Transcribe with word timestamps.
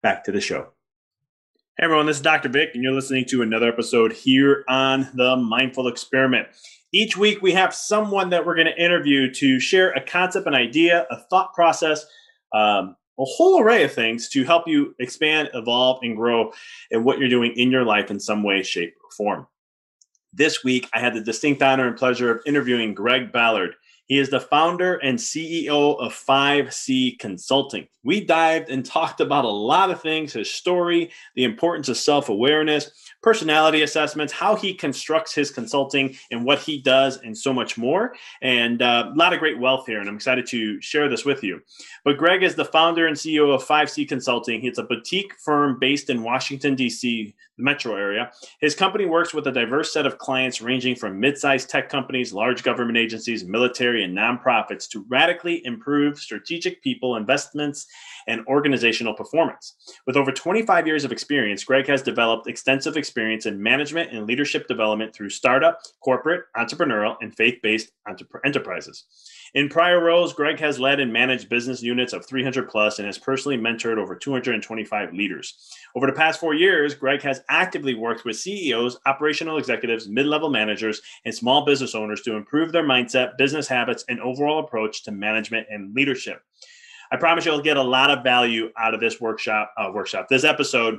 back 0.03 0.25
to 0.25 0.33
the 0.33 0.41
show. 0.41 0.73
Hey 1.79 1.85
everyone, 1.85 2.07
this 2.07 2.17
is 2.17 2.23
Dr. 2.23 2.49
Vic, 2.51 2.73
and 2.75 2.83
you're 2.83 2.93
listening 2.93 3.25
to 3.27 3.41
another 3.41 3.69
episode 3.69 4.13
here 4.13 4.65
on 4.69 5.09
the 5.15 5.37
Mindful 5.37 5.89
Experiment. 5.89 6.49
Each 6.93 7.17
week, 7.17 7.41
we 7.41 7.53
have 7.53 7.73
someone 7.73 8.31
that 8.31 8.45
we're 8.45 8.57
going 8.57 8.67
to 8.67 8.83
interview 8.83 9.33
to 9.35 9.61
share 9.61 9.93
a 9.93 10.03
concept, 10.03 10.47
an 10.47 10.55
idea, 10.55 11.07
a 11.11 11.19
thought 11.31 11.55
process, 11.55 12.05
um, 12.53 12.97
a 13.19 13.25
whole 13.25 13.61
array 13.61 13.85
of 13.85 13.93
things 13.93 14.29
to 14.31 14.45
help 14.45 14.67
you 14.67 14.95
expand, 14.99 15.51
evolve, 15.55 16.01
and 16.03 16.17
grow 16.17 16.53
in 16.91 17.05
what 17.05 17.19
you're 17.19 17.29
doing 17.29 17.53
in 17.55 17.71
your 17.71 17.85
life 17.85 18.11
in 18.11 18.19
some 18.19 18.43
way, 18.43 18.63
shape, 18.63 18.95
or 19.05 19.11
form. 19.17 19.47
This 20.33 20.65
week, 20.65 20.89
I 20.93 21.01
had 21.01 21.15
the 21.15 21.21
distinct 21.21 21.63
honor 21.63 21.87
and 21.87 21.97
pleasure 21.97 22.31
of 22.31 22.43
interviewing 22.45 22.95
Greg 22.95 23.31
Ballard. 23.31 23.75
He 24.07 24.19
is 24.19 24.31
the 24.31 24.41
founder 24.41 24.97
and 24.97 25.19
CEO 25.19 25.97
of 26.01 26.13
5C 26.13 27.19
Consulting. 27.21 27.87
We 28.03 28.25
dived 28.25 28.69
and 28.69 28.85
talked 28.85 29.21
about 29.21 29.45
a 29.45 29.49
lot 29.49 29.91
of 29.91 30.01
things 30.01 30.33
his 30.33 30.51
story, 30.51 31.11
the 31.37 31.45
importance 31.45 31.89
of 31.89 31.97
self 31.97 32.29
awareness, 32.29 32.91
personality 33.23 33.83
assessments, 33.83 34.33
how 34.33 34.57
he 34.57 34.75
constructs 34.75 35.35
his 35.35 35.51
consulting 35.51 36.17
and 36.31 36.45
what 36.45 36.59
he 36.61 36.81
does, 36.81 37.19
and 37.19 37.37
so 37.37 37.53
much 37.53 37.77
more. 37.77 38.15
And 38.41 38.81
uh, 38.81 39.11
a 39.13 39.17
lot 39.17 39.33
of 39.33 39.41
great 39.41 39.59
wealth 39.59 39.87
here, 39.87 40.01
and 40.01 40.09
I'm 40.09 40.17
excited 40.17 40.47
to 40.49 40.81
share 40.81 41.09
this 41.09 41.25
with 41.25 41.43
you. 41.43 41.61
But 42.05 42.19
Greg 42.19 42.43
is 42.43 42.55
the 42.55 42.65
founder 42.65 43.07
and 43.07 43.17
CEO 43.17 43.55
of 43.55 43.65
5C 43.65 44.09
Consulting. 44.09 44.65
It's 44.65 44.79
a 44.79 44.85
boutique 44.85 45.35
firm 45.45 45.79
based 45.79 46.11
in 46.11 46.23
Washington, 46.23 46.75
D.C., 46.75 47.35
the 47.57 47.65
metro 47.65 47.95
area. 47.95 48.31
His 48.61 48.75
company 48.75 49.05
works 49.05 49.35
with 49.35 49.47
a 49.47 49.53
diverse 49.53 49.93
set 49.93 50.07
of 50.07 50.19
clients 50.19 50.63
ranging 50.63 50.97
from 50.97 51.21
mid 51.21 51.37
sized 51.37 51.69
tech 51.69 51.89
companies, 51.91 52.33
large 52.33 52.63
government 52.63 52.97
agencies, 52.97 53.45
military, 53.45 54.03
and 54.03 54.17
nonprofits 54.17 54.89
to 54.91 55.05
radically 55.09 55.65
improve 55.65 56.19
strategic 56.19 56.83
people 56.83 57.17
investments 57.17 57.87
and 58.27 58.47
organizational 58.47 59.15
performance. 59.15 59.75
With 60.07 60.17
over 60.17 60.33
25 60.33 60.87
years 60.87 61.05
of 61.05 61.13
experience, 61.13 61.65
Greg 61.65 61.87
has 61.87 62.03
developed 62.03 62.47
extensive 62.47 62.97
experience 62.97 63.10
in 63.17 63.63
management 63.63 64.13
and 64.13 64.27
leadership 64.27 64.69
development 64.69 65.15
through 65.15 65.31
startup, 65.31 65.81
corporate, 66.01 66.45
entrepreneurial, 66.57 67.17
and 67.21 67.35
faith 67.37 67.59
based 67.63 67.93
enterprises. 68.45 69.05
In 69.55 69.69
prior 69.69 70.03
roles, 70.03 70.33
Greg 70.33 70.61
has 70.61 70.79
led 70.79 71.01
and 71.01 71.13
managed 71.13 71.49
business 71.49 71.83
units 71.83 72.13
of 72.13 72.25
300 72.25 72.69
plus 72.69 72.99
and 72.99 73.07
has 73.07 73.19
personally 73.19 73.59
mentored 73.59 73.99
over 73.99 74.15
225 74.15 75.13
leaders. 75.13 75.73
Over 75.97 76.07
the 76.07 76.13
past 76.13 76.39
four 76.39 76.55
years, 76.55 76.95
Greg 76.95 77.21
has 77.23 77.43
actively 77.49 77.95
worked 77.95 78.25
with 78.25 78.37
CEOs, 78.37 78.99
operational 79.07 79.59
executives, 79.59 80.09
mid 80.09 80.27
level 80.27 80.51
managers, 80.51 81.03
and 81.25 81.35
small 81.35 81.65
business 81.65 81.97
owners 81.97 82.21
to 82.23 82.37
improve 82.37 82.71
their 82.71 82.85
mindset, 82.85 83.37
business 83.39 83.67
habits, 83.67 84.05
and 84.09 84.21
overall 84.21 84.61
approach 84.61 85.03
to 85.05 85.11
management 85.11 85.67
and 85.69 85.95
leadership. 85.95 86.43
I 87.13 87.17
promise 87.17 87.45
you'll 87.45 87.61
get 87.61 87.77
a 87.77 87.83
lot 87.83 88.11
of 88.11 88.23
value 88.23 88.71
out 88.79 88.95
of 88.95 89.01
this 89.01 89.21
workshop, 89.21 89.73
uh, 89.77 89.91
workshop, 89.93 90.29
this 90.29 90.45
episode. 90.45 90.99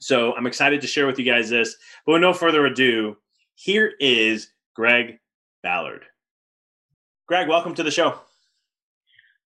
So 0.00 0.34
I'm 0.34 0.46
excited 0.46 0.80
to 0.80 0.86
share 0.86 1.06
with 1.06 1.18
you 1.18 1.24
guys 1.24 1.50
this. 1.50 1.76
But 2.06 2.12
with 2.12 2.22
no 2.22 2.32
further 2.32 2.64
ado, 2.66 3.16
here 3.54 3.92
is 4.00 4.50
Greg 4.74 5.18
Ballard. 5.62 6.04
Greg, 7.26 7.48
welcome 7.48 7.74
to 7.74 7.82
the 7.82 7.90
show. 7.90 8.18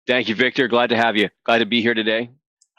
Thank 0.07 0.29
you, 0.29 0.35
Victor. 0.35 0.67
Glad 0.67 0.89
to 0.89 0.97
have 0.97 1.17
you. 1.17 1.29
Glad 1.45 1.59
to 1.59 1.67
be 1.67 1.83
here 1.83 1.95
today. 1.95 2.31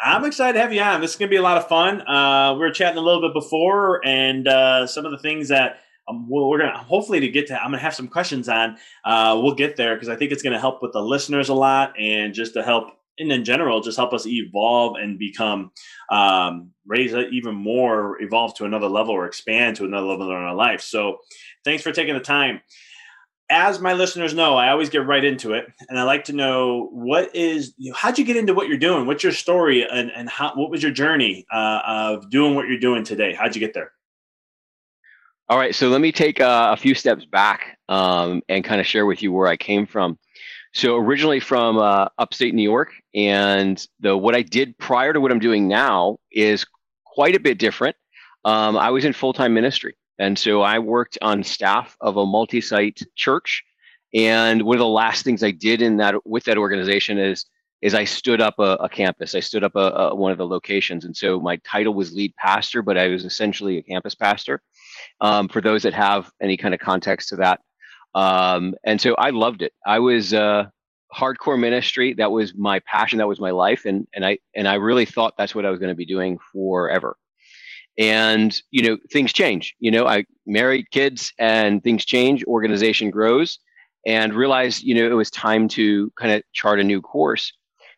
I'm 0.03 0.25
excited 0.25 0.53
to 0.53 0.59
have 0.59 0.73
you 0.73 0.81
on. 0.81 0.99
This 0.99 1.11
is 1.11 1.17
going 1.17 1.29
to 1.29 1.33
be 1.33 1.37
a 1.37 1.43
lot 1.43 1.57
of 1.57 1.67
fun. 1.67 2.01
Uh, 2.01 2.53
we 2.55 2.59
were 2.59 2.71
chatting 2.71 2.97
a 2.97 3.01
little 3.01 3.21
bit 3.21 3.33
before, 3.33 4.05
and 4.05 4.47
uh, 4.47 4.87
some 4.87 5.05
of 5.05 5.11
the 5.11 5.19
things 5.19 5.49
that 5.49 5.81
um, 6.09 6.27
we're 6.27 6.57
going 6.57 6.71
to 6.71 6.77
hopefully 6.77 7.19
to 7.19 7.29
get 7.29 7.47
to. 7.47 7.55
I'm 7.55 7.69
going 7.69 7.79
to 7.79 7.83
have 7.83 7.93
some 7.93 8.07
questions 8.07 8.49
on. 8.49 8.77
Uh, 9.05 9.39
we'll 9.41 9.53
get 9.53 9.77
there 9.77 9.95
because 9.95 10.09
I 10.09 10.15
think 10.15 10.31
it's 10.31 10.41
going 10.41 10.53
to 10.53 10.59
help 10.59 10.81
with 10.81 10.93
the 10.93 11.01
listeners 11.01 11.49
a 11.49 11.53
lot, 11.53 11.93
and 11.99 12.33
just 12.33 12.55
to 12.55 12.63
help 12.63 12.97
and 13.21 13.31
in 13.31 13.45
general, 13.45 13.81
just 13.81 13.97
help 13.97 14.13
us 14.13 14.25
evolve 14.25 14.97
and 14.97 15.17
become 15.17 15.71
um, 16.09 16.71
raise 16.85 17.13
even 17.13 17.55
more, 17.55 18.21
evolve 18.21 18.55
to 18.55 18.65
another 18.65 18.87
level 18.87 19.13
or 19.13 19.25
expand 19.25 19.77
to 19.77 19.85
another 19.85 20.07
level 20.07 20.27
in 20.27 20.33
our 20.33 20.55
life. 20.55 20.81
So, 20.81 21.19
thanks 21.63 21.83
for 21.83 21.91
taking 21.91 22.15
the 22.15 22.19
time. 22.19 22.61
As 23.49 23.79
my 23.79 23.93
listeners 23.93 24.33
know, 24.33 24.55
I 24.55 24.69
always 24.69 24.89
get 24.89 25.05
right 25.05 25.23
into 25.23 25.53
it, 25.53 25.65
and 25.89 25.99
I 25.99 26.03
like 26.03 26.25
to 26.25 26.33
know 26.33 26.89
what 26.91 27.35
is 27.35 27.73
you 27.77 27.91
know, 27.91 27.97
how'd 27.97 28.17
you 28.17 28.25
get 28.25 28.37
into 28.37 28.53
what 28.53 28.67
you're 28.67 28.77
doing? 28.77 29.05
What's 29.05 29.23
your 29.23 29.33
story, 29.33 29.87
and 29.87 30.11
and 30.11 30.29
how 30.29 30.53
what 30.55 30.71
was 30.71 30.81
your 30.81 30.91
journey 30.91 31.45
uh, 31.51 31.81
of 31.85 32.29
doing 32.29 32.55
what 32.55 32.67
you're 32.67 32.79
doing 32.79 33.03
today? 33.03 33.33
How'd 33.33 33.55
you 33.55 33.59
get 33.59 33.73
there? 33.73 33.91
All 35.51 35.57
right, 35.57 35.75
so 35.75 35.89
let 35.89 35.99
me 35.99 36.13
take 36.13 36.39
uh, 36.39 36.69
a 36.71 36.77
few 36.77 36.95
steps 36.95 37.25
back 37.25 37.77
um, 37.89 38.41
and 38.47 38.63
kind 38.63 38.79
of 38.79 38.87
share 38.87 39.05
with 39.05 39.21
you 39.21 39.33
where 39.33 39.49
I 39.49 39.57
came 39.57 39.85
from. 39.85 40.17
So 40.73 40.95
originally 40.95 41.39
from 41.39 41.77
uh, 41.77 42.07
upstate 42.17 42.53
New 42.53 42.63
York, 42.63 42.93
and 43.13 43.85
the 43.99 44.15
what 44.15 44.35
I 44.35 44.41
did 44.41 44.77
prior 44.77 45.11
to 45.11 45.19
what 45.19 45.31
I'm 45.31 45.39
doing 45.39 45.67
now 45.67 46.17
is 46.31 46.65
quite 47.05 47.35
a 47.35 47.39
bit 47.39 47.57
different. 47.57 47.95
Um, 48.45 48.77
I 48.77 48.89
was 48.89 49.03
in 49.03 49.13
full 49.13 49.33
time 49.33 49.53
ministry, 49.53 49.95
and 50.17 50.39
so 50.39 50.61
I 50.61 50.79
worked 50.79 51.17
on 51.21 51.43
staff 51.43 51.97
of 51.99 52.17
a 52.17 52.25
multi 52.25 52.61
site 52.61 53.01
church. 53.15 53.63
And 54.13 54.63
one 54.63 54.75
of 54.75 54.79
the 54.79 54.87
last 54.87 55.23
things 55.23 55.43
I 55.43 55.51
did 55.51 55.81
in 55.81 55.97
that 55.97 56.15
with 56.25 56.45
that 56.45 56.57
organization 56.57 57.17
is 57.17 57.45
is 57.81 57.95
I 57.95 58.03
stood 58.03 58.41
up 58.41 58.59
a, 58.59 58.77
a 58.79 58.89
campus. 58.89 59.33
I 59.33 59.39
stood 59.39 59.63
up 59.63 59.75
a, 59.75 59.79
a, 59.79 60.15
one 60.15 60.31
of 60.31 60.37
the 60.37 60.45
locations, 60.45 61.03
and 61.03 61.17
so 61.17 61.39
my 61.39 61.57
title 61.57 61.93
was 61.93 62.13
lead 62.13 62.33
pastor, 62.35 62.81
but 62.81 62.97
I 62.97 63.07
was 63.07 63.25
essentially 63.25 63.77
a 63.77 63.83
campus 63.83 64.15
pastor 64.15 64.61
um, 65.19 65.49
for 65.49 65.61
those 65.61 65.83
that 65.83 65.93
have 65.93 66.31
any 66.41 66.57
kind 66.57 66.73
of 66.73 66.79
context 66.79 67.29
to 67.29 67.37
that. 67.37 67.59
Um, 68.13 68.75
and 68.83 68.99
so 68.99 69.15
I 69.15 69.29
loved 69.29 69.61
it. 69.61 69.73
I 69.85 69.99
was 69.99 70.33
uh, 70.33 70.65
hardcore 71.13 71.59
ministry. 71.59 72.13
That 72.13 72.31
was 72.31 72.53
my 72.55 72.79
passion. 72.79 73.19
That 73.19 73.27
was 73.27 73.39
my 73.39 73.51
life. 73.51 73.85
And, 73.85 74.07
and 74.13 74.25
I, 74.25 74.39
and 74.55 74.67
I 74.67 74.75
really 74.75 75.05
thought 75.05 75.35
that's 75.37 75.55
what 75.55 75.65
I 75.65 75.69
was 75.69 75.79
going 75.79 75.89
to 75.89 75.95
be 75.95 76.05
doing 76.05 76.37
forever. 76.51 77.17
And, 77.97 78.59
you 78.71 78.83
know, 78.83 78.97
things 79.11 79.33
change, 79.33 79.75
you 79.79 79.91
know, 79.91 80.07
I 80.07 80.25
married 80.45 80.89
kids 80.91 81.33
and 81.37 81.83
things 81.83 82.05
change, 82.05 82.43
organization 82.45 83.11
grows 83.11 83.59
and 84.05 84.33
realized, 84.33 84.83
you 84.83 84.95
know, 84.95 85.05
it 85.05 85.13
was 85.13 85.29
time 85.29 85.67
to 85.69 86.09
kind 86.17 86.31
of 86.31 86.41
chart 86.53 86.79
a 86.79 86.83
new 86.83 87.01
course. 87.01 87.51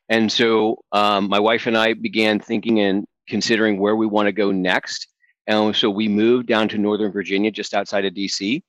And 0.09 0.31
so 0.31 0.83
um, 0.91 1.29
my 1.29 1.39
wife 1.39 1.67
and 1.67 1.77
I 1.77 1.93
began 1.93 2.39
thinking 2.39 2.79
and 2.79 3.05
considering 3.27 3.79
where 3.79 3.95
we 3.95 4.05
want 4.05 4.27
to 4.27 4.31
go 4.31 4.51
next. 4.51 5.07
And 5.47 5.75
so 5.75 5.89
we 5.89 6.07
moved 6.07 6.47
down 6.47 6.69
to 6.69 6.77
Northern 6.77 7.11
Virginia, 7.11 7.51
just 7.51 7.73
outside 7.73 8.05
of 8.05 8.13
DC. 8.13 8.61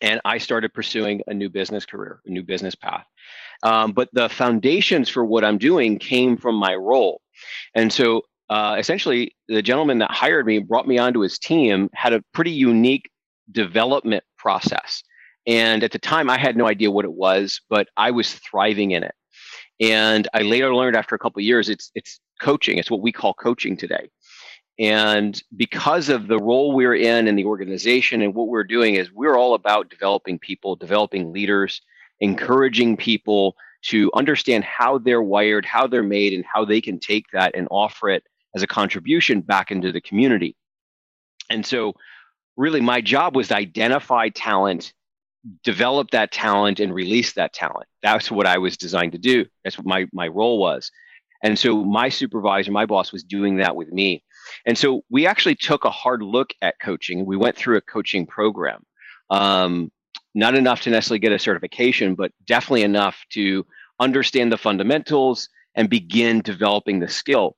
And 0.00 0.20
I 0.24 0.38
started 0.38 0.72
pursuing 0.72 1.22
a 1.26 1.34
new 1.34 1.48
business 1.48 1.84
career, 1.84 2.20
a 2.26 2.30
new 2.30 2.42
business 2.42 2.74
path. 2.74 3.04
Um, 3.62 3.92
but 3.92 4.08
the 4.12 4.28
foundations 4.28 5.08
for 5.08 5.24
what 5.24 5.44
I'm 5.44 5.58
doing 5.58 5.98
came 5.98 6.36
from 6.36 6.54
my 6.54 6.74
role. 6.74 7.20
And 7.74 7.92
so 7.92 8.22
uh, 8.48 8.76
essentially, 8.78 9.34
the 9.48 9.62
gentleman 9.62 9.98
that 9.98 10.10
hired 10.10 10.46
me, 10.46 10.58
brought 10.58 10.88
me 10.88 10.98
onto 10.98 11.20
his 11.20 11.38
team, 11.38 11.90
had 11.92 12.12
a 12.12 12.22
pretty 12.32 12.50
unique 12.50 13.10
development 13.50 14.24
process. 14.38 15.02
And 15.46 15.82
at 15.82 15.92
the 15.92 15.98
time, 15.98 16.30
I 16.30 16.38
had 16.38 16.56
no 16.56 16.66
idea 16.66 16.90
what 16.90 17.04
it 17.04 17.12
was, 17.12 17.60
but 17.68 17.88
I 17.96 18.10
was 18.10 18.34
thriving 18.34 18.92
in 18.92 19.02
it. 19.02 19.14
And 19.80 20.28
I 20.34 20.42
later 20.42 20.74
learned 20.74 20.96
after 20.96 21.14
a 21.14 21.18
couple 21.18 21.40
years, 21.42 21.68
it's 21.68 21.90
it's 21.94 22.20
coaching. 22.40 22.78
It's 22.78 22.90
what 22.90 23.00
we 23.00 23.12
call 23.12 23.34
coaching 23.34 23.76
today. 23.76 24.10
And 24.78 25.42
because 25.56 26.08
of 26.08 26.28
the 26.28 26.38
role 26.38 26.72
we're 26.72 26.94
in 26.94 27.26
in 27.26 27.34
the 27.34 27.46
organization 27.46 28.22
and 28.22 28.34
what 28.34 28.46
we're 28.46 28.64
doing 28.64 28.94
is 28.94 29.12
we're 29.12 29.36
all 29.36 29.54
about 29.54 29.90
developing 29.90 30.38
people, 30.38 30.76
developing 30.76 31.32
leaders, 31.32 31.80
encouraging 32.20 32.96
people 32.96 33.56
to 33.82 34.10
understand 34.14 34.64
how 34.64 34.98
they're 34.98 35.22
wired, 35.22 35.64
how 35.64 35.86
they're 35.86 36.02
made, 36.02 36.32
and 36.32 36.44
how 36.44 36.64
they 36.64 36.80
can 36.80 36.98
take 36.98 37.26
that 37.32 37.54
and 37.56 37.66
offer 37.70 38.08
it 38.08 38.24
as 38.54 38.62
a 38.62 38.66
contribution 38.66 39.40
back 39.40 39.70
into 39.70 39.92
the 39.92 40.00
community. 40.00 40.56
And 41.50 41.64
so, 41.64 41.94
really, 42.56 42.80
my 42.80 43.00
job 43.00 43.36
was 43.36 43.48
to 43.48 43.56
identify 43.56 44.28
talent, 44.28 44.92
develop 45.64 46.10
that 46.10 46.32
talent, 46.32 46.80
and 46.80 46.92
release 46.92 47.32
that 47.34 47.52
talent. 47.52 47.86
That's 48.02 48.30
what 48.30 48.46
I 48.46 48.58
was 48.58 48.76
designed 48.76 49.12
to 49.12 49.18
do. 49.18 49.46
That's 49.64 49.78
what 49.78 49.86
my, 49.86 50.06
my 50.12 50.28
role 50.28 50.58
was. 50.58 50.90
And 51.42 51.58
so, 51.58 51.84
my 51.84 52.08
supervisor, 52.08 52.72
my 52.72 52.86
boss, 52.86 53.12
was 53.12 53.22
doing 53.22 53.56
that 53.58 53.76
with 53.76 53.92
me. 53.92 54.24
And 54.66 54.76
so, 54.76 55.02
we 55.10 55.26
actually 55.26 55.54
took 55.54 55.84
a 55.84 55.90
hard 55.90 56.22
look 56.22 56.50
at 56.62 56.80
coaching. 56.80 57.26
We 57.26 57.36
went 57.36 57.56
through 57.56 57.76
a 57.76 57.82
coaching 57.82 58.26
program. 58.26 58.84
Um, 59.30 59.90
not 60.34 60.54
enough 60.54 60.82
to 60.82 60.90
necessarily 60.90 61.18
get 61.18 61.32
a 61.32 61.38
certification, 61.38 62.14
but 62.14 62.32
definitely 62.46 62.82
enough 62.82 63.24
to 63.30 63.66
understand 63.98 64.52
the 64.52 64.58
fundamentals 64.58 65.48
and 65.74 65.88
begin 65.88 66.40
developing 66.42 67.00
the 67.00 67.08
skill. 67.08 67.56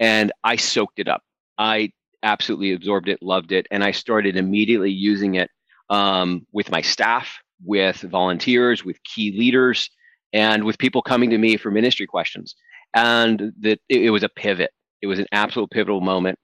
And 0.00 0.32
I 0.44 0.56
soaked 0.56 0.98
it 0.98 1.08
up. 1.08 1.22
I 1.58 1.92
absolutely 2.22 2.72
absorbed 2.72 3.08
it, 3.08 3.22
loved 3.22 3.52
it, 3.52 3.66
and 3.70 3.82
I 3.82 3.90
started 3.90 4.36
immediately 4.36 4.90
using 4.90 5.34
it 5.34 5.50
um, 5.90 6.46
with 6.52 6.70
my 6.70 6.80
staff, 6.80 7.38
with 7.64 8.00
volunteers, 8.00 8.84
with 8.84 9.02
key 9.04 9.36
leaders, 9.36 9.90
and 10.32 10.64
with 10.64 10.78
people 10.78 11.02
coming 11.02 11.30
to 11.30 11.38
me 11.38 11.56
for 11.56 11.70
ministry 11.70 12.06
questions. 12.06 12.54
And 12.94 13.52
that 13.60 13.80
it, 13.88 14.02
it 14.02 14.10
was 14.10 14.22
a 14.22 14.28
pivot. 14.28 14.70
It 15.02 15.06
was 15.06 15.18
an 15.18 15.26
absolute 15.32 15.70
pivotal 15.70 16.00
moment. 16.00 16.38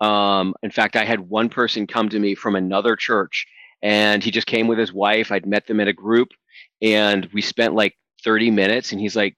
Um, 0.00 0.54
in 0.62 0.70
fact, 0.70 0.96
I 0.96 1.04
had 1.04 1.20
one 1.20 1.48
person 1.48 1.86
come 1.86 2.08
to 2.08 2.18
me 2.18 2.34
from 2.34 2.56
another 2.56 2.96
church 2.96 3.46
and 3.82 4.22
he 4.22 4.30
just 4.30 4.46
came 4.46 4.66
with 4.66 4.78
his 4.78 4.92
wife. 4.92 5.30
I'd 5.30 5.46
met 5.46 5.66
them 5.66 5.80
in 5.80 5.88
a 5.88 5.92
group 5.92 6.28
and 6.80 7.28
we 7.32 7.42
spent 7.42 7.74
like 7.74 7.94
30 8.24 8.50
minutes 8.50 8.92
and 8.92 9.00
he's 9.00 9.16
like, 9.16 9.36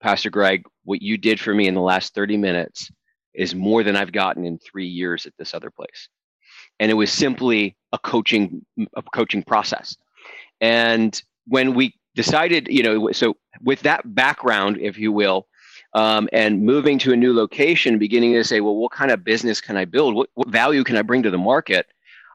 Pastor 0.00 0.30
Greg, 0.30 0.64
what 0.84 1.02
you 1.02 1.18
did 1.18 1.40
for 1.40 1.52
me 1.52 1.66
in 1.66 1.74
the 1.74 1.80
last 1.80 2.14
30 2.14 2.36
minutes 2.36 2.90
is 3.34 3.54
more 3.54 3.82
than 3.82 3.96
I've 3.96 4.12
gotten 4.12 4.44
in 4.44 4.58
three 4.58 4.86
years 4.86 5.26
at 5.26 5.32
this 5.38 5.54
other 5.54 5.70
place. 5.70 6.08
And 6.80 6.90
it 6.90 6.94
was 6.94 7.12
simply 7.12 7.76
a 7.92 7.98
coaching, 7.98 8.64
a 8.96 9.02
coaching 9.14 9.42
process. 9.42 9.96
And 10.60 11.20
when 11.46 11.74
we 11.74 11.94
decided, 12.14 12.68
you 12.68 12.82
know, 12.82 13.12
so 13.12 13.36
with 13.62 13.80
that 13.80 14.14
background, 14.14 14.78
if 14.80 14.98
you 14.98 15.12
will, 15.12 15.46
um, 15.98 16.28
and 16.32 16.62
moving 16.62 16.98
to 17.00 17.12
a 17.12 17.16
new 17.16 17.32
location, 17.34 17.98
beginning 17.98 18.34
to 18.34 18.44
say, 18.44 18.60
well, 18.60 18.76
what 18.76 18.92
kind 18.92 19.10
of 19.10 19.24
business 19.24 19.60
can 19.60 19.76
I 19.76 19.84
build? 19.84 20.14
What, 20.14 20.30
what 20.34 20.48
value 20.48 20.84
can 20.84 20.96
I 20.96 21.02
bring 21.02 21.22
to 21.24 21.30
the 21.30 21.38
market? 21.38 21.86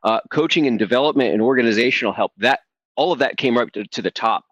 uh, 0.04 0.20
coaching 0.30 0.68
and 0.68 0.78
development 0.78 1.34
and 1.34 1.42
organizational 1.42 2.14
help 2.14 2.34
that 2.38 2.60
all 2.96 3.12
of 3.12 3.20
that 3.20 3.38
came 3.38 3.58
right 3.58 3.72
to, 3.74 3.86
to 3.86 4.02
the 4.02 4.12
top. 4.12 4.46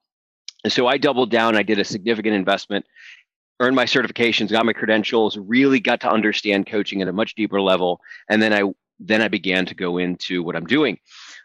And 0.63 0.71
so 0.71 0.87
i 0.87 0.97
doubled 0.97 1.31
down. 1.31 1.55
I 1.55 1.63
did 1.63 1.79
a 1.79 1.83
significant 1.83 2.35
investment 2.35 2.85
earned 3.59 3.75
my 3.75 3.85
certifications 3.85 4.51
got 4.51 4.65
my 4.65 4.73
credentials 4.73 5.37
really 5.37 5.79
got 5.79 6.01
to 6.01 6.09
understand 6.09 6.65
coaching 6.65 6.99
at 7.03 7.07
a 7.07 7.13
much 7.13 7.35
deeper 7.35 7.61
level. 7.61 8.01
And 8.29 8.41
then 8.41 8.53
i 8.53 8.63
then 8.99 9.21
i 9.21 9.27
began 9.27 9.65
to 9.65 9.75
go 9.75 9.97
into 9.97 10.43
what 10.43 10.55
i'm 10.55 10.65
doing. 10.65 10.99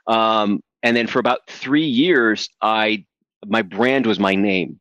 Um, 0.07 0.63
and 0.83 0.97
then 0.97 1.07
for 1.07 1.19
about 1.19 1.41
three 1.49 1.87
years 1.87 2.49
i 2.63 3.05
my 3.47 3.63
brand 3.63 4.07
was 4.07 4.19
my 4.19 4.35
name 4.35 4.81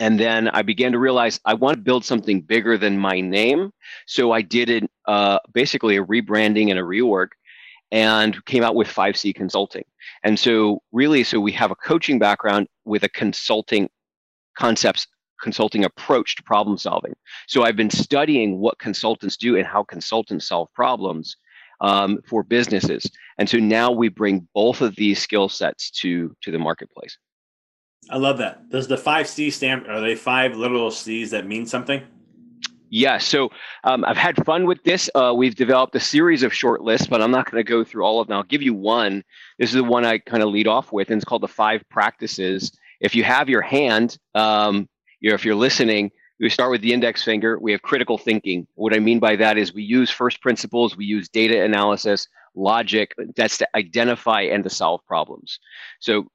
and 0.00 0.18
then 0.18 0.48
I 0.48 0.62
began 0.62 0.92
to 0.92 0.98
realize 0.98 1.40
I 1.44 1.54
want 1.54 1.76
to 1.76 1.82
build 1.82 2.04
something 2.04 2.40
bigger 2.40 2.76
than 2.76 2.98
my 2.98 3.20
name. 3.20 3.70
So 4.06 4.32
I 4.32 4.42
did 4.42 4.70
it, 4.70 4.90
uh, 5.06 5.38
basically 5.52 5.96
a 5.96 6.04
rebranding 6.04 6.70
and 6.70 6.78
a 6.78 6.82
rework 6.82 7.28
and 7.92 8.44
came 8.44 8.64
out 8.64 8.74
with 8.74 8.88
5C 8.88 9.34
Consulting. 9.34 9.84
And 10.24 10.38
so, 10.38 10.82
really, 10.90 11.22
so 11.22 11.38
we 11.38 11.52
have 11.52 11.70
a 11.70 11.76
coaching 11.76 12.18
background 12.18 12.66
with 12.84 13.04
a 13.04 13.08
consulting 13.08 13.88
concepts 14.58 15.06
consulting 15.40 15.84
approach 15.84 16.36
to 16.36 16.42
problem 16.42 16.78
solving. 16.78 17.14
So 17.46 17.64
I've 17.64 17.76
been 17.76 17.90
studying 17.90 18.58
what 18.58 18.78
consultants 18.78 19.36
do 19.36 19.56
and 19.56 19.66
how 19.66 19.84
consultants 19.84 20.48
solve 20.48 20.72
problems 20.74 21.36
um, 21.80 22.20
for 22.26 22.42
businesses. 22.42 23.04
And 23.38 23.48
so 23.48 23.58
now 23.58 23.90
we 23.90 24.08
bring 24.08 24.48
both 24.54 24.80
of 24.80 24.96
these 24.96 25.20
skill 25.20 25.48
sets 25.48 25.90
to 26.02 26.34
to 26.42 26.50
the 26.50 26.58
marketplace. 26.58 27.18
I 28.10 28.16
love 28.18 28.38
that. 28.38 28.68
Does 28.70 28.88
the 28.88 28.96
five 28.96 29.28
C 29.28 29.50
stand? 29.50 29.86
Are 29.86 30.00
they 30.00 30.14
five 30.14 30.56
little 30.56 30.90
C's 30.90 31.30
that 31.30 31.46
mean 31.46 31.66
something? 31.66 32.02
Yeah, 32.90 33.18
so 33.18 33.50
um, 33.82 34.04
I've 34.04 34.16
had 34.16 34.44
fun 34.44 34.66
with 34.66 34.84
this. 34.84 35.10
Uh, 35.16 35.32
we've 35.36 35.56
developed 35.56 35.96
a 35.96 36.00
series 36.00 36.44
of 36.44 36.54
short 36.54 36.80
lists, 36.82 37.08
but 37.08 37.20
I'm 37.20 37.32
not 37.32 37.50
going 37.50 37.64
to 37.64 37.68
go 37.68 37.82
through 37.82 38.04
all 38.04 38.20
of 38.20 38.28
them. 38.28 38.36
I'll 38.36 38.44
give 38.44 38.62
you 38.62 38.72
one. 38.72 39.24
This 39.58 39.70
is 39.70 39.74
the 39.74 39.82
one 39.82 40.04
I 40.04 40.18
kind 40.18 40.44
of 40.44 40.50
lead 40.50 40.68
off 40.68 40.92
with, 40.92 41.10
and 41.10 41.16
it's 41.16 41.24
called 41.24 41.42
the 41.42 41.48
five 41.48 41.82
practices. 41.90 42.70
If 43.00 43.16
you 43.16 43.24
have 43.24 43.48
your 43.48 43.62
hand, 43.62 44.16
um, 44.36 44.88
you 45.18 45.30
know, 45.30 45.34
if 45.34 45.44
you're 45.44 45.56
listening, 45.56 46.12
we 46.38 46.48
start 46.50 46.70
with 46.70 46.82
the 46.82 46.92
index 46.92 47.24
finger. 47.24 47.58
We 47.58 47.72
have 47.72 47.82
critical 47.82 48.18
thinking. 48.18 48.66
What 48.74 48.94
I 48.94 49.00
mean 49.00 49.18
by 49.18 49.34
that 49.36 49.58
is 49.58 49.74
we 49.74 49.82
use 49.82 50.10
first 50.10 50.40
principles, 50.40 50.96
we 50.96 51.04
use 51.04 51.28
data 51.28 51.64
analysis, 51.64 52.28
logic. 52.54 53.14
That's 53.34 53.58
to 53.58 53.68
identify 53.74 54.42
and 54.42 54.62
to 54.62 54.70
solve 54.70 55.04
problems. 55.06 55.58
So 55.98 56.28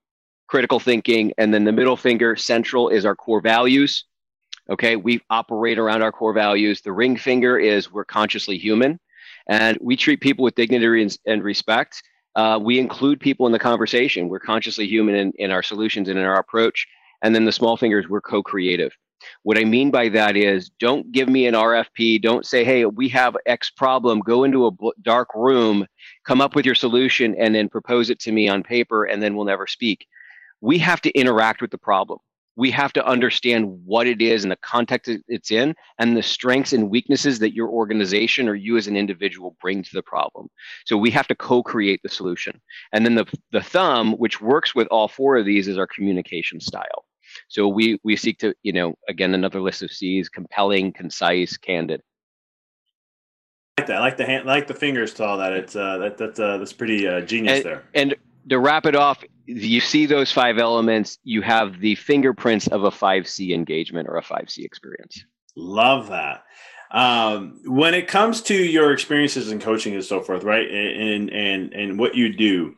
critical 0.50 0.80
thinking, 0.80 1.32
and 1.38 1.54
then 1.54 1.64
the 1.64 1.72
middle 1.72 1.96
finger, 1.96 2.36
central, 2.36 2.90
is 2.90 3.06
our 3.06 3.16
core 3.16 3.40
values. 3.40 4.06
Okay, 4.68 4.96
we 4.96 5.22
operate 5.30 5.78
around 5.78 6.02
our 6.02 6.12
core 6.12 6.34
values. 6.34 6.82
The 6.82 6.92
ring 6.92 7.18
finger 7.18 7.58
is 7.58 7.92
we're 7.92 8.04
consciously 8.04 8.58
human, 8.58 9.00
and 9.48 9.78
we 9.80 9.96
treat 9.96 10.22
people 10.22 10.44
with 10.44 10.56
dignity 10.56 11.04
and, 11.04 11.18
and 11.28 11.44
respect. 11.44 12.02
Uh, 12.36 12.60
we 12.62 12.80
include 12.80 13.20
people 13.20 13.46
in 13.46 13.52
the 13.52 13.60
conversation. 13.60 14.28
We're 14.28 14.40
consciously 14.40 14.88
human 14.88 15.14
in, 15.14 15.34
in 15.38 15.52
our 15.52 15.62
solutions 15.62 16.10
and 16.10 16.18
in 16.18 16.26
our 16.26 16.40
approach. 16.40 16.88
And 17.22 17.36
then 17.36 17.46
the 17.46 17.52
small 17.52 17.78
fingers, 17.78 18.10
we're 18.10 18.22
co 18.22 18.42
creative. 18.42 18.92
What 19.44 19.60
I 19.60 19.66
mean 19.66 19.92
by 19.92 20.10
that 20.10 20.36
is 20.36 20.70
don't 20.80 21.12
give 21.12 21.30
me 21.30 21.46
an 21.46 21.54
RFP. 21.54 22.22
Don't 22.22 22.46
say, 22.46 22.64
hey, 22.64 22.86
we 22.86 23.08
have 23.10 23.38
X 23.46 23.70
problem. 23.70 24.22
Go 24.22 24.46
into 24.46 24.66
a 24.68 24.72
dark 25.02 25.30
room, 25.36 25.86
come 26.26 26.42
up 26.42 26.56
with 26.56 26.66
your 26.66 26.76
solution, 26.76 27.36
and 27.38 27.54
then 27.54 27.70
propose 27.70 28.10
it 28.10 28.20
to 28.22 28.32
me 28.32 28.50
on 28.50 28.64
paper, 28.64 29.04
and 29.04 29.22
then 29.22 29.36
we'll 29.36 29.46
never 29.46 29.68
speak. 29.68 30.08
We 30.62 30.78
have 30.80 31.02
to 31.02 31.12
interact 31.12 31.62
with 31.62 31.72
the 31.72 31.78
problem 31.78 32.20
we 32.60 32.72
have 32.72 32.92
to 32.92 33.06
understand 33.06 33.66
what 33.86 34.06
it 34.06 34.22
is 34.22 34.44
and 34.44 34.52
the 34.52 34.58
context 34.58 35.10
it's 35.30 35.50
in 35.50 35.74
and 35.98 36.18
the 36.18 36.22
strengths 36.22 36.74
and 36.74 36.90
weaknesses 36.90 37.40
that 37.40 37.54
your 37.54 37.70
organization 37.70 38.50
or 38.50 38.54
you 38.54 38.76
as 38.76 38.86
an 38.86 38.98
individual 38.98 39.56
bring 39.62 39.82
to 39.82 39.94
the 39.94 40.04
problem 40.04 40.50
so 40.86 40.98
we 40.98 41.10
have 41.10 41.28
to 41.28 41.36
co-create 41.36 42.02
the 42.04 42.10
solution 42.10 42.60
and 42.92 43.06
then 43.06 43.16
the, 43.16 43.26
the 43.52 43.62
thumb 43.62 44.12
which 44.14 44.42
works 44.42 44.76
with 44.76 44.88
all 44.88 45.08
four 45.08 45.38
of 45.38 45.46
these 45.46 45.70
is 45.70 45.78
our 45.78 45.88
communication 45.88 46.60
style 46.60 47.06
so 47.48 47.66
we 47.66 47.98
we 48.04 48.18
seek 48.18 48.38
to 48.38 48.54
you 48.62 48.74
know 48.74 48.94
again 49.08 49.34
another 49.34 49.62
list 49.62 49.82
of 49.82 49.92
c's 49.92 50.28
compelling 50.28 50.92
concise 50.92 51.56
candid 51.56 52.02
I 53.78 53.84
like 53.84 53.88
that. 53.88 53.96
I 53.96 54.00
like 54.02 54.18
the 54.18 54.26
hand, 54.26 54.50
I 54.50 54.54
like 54.56 54.68
the 54.68 54.74
fingers 54.74 55.14
to 55.14 55.24
all 55.24 55.38
that. 55.38 55.54
It's 55.54 55.74
uh, 55.74 56.00
that 56.00 56.18
that's 56.18 56.38
uh, 56.38 56.58
that's 56.58 56.74
pretty 56.74 57.08
uh, 57.08 57.22
genius 57.22 57.60
and, 57.60 57.66
there. 57.66 57.84
And 57.94 58.16
to 58.50 58.60
wrap 58.60 58.86
it 58.86 58.96
off, 58.96 59.24
you 59.46 59.80
see 59.80 60.06
those 60.06 60.32
five 60.32 60.58
elements, 60.58 61.18
you 61.24 61.42
have 61.42 61.80
the 61.80 61.96
fingerprints 61.96 62.68
of 62.68 62.84
a 62.84 62.92
5C 62.92 63.54
engagement 63.54 64.08
or 64.08 64.18
a 64.18 64.24
5C 64.24 64.60
experience. 64.60 65.24
Love 65.56 66.10
that. 66.10 66.44
Um, 66.92 67.60
when 67.66 67.94
it 67.94 68.08
comes 68.08 68.42
to 68.44 68.56
your 68.56 68.92
experiences 68.92 69.52
in 69.52 69.60
coaching 69.60 69.94
and 69.94 70.04
so 70.04 70.22
forth, 70.22 70.44
right? 70.44 70.68
And 70.70 71.30
and 71.30 71.74
and 71.74 72.00
what 72.00 72.16
you 72.16 72.36
do, 72.36 72.76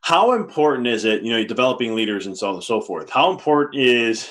how 0.00 0.32
important 0.32 0.86
is 0.86 1.04
it, 1.04 1.22
you 1.22 1.32
know, 1.32 1.44
developing 1.44 1.94
leaders 1.94 2.26
and 2.26 2.36
so 2.36 2.48
on 2.48 2.54
and 2.54 2.64
so 2.64 2.80
forth? 2.80 3.10
How 3.10 3.30
important 3.30 3.82
is 3.82 4.30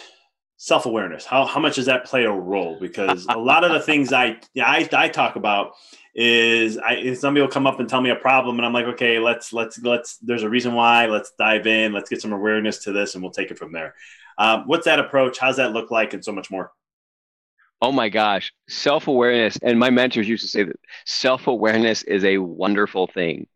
self-awareness? 0.57 1.25
How 1.25 1.45
how 1.45 1.59
much 1.59 1.75
does 1.75 1.85
that 1.85 2.05
play 2.05 2.23
a 2.23 2.31
role? 2.31 2.77
Because 2.79 3.27
a 3.29 3.37
lot 3.37 3.63
of 3.63 3.71
the 3.71 3.79
things 3.79 4.11
I 4.11 4.39
I, 4.59 4.89
I 4.91 5.09
talk 5.09 5.35
about 5.35 5.73
is 6.13 6.77
I 6.77 7.13
somebody 7.13 7.41
will 7.41 7.51
come 7.51 7.67
up 7.67 7.79
and 7.79 7.87
tell 7.87 8.01
me 8.01 8.09
a 8.09 8.15
problem 8.15 8.57
and 8.57 8.65
I'm 8.65 8.73
like, 8.73 8.85
okay, 8.85 9.19
let's 9.19 9.53
let's 9.53 9.79
let's 9.79 10.17
there's 10.17 10.43
a 10.43 10.49
reason 10.49 10.73
why. 10.73 11.05
Let's 11.05 11.31
dive 11.37 11.67
in. 11.67 11.93
Let's 11.93 12.09
get 12.09 12.21
some 12.21 12.33
awareness 12.33 12.79
to 12.85 12.91
this 12.91 13.15
and 13.15 13.23
we'll 13.23 13.31
take 13.31 13.51
it 13.51 13.57
from 13.57 13.71
there. 13.71 13.95
Um, 14.37 14.63
what's 14.65 14.85
that 14.85 14.99
approach? 14.99 15.37
How's 15.37 15.57
that 15.57 15.71
look 15.71 15.91
like, 15.91 16.13
and 16.13 16.23
so 16.23 16.31
much 16.31 16.49
more. 16.51 16.71
Oh 17.83 17.91
my 17.91 18.09
gosh, 18.09 18.53
self 18.69 19.07
awareness. 19.07 19.57
And 19.63 19.79
my 19.79 19.89
mentors 19.89 20.29
used 20.29 20.43
to 20.43 20.49
say 20.49 20.63
that 20.63 20.75
self 21.05 21.47
awareness 21.47 22.03
is 22.03 22.23
a 22.23 22.37
wonderful 22.37 23.07
thing. 23.07 23.47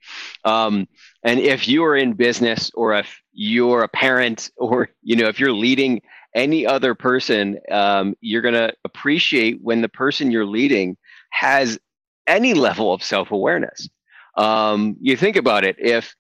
Um, 0.44 0.88
and 1.24 1.40
if 1.40 1.68
you 1.68 1.84
are 1.84 1.96
in 1.96 2.14
business 2.14 2.72
or 2.74 2.96
if 2.96 3.22
you're 3.34 3.84
a 3.84 3.88
parent 3.88 4.50
or, 4.58 4.90
you 5.04 5.16
know, 5.16 5.28
if 5.28 5.40
you're 5.40 5.54
leading 5.54 6.02
any 6.34 6.66
other 6.66 6.96
person, 6.96 7.60
um, 7.72 8.16
you're 8.20 8.42
going 8.42 8.56
to 8.56 8.74
appreciate 8.84 9.60
when 9.62 9.82
the 9.82 9.90
person 9.90 10.32
you're 10.32 10.46
leading 10.46 10.98
has 11.30 11.80
any 12.28 12.54
level 12.54 12.94
of 12.94 13.04
self 13.04 13.32
awareness. 13.32 13.90
Um, 14.38 14.98
you 15.00 15.16
think 15.16 15.36
about 15.36 15.64
it, 15.64 15.76
if 15.80 16.16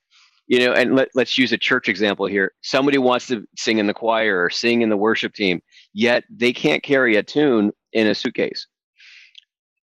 you 0.47 0.59
know, 0.59 0.73
and 0.73 0.95
let, 0.95 1.09
let's 1.15 1.37
use 1.37 1.51
a 1.51 1.57
church 1.57 1.89
example 1.89 2.25
here. 2.27 2.53
Somebody 2.61 2.97
wants 2.97 3.27
to 3.27 3.47
sing 3.57 3.79
in 3.79 3.87
the 3.87 3.93
choir 3.93 4.43
or 4.43 4.49
sing 4.49 4.81
in 4.81 4.89
the 4.89 4.97
worship 4.97 5.33
team. 5.33 5.61
yet 5.93 6.23
they 6.29 6.53
can't 6.53 6.83
carry 6.83 7.15
a 7.15 7.23
tune 7.23 7.71
in 7.93 8.07
a 8.07 8.15
suitcase. 8.15 8.67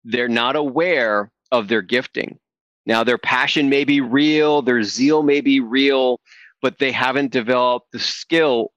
They're 0.04 0.28
not 0.28 0.56
aware 0.56 1.30
of 1.52 1.68
their 1.68 1.82
gifting. 1.82 2.38
Now, 2.86 3.02
their 3.02 3.18
passion 3.18 3.68
may 3.68 3.84
be 3.84 4.00
real, 4.00 4.62
their 4.62 4.82
zeal 4.82 5.22
may 5.22 5.40
be 5.40 5.60
real, 5.60 6.20
but 6.62 6.78
they 6.78 6.92
haven't 6.92 7.32
developed 7.32 7.88
the 7.92 7.98
skill, 7.98 8.72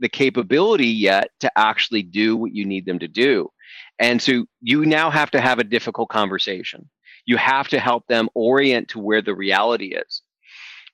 the 0.00 0.08
capability 0.08 0.86
yet 0.86 1.30
to 1.40 1.52
actually 1.56 2.02
do 2.02 2.36
what 2.36 2.54
you 2.54 2.64
need 2.64 2.86
them 2.86 2.98
to 2.98 3.08
do. 3.08 3.50
And 3.98 4.20
so 4.20 4.44
you 4.60 4.84
now 4.84 5.10
have 5.10 5.30
to 5.32 5.40
have 5.40 5.58
a 5.58 5.64
difficult 5.64 6.08
conversation. 6.08 6.88
You 7.24 7.36
have 7.38 7.68
to 7.68 7.80
help 7.80 8.06
them 8.06 8.28
orient 8.34 8.88
to 8.88 8.98
where 8.98 9.22
the 9.22 9.34
reality 9.34 9.94
is. 9.94 10.22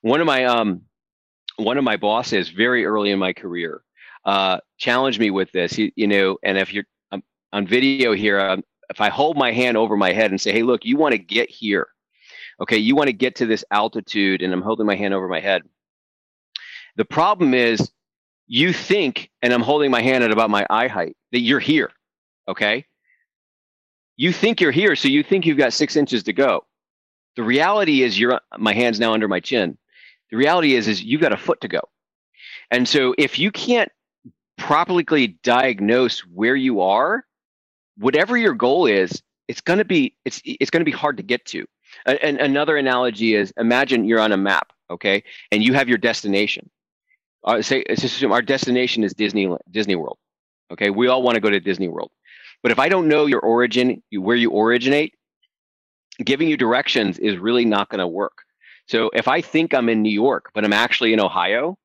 One 0.01 0.21
of 0.21 0.27
my 0.27 0.45
um, 0.45 0.83
one 1.57 1.79
of 1.79 1.85
my 1.85 1.97
bosses, 1.97 2.49
very 2.49 2.85
early 2.85 3.11
in 3.11 3.19
my 3.19 3.33
career, 3.33 3.83
uh, 4.25 4.59
challenged 4.79 5.21
me 5.21 5.31
with 5.31 5.53
this. 5.53 5.77
You, 5.79 5.91
you 5.97 6.07
know, 6.07 6.39
and 6.43 6.59
if 6.59 6.73
you're 6.73 6.85
um, 7.11 7.23
on 7.53 7.67
video 7.67 8.13
here, 8.13 8.41
um, 8.41 8.65
if 8.91 9.01
I 9.01 9.09
hold 9.09 9.37
my 9.37 9.53
hand 9.53 9.77
over 9.77 9.97
my 9.97 10.13
head 10.13 10.31
and 10.31 10.41
say, 10.41 10.53
"Hey, 10.53 10.63
look, 10.63 10.85
you 10.85 10.97
want 10.97 11.13
to 11.13 11.19
get 11.19 11.51
here." 11.51 11.89
Okay, 12.61 12.77
you 12.77 12.95
want 12.95 13.09
to 13.09 13.13
get 13.13 13.37
to 13.37 13.47
this 13.47 13.65
altitude, 13.71 14.43
and 14.43 14.53
I'm 14.53 14.63
holding 14.63 14.87
my 14.87 14.95
hand 14.95 15.15
over 15.15 15.29
my 15.29 15.41
head. 15.41 15.63
The 16.97 17.05
problem 17.05 17.55
is, 17.55 17.91
you 18.47 18.73
think, 18.73 19.31
and 19.41 19.53
I'm 19.53 19.63
holding 19.63 19.91
my 19.91 20.03
hand 20.03 20.23
at 20.23 20.31
about 20.31 20.51
my 20.51 20.67
eye 20.69 20.89
height, 20.89 21.17
that 21.33 21.41
you're 21.41 21.59
here. 21.59 21.91
Okay, 22.49 22.85
you 24.23 24.33
think 24.33 24.61
you're 24.61 24.71
here, 24.71 24.95
so 24.95 25.09
you 25.09 25.25
think 25.25 25.45
you've 25.45 25.59
got 25.59 25.73
six 25.73 25.97
inches 25.97 26.23
to 26.23 26.33
go. 26.33 26.65
The 27.35 27.43
reality 27.43 28.03
is, 28.03 28.17
you're 28.17 28.41
my 28.57 28.73
hand's 28.73 29.01
now 29.01 29.15
under 29.15 29.27
my 29.27 29.41
chin. 29.41 29.77
The 30.31 30.37
reality 30.37 30.77
is, 30.77 30.87
is 30.87 31.03
you've 31.03 31.21
got 31.21 31.33
a 31.33 31.37
foot 31.37 31.61
to 31.63 31.69
go. 31.69 31.81
And 32.71 32.89
so, 32.89 33.17
if 33.19 33.41
you 33.41 33.51
can't 33.51 33.91
properly 34.57 35.27
diagnose 35.43 36.21
where 36.21 36.55
you 36.55 36.83
are, 36.83 37.27
whatever 37.99 38.37
your 38.37 38.55
goal 38.55 38.87
is, 38.87 39.25
it's 39.49 39.61
going 39.61 39.81
to 39.81 39.85
be 39.85 40.15
it's 40.25 40.41
it's 40.45 40.71
going 40.71 40.83
to 40.83 40.91
be 40.91 40.97
hard 40.97 41.17
to 41.17 41.25
get 41.25 41.45
to. 41.47 41.67
And 42.07 42.39
another 42.39 42.77
analogy 42.77 43.35
is 43.35 43.53
imagine 43.57 44.05
you're 44.05 44.21
on 44.21 44.31
a 44.31 44.37
map, 44.37 44.73
okay, 44.89 45.25
and 45.51 45.65
you 45.65 45.75
have 45.75 45.89
your 45.89 45.99
destination. 45.99 46.71
Uh, 47.43 47.61
say, 47.61 47.83
assume 47.89 48.31
our 48.31 48.41
destination 48.41 49.03
is 49.03 49.15
Disney 49.15 49.53
Disney 49.69 49.97
World. 49.97 50.19
Okay, 50.71 50.91
we 50.91 51.09
all 51.09 51.25
want 51.25 51.35
to 51.35 51.41
go 51.41 51.51
to 51.51 51.59
Disney 51.59 51.89
World, 51.89 52.13
but 52.63 52.73
if 52.73 52.79
I 52.79 52.89
don't 52.89 53.09
know 53.09 53.27
your 53.27 53.41
origin, 53.41 54.03
where 54.13 54.37
you 54.37 54.57
originate, 54.57 55.15
giving 56.25 56.49
you 56.49 56.57
directions 56.57 57.19
is 57.19 57.39
really 57.39 57.65
not 57.65 57.89
going 57.89 57.99
to 57.99 58.07
work. 58.07 58.39
So 58.87 59.11
if 59.15 59.29
I 59.29 59.41
think 59.41 59.75
I'm 59.75 59.89
in 59.89 60.03
New 60.03 60.11
York, 60.11 60.51
but 60.55 60.65
I'm 60.65 60.73
actually 60.73 61.13
in 61.13 61.21
Ohio, 61.21 61.79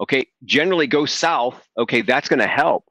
okay, 0.00 0.26
generally 0.44 0.86
go 0.86 1.06
south. 1.06 1.66
Okay, 1.78 2.02
that's 2.02 2.28
going 2.28 2.40
to 2.40 2.46
help. 2.46 2.84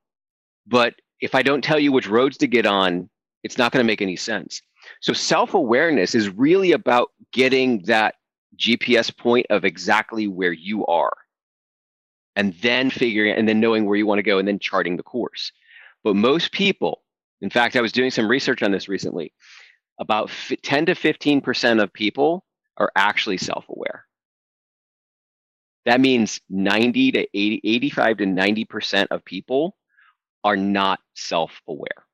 But 0.68 0.96
if 1.22 1.36
I 1.36 1.42
don't 1.42 1.64
tell 1.64 1.80
you 1.80 1.92
which 1.92 2.08
roads 2.08 2.38
to 2.38 2.48
get 2.48 2.66
on, 2.66 3.10
it's 3.44 3.58
not 3.58 3.72
going 3.72 3.84
to 3.84 3.88
make 3.88 4.02
any 4.02 4.16
sense. 4.16 4.62
So 5.02 5.14
self 5.14 5.54
awareness 5.54 6.16
is 6.16 6.30
really 6.30 6.72
about 6.72 7.12
getting 7.32 7.84
that 7.84 8.16
GPS 8.58 9.16
point 9.16 9.46
of 9.50 9.66
exactly 9.66 10.28
where 10.28 10.54
you 10.54 10.86
are 10.86 11.14
and 12.36 12.54
then 12.62 12.90
figuring 12.90 13.34
and 13.34 13.48
then 13.48 13.60
knowing 13.60 13.86
where 13.86 13.98
you 13.98 14.06
want 14.06 14.20
to 14.20 14.24
go 14.24 14.38
and 14.38 14.48
then 14.48 14.60
charting 14.60 14.98
the 14.98 15.04
course. 15.04 15.52
But 16.06 16.16
most 16.16 16.52
people, 16.52 17.02
in 17.42 17.50
fact, 17.50 17.76
I 17.76 17.82
was 17.82 17.92
doing 17.92 18.12
some 18.12 18.30
research 18.30 18.62
on 18.62 18.72
this 18.72 18.88
recently, 18.88 19.34
about 20.00 20.30
10 20.62 20.86
to 20.86 20.94
15% 20.94 21.82
of 21.82 21.92
people 21.92 22.46
are 22.78 22.92
actually 22.96 23.38
self 23.38 23.66
aware. 23.70 24.06
That 25.86 26.00
means 26.00 26.40
90 26.48 27.12
to 27.14 27.28
80, 27.34 27.62
85 27.64 28.18
to 28.18 28.26
90% 28.26 29.08
of 29.10 29.26
people 29.26 29.76
are 30.44 30.56
not 30.56 31.00
self 31.16 31.60
aware. 31.68 32.06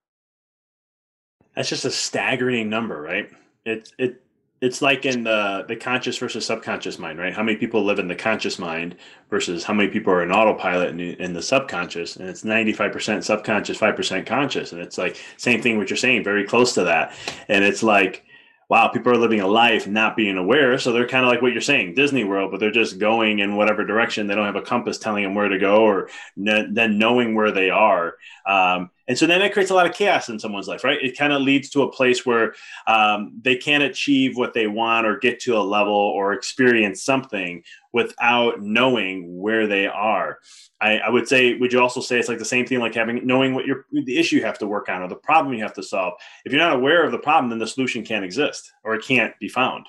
That's 1.54 1.68
just 1.68 1.84
a 1.84 1.92
staggering 1.92 2.70
number, 2.70 3.02
right? 3.02 3.30
It 3.66 3.92
it 3.98 4.24
it's 4.62 4.82
like 4.82 5.06
in 5.06 5.24
the 5.24 5.66
the 5.68 5.76
conscious 5.76 6.18
versus 6.20 6.46
subconscious 6.46 7.00
mind, 7.00 7.18
right? 7.20 7.34
How 7.34 7.44
many 7.44 7.58
people 7.58 7.84
live 7.84 7.98
in 7.98 8.08
the 8.08 8.16
conscious 8.16 8.60
mind 8.60 8.96
versus 9.30 9.64
how 9.64 9.74
many 9.74 9.90
people 9.90 10.14
are 10.14 10.24
in 10.24 10.32
autopilot 10.32 10.90
in, 10.90 11.00
in 11.00 11.34
the 11.34 11.42
subconscious? 11.42 12.16
And 12.16 12.30
it's 12.30 12.44
ninety 12.44 12.72
five 12.72 12.92
percent 12.92 13.26
subconscious, 13.26 13.78
five 13.78 13.96
percent 13.96 14.28
conscious, 14.28 14.72
and 14.72 14.82
it's 14.82 15.00
like 15.00 15.20
same 15.38 15.62
thing 15.62 15.78
what 15.78 15.90
you're 15.90 15.98
saying, 15.98 16.24
very 16.24 16.46
close 16.46 16.76
to 16.76 16.84
that. 16.84 17.14
And 17.50 17.66
it's 17.66 17.82
like 17.82 18.24
wow, 18.72 18.88
people 18.88 19.12
are 19.12 19.18
living 19.18 19.42
a 19.42 19.48
life 19.48 19.86
not 19.86 20.16
being 20.16 20.38
aware. 20.38 20.78
So 20.80 20.94
they're 20.94 21.06
kind 21.06 21.26
of 21.26 21.30
like 21.30 21.42
what 21.42 21.52
you're 21.52 21.60
saying, 21.60 21.94
Disney 21.94 22.24
World, 22.24 22.52
but 22.52 22.62
they're 22.62 22.72
just 22.72 23.00
going 23.00 23.40
in 23.40 23.58
whatever 23.58 23.86
direction. 23.86 24.28
They 24.28 24.36
don't 24.36 24.46
have 24.46 24.56
a 24.56 24.62
compass 24.62 24.98
telling 24.98 25.26
them 25.26 25.36
where 25.36 25.50
to 25.50 25.60
go 25.60 25.84
or 25.84 26.08
n- 26.38 26.74
then 26.74 26.98
knowing 26.98 27.36
where 27.36 27.52
they 27.52 27.70
are. 27.70 28.16
Um, 28.46 28.90
and 29.08 29.18
so 29.18 29.26
then 29.26 29.42
it 29.42 29.54
creates 29.54 29.72
a 29.72 29.76
lot 29.76 29.86
of 29.86 29.94
chaos 29.94 30.30
in 30.30 30.40
someone's 30.40 30.68
life, 30.68 30.84
right? 30.84 31.02
It 31.02 31.18
kind 31.18 31.34
of 31.34 31.42
leads 31.42 31.70
to 31.72 31.84
a 31.84 31.92
place 31.92 32.26
where 32.26 32.54
um, 32.88 33.34
they 33.42 33.56
can't 33.56 33.84
achieve 33.84 34.38
what 34.38 34.54
they 34.54 34.68
want 34.68 35.08
or 35.08 35.18
get 35.18 35.40
to 35.42 35.58
a 35.58 35.60
level 35.60 35.94
or 35.94 36.34
experience 36.34 37.04
something 37.04 37.64
without 37.94 38.62
knowing 38.62 39.40
where 39.40 39.68
they 39.68 39.88
are. 39.88 40.40
I, 40.80 41.00
I, 41.00 41.10
would 41.10 41.28
say, 41.28 41.56
would 41.56 41.74
you 41.74 41.82
also 41.82 42.02
say 42.02 42.20
it's 42.20 42.30
like 42.30 42.40
the 42.40 42.46
same 42.46 42.66
thing, 42.66 42.80
like 42.80 42.96
having 42.96 43.26
knowing 43.26 43.54
what 43.54 43.66
your 43.66 43.86
the 43.92 44.18
issue 44.18 44.38
you 44.38 44.44
have 44.44 44.60
to 44.60 44.68
work 44.68 44.90
on 44.90 45.02
or 45.02 45.08
the 45.08 45.16
problem 45.16 45.54
you 45.54 45.64
have 45.64 45.74
to 45.74 45.84
solve? 45.84 46.14
If 46.46 46.52
you're 46.52 46.62
not 46.62 46.76
aware 46.76 47.04
of 47.06 47.12
the 47.12 47.20
problem, 47.20 47.50
then 47.50 47.60
the 47.60 47.68
solution 47.68 48.04
can't 48.04 48.26
exist 48.26 48.72
or 48.84 48.96
it 48.96 49.06
can't 49.06 49.38
be 49.40 49.50
found 49.50 49.86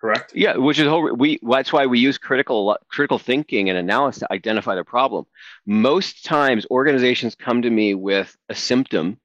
correct? 0.00 0.32
Yeah 0.34 0.56
which 0.56 0.78
is 0.78 0.86
whole 0.86 1.14
we 1.14 1.38
that's 1.42 1.72
why 1.72 1.86
we 1.86 1.98
use 1.98 2.18
critical 2.18 2.76
critical 2.88 3.18
thinking 3.18 3.68
and 3.68 3.78
analysis 3.78 4.20
to 4.20 4.32
identify 4.32 4.74
the 4.74 4.84
problem. 4.84 5.26
Most 5.66 6.24
times 6.24 6.66
organizations 6.70 7.34
come 7.34 7.62
to 7.62 7.70
me 7.70 7.94
with 7.94 8.36
a 8.48 8.54
symptom 8.54 9.18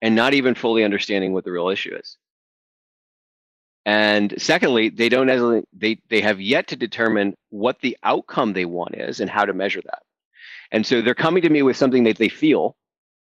and 0.00 0.14
not 0.14 0.34
even 0.34 0.54
fully 0.54 0.84
understanding 0.84 1.32
what 1.32 1.44
the 1.44 1.52
real 1.52 1.68
issue 1.68 1.94
is. 1.94 2.16
And 3.84 4.34
secondly 4.38 4.88
they 4.88 5.08
don't 5.08 5.66
they 5.72 5.98
they 6.08 6.20
have 6.20 6.40
yet 6.40 6.68
to 6.68 6.76
determine 6.76 7.34
what 7.50 7.80
the 7.80 7.96
outcome 8.02 8.52
they 8.52 8.64
want 8.64 8.94
is 8.96 9.20
and 9.20 9.28
how 9.28 9.44
to 9.44 9.52
measure 9.52 9.82
that. 9.84 10.02
And 10.70 10.86
so 10.86 11.02
they're 11.02 11.14
coming 11.14 11.42
to 11.42 11.50
me 11.50 11.62
with 11.62 11.76
something 11.76 12.04
that 12.04 12.16
they 12.18 12.28
feel 12.28 12.76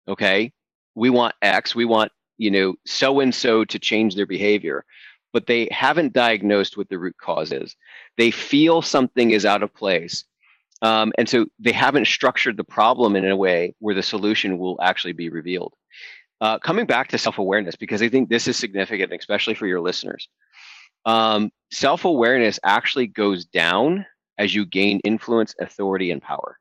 okay 0.08 0.52
we 0.94 1.10
want 1.10 1.34
x 1.42 1.74
we 1.74 1.84
want 1.84 2.12
you 2.38 2.50
know 2.50 2.74
so 2.84 3.20
and 3.20 3.34
so 3.34 3.64
to 3.64 3.78
change 3.78 4.14
their 4.14 4.26
behavior 4.26 4.84
but 5.32 5.46
they 5.46 5.68
haven't 5.70 6.12
diagnosed 6.12 6.76
what 6.76 6.88
the 6.88 6.98
root 6.98 7.16
cause 7.18 7.52
is. 7.52 7.74
They 8.16 8.30
feel 8.30 8.82
something 8.82 9.30
is 9.30 9.46
out 9.46 9.62
of 9.62 9.74
place. 9.74 10.24
Um, 10.82 11.12
and 11.16 11.28
so 11.28 11.46
they 11.58 11.72
haven't 11.72 12.06
structured 12.06 12.56
the 12.56 12.64
problem 12.64 13.14
in 13.16 13.28
a 13.28 13.36
way 13.36 13.74
where 13.78 13.94
the 13.94 14.02
solution 14.02 14.58
will 14.58 14.78
actually 14.82 15.12
be 15.12 15.28
revealed. 15.28 15.74
Uh, 16.40 16.58
coming 16.58 16.86
back 16.86 17.08
to 17.08 17.18
self 17.18 17.38
awareness, 17.38 17.76
because 17.76 18.02
I 18.02 18.08
think 18.08 18.28
this 18.28 18.48
is 18.48 18.56
significant, 18.56 19.12
especially 19.12 19.54
for 19.54 19.66
your 19.68 19.80
listeners. 19.80 20.28
Um, 21.04 21.52
self 21.70 22.04
awareness 22.04 22.58
actually 22.64 23.06
goes 23.06 23.44
down 23.44 24.06
as 24.38 24.52
you 24.52 24.66
gain 24.66 24.98
influence, 25.04 25.54
authority, 25.60 26.10
and 26.10 26.20
power. 26.20 26.58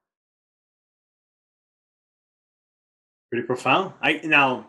Pretty 3.32 3.48
profound. 3.48 3.94
I 4.04 4.22
now, 4.24 4.68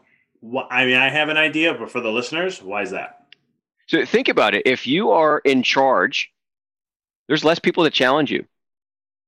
I 0.71 0.87
mean, 0.87 0.97
I 0.97 1.11
have 1.11 1.29
an 1.29 1.37
idea, 1.37 1.75
but 1.75 1.91
for 1.91 2.01
the 2.01 2.11
listeners, 2.11 2.63
why 2.63 2.81
is 2.83 2.93
that? 2.93 3.22
So 3.93 4.07
think 4.07 4.29
about 4.29 4.55
it. 4.55 4.63
If 4.65 4.87
you 4.87 5.11
are 5.11 5.41
in 5.41 5.63
charge, 5.63 6.33
there's 7.29 7.45
less 7.45 7.59
people 7.59 7.85
to 7.85 7.91
challenge 7.91 8.31
you. 8.31 8.47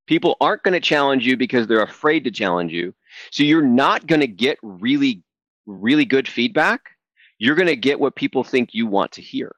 People 0.06 0.38
aren't 0.40 0.62
going 0.62 0.72
to 0.72 0.80
challenge 0.80 1.26
you 1.26 1.36
because 1.36 1.66
they're 1.66 1.82
afraid 1.82 2.24
to 2.24 2.30
challenge 2.30 2.72
you. 2.72 2.94
So 3.30 3.42
you're 3.42 3.60
not 3.60 4.06
going 4.06 4.22
to 4.22 4.26
get 4.26 4.58
really, 4.62 5.22
really 5.66 6.06
good 6.06 6.26
feedback. 6.26 6.80
You're 7.36 7.56
going 7.56 7.68
to 7.68 7.76
get 7.76 8.00
what 8.00 8.16
people 8.16 8.42
think 8.42 8.70
you 8.72 8.86
want 8.86 9.12
to 9.12 9.20
hear. 9.20 9.54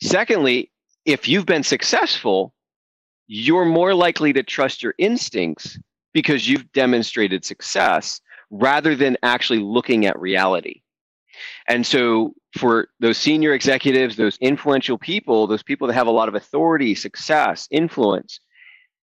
Secondly, 0.00 0.70
if 1.04 1.26
you've 1.26 1.46
been 1.46 1.64
successful, 1.64 2.54
you're 3.26 3.64
more 3.64 3.92
likely 3.92 4.32
to 4.34 4.44
trust 4.44 4.84
your 4.84 4.94
instincts 4.98 5.76
because 6.14 6.48
you've 6.48 6.70
demonstrated 6.70 7.44
success 7.44 8.20
rather 8.52 8.94
than 8.94 9.16
actually 9.24 9.58
looking 9.58 10.06
at 10.06 10.16
reality. 10.20 10.82
And 11.66 11.86
so 11.86 12.32
for 12.56 12.88
those 13.00 13.18
senior 13.18 13.52
executives, 13.54 14.16
those 14.16 14.38
influential 14.38 14.98
people, 14.98 15.46
those 15.46 15.62
people 15.62 15.86
that 15.88 15.94
have 15.94 16.06
a 16.06 16.12
lot 16.12 16.28
of 16.28 16.34
authority, 16.34 16.94
success, 16.94 17.68
influence, 17.70 18.40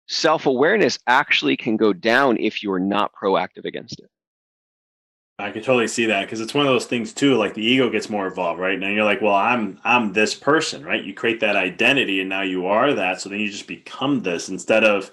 self 0.09 0.47
awareness 0.47 0.99
actually 1.07 1.57
can 1.57 1.77
go 1.77 1.93
down 1.93 2.37
if 2.39 2.63
you're 2.63 2.79
not 2.79 3.13
proactive 3.15 3.65
against 3.65 4.01
it. 4.01 4.11
I 5.41 5.51
can 5.51 5.63
totally 5.63 5.89
see 5.89 6.07
that 6.07 6.27
because 6.27 6.41
it's 6.41 6.53
one 6.53 6.67
of 6.67 6.73
those 6.73 6.87
things 6.87 7.13
too. 7.13 7.37
Like 7.37 7.55
the 7.55 7.65
ego 7.65 7.89
gets 7.89 8.11
more 8.11 8.27
involved, 8.27 8.61
right? 8.61 8.79
Now 8.79 8.89
you're 8.89 9.05
like, 9.05 9.23
well, 9.23 9.35
I'm 9.35 9.81
I'm 9.85 10.13
this 10.13 10.35
person, 10.35 10.85
right? 10.85 11.03
You 11.03 11.15
create 11.15 11.41
that 11.41 11.57
identity, 11.57 12.21
and 12.21 12.29
now 12.29 12.43
you 12.43 12.67
are 12.67 12.93
that. 12.95 13.21
So 13.21 13.29
then 13.29 13.41
you 13.41 13.51
just 13.51 13.67
become 13.67 14.23
this 14.23 14.49
instead 14.49 14.85
of 14.85 15.11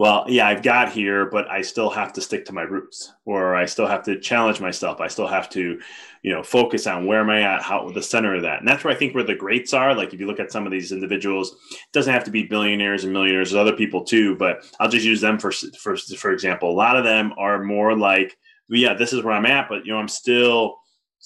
well, 0.00 0.24
yeah, 0.28 0.48
I've 0.48 0.62
got 0.62 0.90
here, 0.90 1.26
but 1.26 1.46
I 1.50 1.60
still 1.60 1.90
have 1.90 2.14
to 2.14 2.22
stick 2.22 2.46
to 2.46 2.54
my 2.54 2.62
roots, 2.62 3.12
or 3.26 3.54
I 3.54 3.66
still 3.66 3.86
have 3.86 4.02
to 4.04 4.18
challenge 4.18 4.58
myself. 4.58 4.98
I 4.98 5.08
still 5.08 5.26
have 5.26 5.50
to, 5.50 5.78
you 6.22 6.32
know, 6.32 6.42
focus 6.42 6.86
on 6.86 7.04
where 7.04 7.20
am 7.20 7.28
I 7.28 7.42
at, 7.42 7.60
how 7.60 7.90
the 7.90 8.02
center 8.02 8.34
of 8.34 8.40
that, 8.40 8.60
and 8.60 8.66
that's 8.66 8.82
where 8.82 8.94
I 8.94 8.96
think 8.96 9.14
where 9.14 9.24
the 9.24 9.34
greats 9.34 9.74
are. 9.74 9.94
Like 9.94 10.14
if 10.14 10.18
you 10.18 10.26
look 10.26 10.40
at 10.40 10.50
some 10.50 10.64
of 10.64 10.72
these 10.72 10.90
individuals, 10.90 11.50
it 11.72 11.92
doesn't 11.92 12.14
have 12.14 12.24
to 12.24 12.30
be 12.30 12.44
billionaires 12.44 13.04
and 13.04 13.12
millionaires. 13.12 13.50
There's 13.50 13.60
other 13.60 13.76
people 13.76 14.02
too, 14.02 14.36
but 14.36 14.64
I'll 14.80 14.88
just 14.88 15.04
use 15.04 15.20
them 15.20 15.38
for 15.38 15.52
for 15.52 15.98
for 15.98 16.32
example. 16.32 16.70
A 16.70 16.72
lot 16.72 16.96
of 16.96 17.04
them 17.04 17.34
are 17.36 17.62
more 17.62 17.94
like, 17.94 18.38
yeah, 18.70 18.94
this 18.94 19.12
is 19.12 19.22
where 19.22 19.34
I'm 19.34 19.44
at, 19.44 19.68
but 19.68 19.84
you 19.84 19.92
know, 19.92 19.98
I'm 19.98 20.08
still 20.08 20.79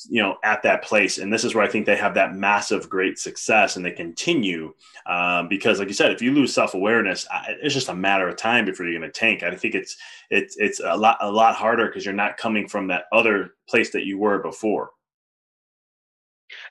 you 0.09 0.21
know 0.23 0.37
at 0.43 0.63
that 0.63 0.83
place. 0.83 1.19
And 1.19 1.33
this 1.33 1.45
is 1.45 1.55
where 1.55 1.65
i 1.65 1.69
think 1.69 1.87
they 1.87 1.97
have 1.97 2.15
that 2.15 2.35
massive 2.35 2.89
great 2.89 3.19
success 3.19 3.77
and 3.77 3.85
they 3.85 3.91
continue 3.91 4.75
um, 5.07 5.49
because 5.49 5.79
like 5.79 5.89
you 5.89 5.95
said 5.95 6.11
if 6.11 6.23
you 6.23 6.33
lose 6.33 6.53
self-awareness 6.53 7.27
it's 7.63 7.75
just 7.75 7.89
a 7.89 7.95
matter 7.95 8.29
of 8.29 8.37
time 8.37 8.65
before 8.65 8.87
you're 8.87 8.99
going 8.99 9.11
to 9.11 9.19
tank. 9.19 9.43
I 9.43 9.55
think 9.55 9.75
it's 9.75 9.97
it's 10.31 10.57
it's 10.59 10.81
a 10.81 10.97
lot 10.97 11.19
a 11.21 11.31
lot 11.31 11.55
harder 11.55 11.87
because 11.87 12.05
you're 12.05 12.15
not 12.15 12.37
coming 12.37 12.69
from 12.69 12.89
that 12.89 13.05
other 13.13 13.55
place 13.69 13.91
that 13.91 14.05
you 14.05 14.19
were 14.19 14.39
before. 14.39 14.91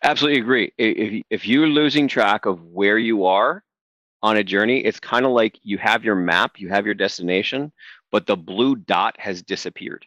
Absolutely 0.03 0.39
agree. 0.39 0.72
If, 0.77 1.24
if 1.30 1.48
you're 1.48 1.68
losing 1.68 2.08
track 2.08 2.46
of 2.46 2.63
where 2.63 2.98
you 2.98 3.25
are 3.25 3.63
on 4.24 4.38
a 4.38 4.44
journey 4.44 4.80
it's 4.80 5.01
kind 5.01 5.25
of 5.25 5.34
like 5.34 5.60
you 5.63 5.77
have 5.77 6.03
your 6.03 6.15
map 6.15 6.58
you 6.58 6.70
have 6.70 6.86
your 6.86 6.96
destination 6.96 7.72
but 8.10 8.25
the 8.25 8.38
blue 8.38 8.75
dot 8.75 9.15
has 9.20 9.44
disappeared 9.44 10.06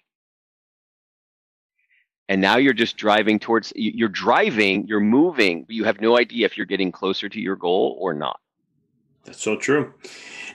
and 2.29 2.41
now 2.41 2.57
you're 2.57 2.73
just 2.73 2.97
driving 2.97 3.39
towards 3.39 3.73
you're 3.77 4.09
driving 4.09 4.87
you're 4.87 5.01
moving 5.01 5.65
but 5.65 5.75
you 5.75 5.85
have 5.85 6.01
no 6.01 6.19
idea 6.19 6.47
if 6.47 6.57
you're 6.57 6.67
getting 6.67 6.93
closer 6.93 7.29
to 7.29 7.41
your 7.41 7.57
goal 7.57 7.97
or 8.01 8.15
not 8.15 8.41
that's 9.27 9.43
so 9.43 9.57
true 9.57 9.93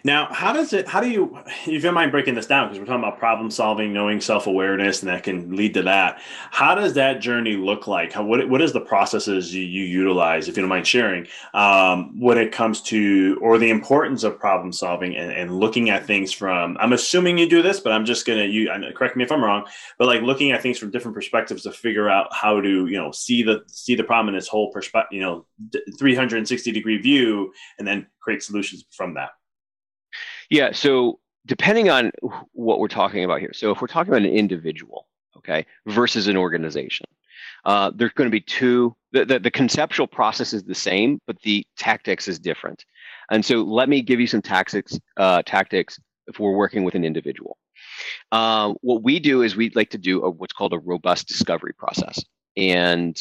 now, 0.04 0.34
how 0.34 0.52
does 0.52 0.74
it, 0.74 0.88
how 0.88 1.00
do 1.00 1.10
you, 1.10 1.38
if 1.46 1.68
you 1.68 1.80
don't 1.80 1.94
mind 1.94 2.12
breaking 2.12 2.34
this 2.34 2.48
down, 2.48 2.68
because 2.68 2.80
we're 2.80 2.86
talking 2.86 3.04
about 3.04 3.20
problem 3.20 3.52
solving, 3.52 3.94
knowing 3.94 4.20
self 4.20 4.48
awareness, 4.48 5.02
and 5.02 5.10
that 5.10 5.24
can 5.24 5.56
lead 5.56 5.76
to 5.76 5.84
that. 5.84 6.20
How 6.50 6.74
does 6.74 6.94
that 6.94 7.22
journey 7.22 7.56
look 7.56 7.86
like? 7.86 8.12
How, 8.12 8.24
what, 8.24 8.48
what 8.50 8.62
is 8.62 8.74
the 8.74 8.82
processes 8.82 9.54
you, 9.54 9.64
you 9.64 9.84
utilize, 9.84 10.48
if 10.48 10.58
you 10.58 10.64
don't 10.64 10.70
mind 10.70 10.88
sharing, 10.88 11.28
um, 11.54 12.20
when 12.20 12.40
it 12.40 12.52
comes 12.52 12.82
to, 12.84 13.38
or 13.42 13.60
the 13.60 13.70
importance 13.70 14.24
of 14.24 14.40
problem 14.40 14.72
solving 14.72 15.16
and, 15.16 15.32
and 15.32 15.60
looking 15.60 15.92
at 15.92 16.06
things 16.06 16.32
from, 16.32 16.78
I'm 16.80 16.94
assuming 16.94 17.38
you 17.38 17.48
do 17.48 17.62
this, 17.62 17.80
but 17.80 17.92
I'm 17.92 18.06
just 18.06 18.26
going 18.26 18.40
to, 18.40 18.48
you 18.48 18.72
correct 18.96 19.16
me 19.16 19.24
if 19.24 19.32
I'm 19.32 19.44
wrong, 19.44 19.66
but 20.00 20.08
like 20.08 20.22
looking 20.22 20.52
at 20.52 20.64
things 20.64 20.80
from 20.80 20.90
different 20.90 21.14
perspectives 21.14 21.64
to 21.64 21.72
figure 21.72 22.10
out 22.10 22.34
how 22.34 22.60
to, 22.60 22.88
you 22.88 22.98
know, 22.98 23.12
see 23.12 23.44
the, 23.44 23.64
see 23.68 23.94
the 23.94 24.04
problem 24.04 24.34
in 24.34 24.38
its 24.38 24.48
whole 24.48 24.72
perspective, 24.72 25.16
you 25.16 25.22
know, 25.22 25.46
360 26.00 26.72
degree 26.72 26.98
view, 26.98 27.54
and 27.78 27.88
then 27.88 28.08
create 28.22 28.44
solutions 28.44 28.86
from 28.92 29.14
that. 29.16 29.32
Yeah. 30.50 30.72
So 30.72 31.20
depending 31.46 31.90
on 31.90 32.12
what 32.54 32.80
we're 32.80 32.88
talking 32.88 33.24
about 33.24 33.40
here. 33.40 33.54
So 33.54 33.72
if 33.72 33.82
we're 33.82 33.88
talking 33.88 34.14
about 34.14 34.26
an 34.26 34.34
individual, 34.34 35.08
okay, 35.38 35.66
versus 35.88 36.28
an 36.28 36.38
organization, 36.38 37.08
uh, 37.66 37.92
there's 37.96 38.14
going 38.14 38.28
to 38.28 38.32
be 38.32 38.42
two. 38.42 38.96
The, 39.12 39.26
the, 39.26 39.40
the, 39.40 39.52
conceptual 39.52 40.08
process 40.08 40.54
is 40.54 40.64
the 40.64 40.76
same, 40.76 41.20
but 41.28 41.40
the 41.42 41.66
tactics 41.78 42.28
is 42.28 42.40
different. 42.40 42.86
And 43.30 43.44
so 43.46 43.58
let 43.58 43.90
me 43.90 44.02
give 44.02 44.20
you 44.20 44.28
some 44.28 44.42
tactics. 44.42 44.98
Uh, 45.18 45.42
tactics 45.46 46.00
if 46.28 46.40
we're 46.40 46.56
working 46.56 46.84
with 46.84 46.96
an 46.96 47.04
individual. 47.04 47.58
Uh, 48.32 48.74
what 48.82 49.04
we 49.04 49.20
do 49.20 49.42
is 49.42 49.56
we'd 49.56 49.76
like 49.76 49.90
to 49.90 49.98
do 49.98 50.24
a, 50.24 50.30
what's 50.30 50.54
called 50.54 50.74
a 50.74 50.80
robust 50.80 51.28
discovery 51.28 51.74
process, 51.74 52.24
and 52.56 53.20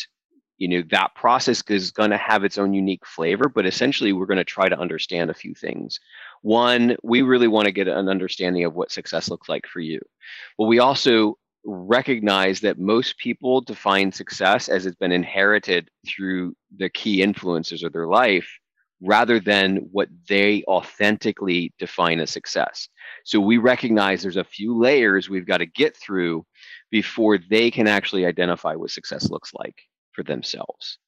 you 0.61 0.69
know 0.69 0.83
that 0.93 1.17
process 1.17 1.63
is 1.69 1.91
going 1.91 2.11
to 2.11 2.17
have 2.17 2.45
its 2.45 2.59
own 2.59 2.73
unique 2.73 3.05
flavor. 3.05 3.49
But 3.49 3.67
essentially, 3.67 4.13
we're 4.13 4.27
going 4.27 4.39
to 4.39 4.45
try 4.45 4.69
to 4.69 4.79
understand 4.79 5.31
a 5.31 5.35
few 5.35 5.55
things 5.55 5.99
one, 6.43 6.97
we 7.03 7.23
really 7.23 7.49
want 7.49 7.67
to 7.67 7.73
get 7.73 7.89
an 7.89 8.09
understanding 8.09 8.65
of 8.65 8.75
what 8.75 8.93
success 8.93 9.29
looks 9.29 9.49
like 9.49 9.67
for 9.67 9.81
you. 9.81 10.01
But 10.57 10.67
we 10.67 10.79
also 10.79 11.39
recognize 11.65 12.61
that 12.61 12.79
most 12.79 13.19
people 13.19 13.61
define 13.61 14.13
success 14.13 14.69
as 14.69 14.87
it's 14.87 14.97
been 14.97 15.13
inherited 15.13 15.91
through 16.07 16.55
the 16.77 16.89
key 16.89 17.23
influencers 17.23 17.85
of 17.85 17.93
their 17.93 18.07
life 18.07 18.49
rather 19.03 19.41
than 19.41 19.77
what 19.93 20.09
they 20.29 20.63
authentically 20.65 21.73
define 21.79 22.21
as 22.21 22.31
success. 22.31 22.89
So 23.25 23.41
we 23.41 23.59
recognize 23.59 24.23
there's 24.23 24.37
a 24.37 24.45
few 24.45 24.79
layers 24.79 25.29
we've 25.29 25.47
got 25.47 25.59
to 25.59 25.67
get 25.67 25.97
through 25.97 26.45
before 26.91 27.39
they 27.39 27.71
can 27.71 27.87
actually 27.87 28.27
identify 28.27 28.75
what 28.75 28.91
success 28.91 29.31
looks 29.31 29.53
like 29.55 29.83
for 30.13 30.23
themselves. 30.23 30.99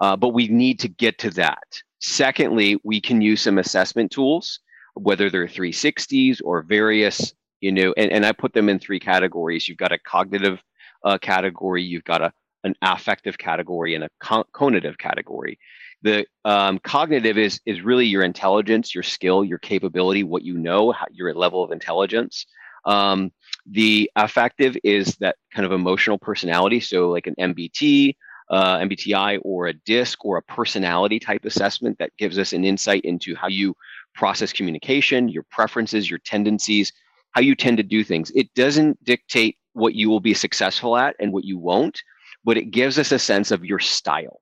Uh, 0.00 0.16
but 0.16 0.30
we 0.30 0.48
need 0.48 0.80
to 0.80 0.88
get 0.88 1.18
to 1.18 1.30
that. 1.30 1.82
Secondly, 2.00 2.80
we 2.82 3.00
can 3.00 3.20
use 3.20 3.42
some 3.42 3.58
assessment 3.58 4.10
tools, 4.10 4.60
whether 4.94 5.28
they're 5.28 5.46
360s 5.46 6.40
or 6.42 6.62
various, 6.62 7.34
you 7.60 7.72
know, 7.72 7.92
and, 7.96 8.10
and 8.10 8.24
I 8.24 8.32
put 8.32 8.54
them 8.54 8.68
in 8.68 8.78
three 8.78 9.00
categories. 9.00 9.68
You've 9.68 9.78
got 9.78 9.92
a 9.92 9.98
cognitive 9.98 10.62
uh, 11.04 11.18
category, 11.18 11.82
you've 11.82 12.04
got 12.04 12.22
a, 12.22 12.32
an 12.64 12.74
affective 12.82 13.38
category, 13.38 13.94
and 13.94 14.04
a 14.04 14.08
con- 14.18 14.44
conative 14.54 14.98
category. 14.98 15.58
The 16.02 16.26
um, 16.46 16.78
cognitive 16.78 17.36
is 17.36 17.60
is 17.66 17.82
really 17.82 18.06
your 18.06 18.22
intelligence, 18.22 18.94
your 18.94 19.02
skill, 19.02 19.44
your 19.44 19.58
capability, 19.58 20.24
what 20.24 20.42
you 20.42 20.56
know, 20.56 20.92
how, 20.92 21.06
your 21.10 21.34
level 21.34 21.62
of 21.62 21.72
intelligence. 21.72 22.46
Um, 22.86 23.32
the 23.66 24.10
affective 24.16 24.76
is 24.82 25.16
that 25.16 25.36
kind 25.54 25.66
of 25.66 25.72
emotional 25.72 26.18
personality, 26.18 26.80
so 26.80 27.10
like 27.10 27.26
an 27.26 27.34
MBT, 27.38 28.14
uh, 28.50 28.78
MBTI 28.78 29.40
or 29.42 29.68
a 29.68 29.72
DISC 29.72 30.24
or 30.24 30.36
a 30.36 30.42
personality 30.42 31.18
type 31.18 31.44
assessment 31.44 31.98
that 31.98 32.16
gives 32.18 32.38
us 32.38 32.52
an 32.52 32.64
insight 32.64 33.02
into 33.04 33.34
how 33.34 33.48
you 33.48 33.74
process 34.14 34.52
communication, 34.52 35.28
your 35.28 35.44
preferences, 35.50 36.10
your 36.10 36.18
tendencies, 36.18 36.92
how 37.32 37.40
you 37.40 37.54
tend 37.54 37.76
to 37.76 37.82
do 37.82 38.02
things. 38.02 38.30
It 38.34 38.52
doesn't 38.54 39.02
dictate 39.04 39.56
what 39.72 39.94
you 39.94 40.10
will 40.10 40.20
be 40.20 40.34
successful 40.34 40.96
at 40.96 41.14
and 41.20 41.32
what 41.32 41.44
you 41.44 41.58
won't, 41.58 42.02
but 42.44 42.56
it 42.56 42.72
gives 42.72 42.98
us 42.98 43.12
a 43.12 43.18
sense 43.18 43.52
of 43.52 43.64
your 43.64 43.78
style. 43.78 44.40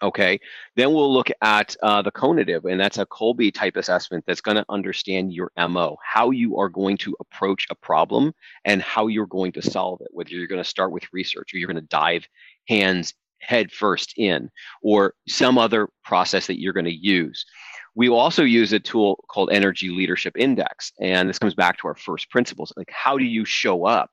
Okay, 0.00 0.38
then 0.76 0.92
we'll 0.92 1.12
look 1.12 1.28
at 1.42 1.74
uh, 1.82 2.02
the 2.02 2.12
conative, 2.12 2.70
and 2.70 2.80
that's 2.80 2.98
a 2.98 3.06
Kolbe 3.06 3.52
type 3.52 3.76
assessment 3.76 4.24
that's 4.26 4.40
going 4.40 4.56
to 4.56 4.64
understand 4.68 5.32
your 5.32 5.50
MO, 5.56 5.96
how 6.04 6.30
you 6.30 6.56
are 6.58 6.68
going 6.68 6.96
to 6.98 7.16
approach 7.18 7.66
a 7.68 7.74
problem 7.74 8.32
and 8.64 8.80
how 8.80 9.08
you're 9.08 9.26
going 9.26 9.50
to 9.52 9.62
solve 9.62 10.00
it, 10.00 10.08
whether 10.12 10.30
you're 10.30 10.46
going 10.46 10.62
to 10.62 10.68
start 10.68 10.92
with 10.92 11.12
research 11.12 11.52
or 11.52 11.58
you're 11.58 11.66
going 11.66 11.82
to 11.82 11.88
dive 11.88 12.28
hands 12.68 13.14
head 13.40 13.72
first 13.72 14.14
in, 14.16 14.50
or 14.82 15.14
some 15.26 15.58
other 15.58 15.88
process 16.04 16.46
that 16.46 16.60
you're 16.60 16.72
going 16.72 16.84
to 16.84 16.94
use. 16.94 17.44
We 17.94 18.08
also 18.08 18.44
use 18.44 18.72
a 18.72 18.78
tool 18.78 19.24
called 19.28 19.50
Energy 19.50 19.90
Leadership 19.90 20.34
Index. 20.36 20.92
And 21.00 21.28
this 21.28 21.38
comes 21.38 21.54
back 21.54 21.78
to 21.78 21.88
our 21.88 21.96
first 21.96 22.30
principles 22.30 22.72
like, 22.76 22.90
how 22.90 23.18
do 23.18 23.24
you 23.24 23.44
show 23.44 23.86
up 23.86 24.10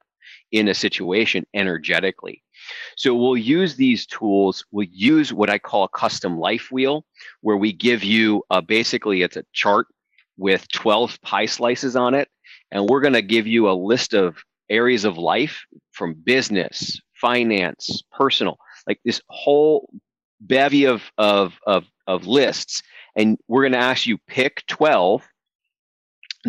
in 0.56 0.68
a 0.68 0.74
situation 0.74 1.46
energetically? 1.54 2.42
So 2.98 3.14
we'll 3.14 3.38
use 3.38 3.76
these 3.76 4.06
tools. 4.06 4.66
We'll 4.72 4.88
use 4.90 5.34
what 5.34 5.50
I 5.50 5.60
call 5.60 5.84
a 5.84 5.90
custom 5.90 6.40
life 6.40 6.70
wheel, 6.72 7.06
where 7.42 7.58
we 7.58 7.74
give 7.74 8.04
you 8.04 8.44
a, 8.50 8.62
basically 8.62 9.22
it's 9.22 9.38
a 9.38 9.46
chart 9.54 9.88
with 10.38 10.68
12 10.72 11.22
pie 11.22 11.46
slices 11.46 11.96
on 11.96 12.14
it. 12.14 12.30
And 12.72 12.90
we're 12.90 13.02
going 13.02 13.14
to 13.14 13.22
give 13.22 13.48
you 13.48 13.70
a 13.70 13.74
list 13.74 14.14
of 14.14 14.38
areas 14.70 15.06
of 15.06 15.18
life 15.18 15.64
from 15.92 16.14
business, 16.14 17.00
finance, 17.14 18.02
personal, 18.12 18.58
like 18.88 19.00
this 19.06 19.22
whole 19.30 19.90
bevy 20.42 20.86
of 20.86 21.04
of 21.18 21.54
of, 21.66 21.86
of 22.08 22.28
lists, 22.28 22.82
and 23.16 23.38
we're 23.48 23.64
going 23.64 23.72
to 23.72 23.78
ask 23.78 24.06
you 24.06 24.18
pick 24.28 24.64
twelve 24.68 25.28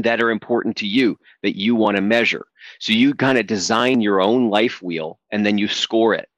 that 0.05 0.21
are 0.21 0.31
important 0.31 0.77
to 0.77 0.87
you 0.87 1.19
that 1.43 1.59
you 1.59 1.75
want 1.75 1.97
to 1.97 2.03
measure. 2.03 2.47
So 2.81 2.93
you 2.93 3.15
kind 3.15 3.39
of 3.39 3.47
design 3.47 4.01
your 4.01 4.21
own 4.21 4.51
life 4.51 4.83
wheel, 4.83 5.19
and 5.31 5.45
then 5.45 5.59
you 5.59 5.69
score 5.69 6.15
it 6.15 6.29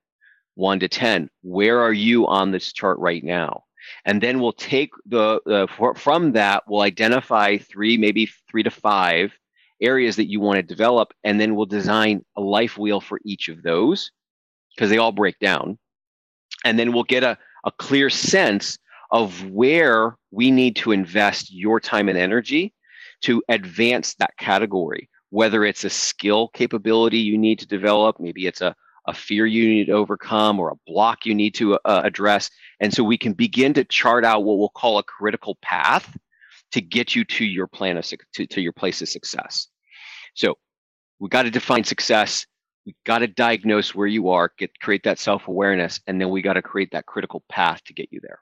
one 0.55 0.81
to 0.81 0.89
ten. 0.89 1.31
Where 1.43 1.81
are 1.81 1.93
you 1.93 2.27
on 2.27 2.51
this 2.51 2.73
chart 2.73 2.99
right 2.99 3.23
now? 3.23 3.65
and 4.05 4.23
then 4.23 4.41
we'll 4.41 4.53
take 4.53 4.91
the, 5.07 5.41
the 5.47 5.95
from 5.97 6.33
that 6.33 6.65
we'll 6.67 6.83
identify 6.83 7.57
three 7.59 7.97
maybe 7.97 8.29
three 8.51 8.63
to 8.63 8.71
five 8.71 9.37
areas 9.81 10.17
that 10.17 10.29
you 10.29 10.41
want 10.41 10.57
to 10.57 10.63
develop 10.63 11.13
and 11.25 11.41
then 11.41 11.55
we'll 11.55 11.67
design 11.67 12.25
a 12.37 12.41
life 12.41 12.77
wheel 12.77 13.01
for 13.01 13.21
each 13.25 13.49
of 13.49 13.63
those 13.63 14.11
because 14.75 14.91
they 14.91 14.99
all 14.99 15.13
break 15.13 15.39
down 15.39 15.79
and 16.65 16.79
then 16.79 16.93
we'll 16.93 17.05
get 17.05 17.23
a, 17.23 17.39
a 17.65 17.71
clear 17.73 18.11
sense 18.11 18.79
of 19.11 19.45
where 19.51 20.17
we 20.31 20.51
need 20.51 20.77
to 20.77 20.93
invest 20.93 21.53
your 21.53 21.81
time 21.81 22.09
and 22.09 22.19
energy 22.19 22.75
to 23.23 23.43
advance 23.49 24.15
that 24.15 24.37
category 24.39 25.09
whether 25.31 25.65
it's 25.65 25.85
a 25.85 25.91
skill 25.91 26.49
capability 26.49 27.19
you 27.19 27.37
need 27.37 27.59
to 27.59 27.67
develop 27.67 28.19
maybe 28.19 28.47
it's 28.47 28.61
a, 28.61 28.75
a 29.09 29.15
fear 29.15 29.47
you 29.47 29.69
need 29.69 29.87
to 29.87 29.93
overcome 29.93 30.61
or 30.61 30.71
a 30.71 30.77
block 30.87 31.25
you 31.25 31.35
need 31.35 31.55
to 31.55 31.75
uh, 31.75 32.03
address. 32.05 32.51
And 32.79 32.93
so 32.93 33.03
we 33.03 33.17
can 33.17 33.33
begin 33.33 33.73
to 33.75 33.85
chart 33.85 34.25
out 34.25 34.45
what 34.45 34.59
we'll 34.59 34.69
call 34.69 34.99
a 34.99 35.03
critical 35.03 35.57
path 35.63 36.17
to 36.73 36.83
get 36.83 37.17
you 37.17 37.25
to 37.25 37.45
your 37.45 37.67
plan 37.67 37.97
of 37.97 38.05
to, 38.07 38.47
to 38.47 38.61
your 38.61 38.73
place 38.73 39.01
of 39.01 39.09
success. 39.09 39.69
So 40.35 40.59
we 41.19 41.31
got 41.31 41.45
to 41.45 41.51
define 41.51 41.85
success. 41.85 42.47
We 42.85 42.95
got 43.07 43.21
to 43.21 43.27
diagnose 43.27 43.95
where 43.95 44.07
you 44.07 44.29
are, 44.29 44.53
get 44.59 44.79
create 44.79 45.05
that 45.05 45.19
self 45.19 45.49
awareness, 45.49 46.01
and 46.07 46.21
then 46.21 46.29
we 46.29 46.43
got 46.43 46.55
to 46.55 46.63
create 46.63 46.91
that 46.93 47.07
critical 47.07 47.43
path 47.49 47.83
to 47.85 47.95
get 47.95 48.09
you 48.11 48.21
there. 48.23 48.41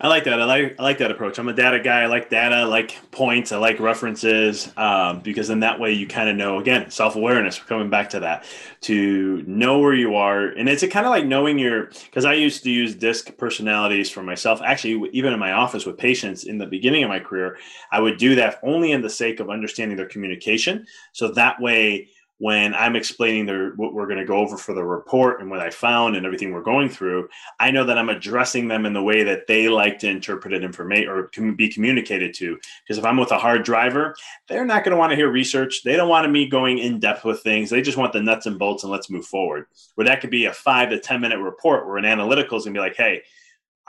I 0.00 0.06
like 0.06 0.24
that. 0.24 0.40
I 0.40 0.44
like 0.44 0.76
I 0.78 0.82
like 0.82 0.98
that 0.98 1.10
approach. 1.10 1.38
I'm 1.38 1.48
a 1.48 1.52
data 1.52 1.80
guy. 1.80 2.02
I 2.02 2.06
like 2.06 2.30
data. 2.30 2.54
I 2.54 2.64
like 2.64 2.96
points. 3.10 3.50
I 3.50 3.56
like 3.56 3.80
references 3.80 4.72
um, 4.76 5.20
because 5.20 5.48
then 5.48 5.60
that 5.60 5.80
way 5.80 5.92
you 5.92 6.06
kind 6.06 6.28
of 6.28 6.36
know. 6.36 6.58
Again, 6.58 6.90
self 6.90 7.16
awareness. 7.16 7.60
We're 7.60 7.66
coming 7.66 7.90
back 7.90 8.10
to 8.10 8.20
that 8.20 8.44
to 8.82 9.42
know 9.46 9.80
where 9.80 9.94
you 9.94 10.14
are, 10.14 10.46
and 10.46 10.68
it's 10.68 10.86
kind 10.86 11.04
of 11.04 11.10
like 11.10 11.24
knowing 11.24 11.58
your. 11.58 11.86
Because 11.86 12.24
I 12.24 12.34
used 12.34 12.62
to 12.62 12.70
use 12.70 12.94
disc 12.94 13.36
personalities 13.38 14.08
for 14.08 14.22
myself. 14.22 14.60
Actually, 14.62 15.10
even 15.12 15.32
in 15.32 15.38
my 15.40 15.52
office 15.52 15.84
with 15.84 15.98
patients 15.98 16.44
in 16.44 16.58
the 16.58 16.66
beginning 16.66 17.02
of 17.02 17.08
my 17.08 17.18
career, 17.18 17.58
I 17.90 18.00
would 18.00 18.18
do 18.18 18.36
that 18.36 18.60
only 18.62 18.92
in 18.92 19.02
the 19.02 19.10
sake 19.10 19.40
of 19.40 19.50
understanding 19.50 19.96
their 19.96 20.06
communication. 20.06 20.86
So 21.12 21.32
that 21.32 21.60
way 21.60 22.10
when 22.38 22.72
I'm 22.74 22.94
explaining 22.94 23.46
the, 23.46 23.72
what 23.76 23.92
we're 23.92 24.06
going 24.06 24.18
to 24.18 24.24
go 24.24 24.36
over 24.36 24.56
for 24.56 24.72
the 24.72 24.84
report 24.84 25.40
and 25.40 25.50
what 25.50 25.58
I 25.58 25.70
found 25.70 26.14
and 26.14 26.24
everything 26.24 26.52
we're 26.52 26.62
going 26.62 26.88
through, 26.88 27.28
I 27.58 27.72
know 27.72 27.84
that 27.84 27.98
I'm 27.98 28.08
addressing 28.08 28.68
them 28.68 28.86
in 28.86 28.92
the 28.92 29.02
way 29.02 29.24
that 29.24 29.48
they 29.48 29.68
like 29.68 29.98
to 30.00 30.08
interpret 30.08 30.54
it 30.54 30.62
information 30.62 31.08
or 31.08 31.24
can 31.24 31.56
be 31.56 31.68
communicated 31.68 32.34
to. 32.34 32.56
Because 32.84 32.96
if 32.96 33.04
I'm 33.04 33.16
with 33.16 33.32
a 33.32 33.38
hard 33.38 33.64
driver, 33.64 34.14
they're 34.48 34.64
not 34.64 34.84
going 34.84 34.92
to 34.92 34.98
want 34.98 35.10
to 35.10 35.16
hear 35.16 35.28
research. 35.28 35.82
They 35.82 35.96
don't 35.96 36.08
want 36.08 36.30
me 36.30 36.48
going 36.48 36.78
in 36.78 37.00
depth 37.00 37.24
with 37.24 37.42
things. 37.42 37.70
They 37.70 37.82
just 37.82 37.98
want 37.98 38.12
the 38.12 38.22
nuts 38.22 38.46
and 38.46 38.58
bolts 38.58 38.84
and 38.84 38.92
let's 38.92 39.10
move 39.10 39.26
forward. 39.26 39.66
Where 39.96 40.06
that 40.06 40.20
could 40.20 40.30
be 40.30 40.44
a 40.44 40.52
five 40.52 40.90
to 40.90 41.00
10 41.00 41.20
minute 41.20 41.40
report 41.40 41.86
where 41.86 41.96
an 41.96 42.04
analytical 42.04 42.56
is 42.56 42.64
going 42.64 42.74
to 42.74 42.78
be 42.78 42.82
like, 42.82 42.96
hey, 42.96 43.22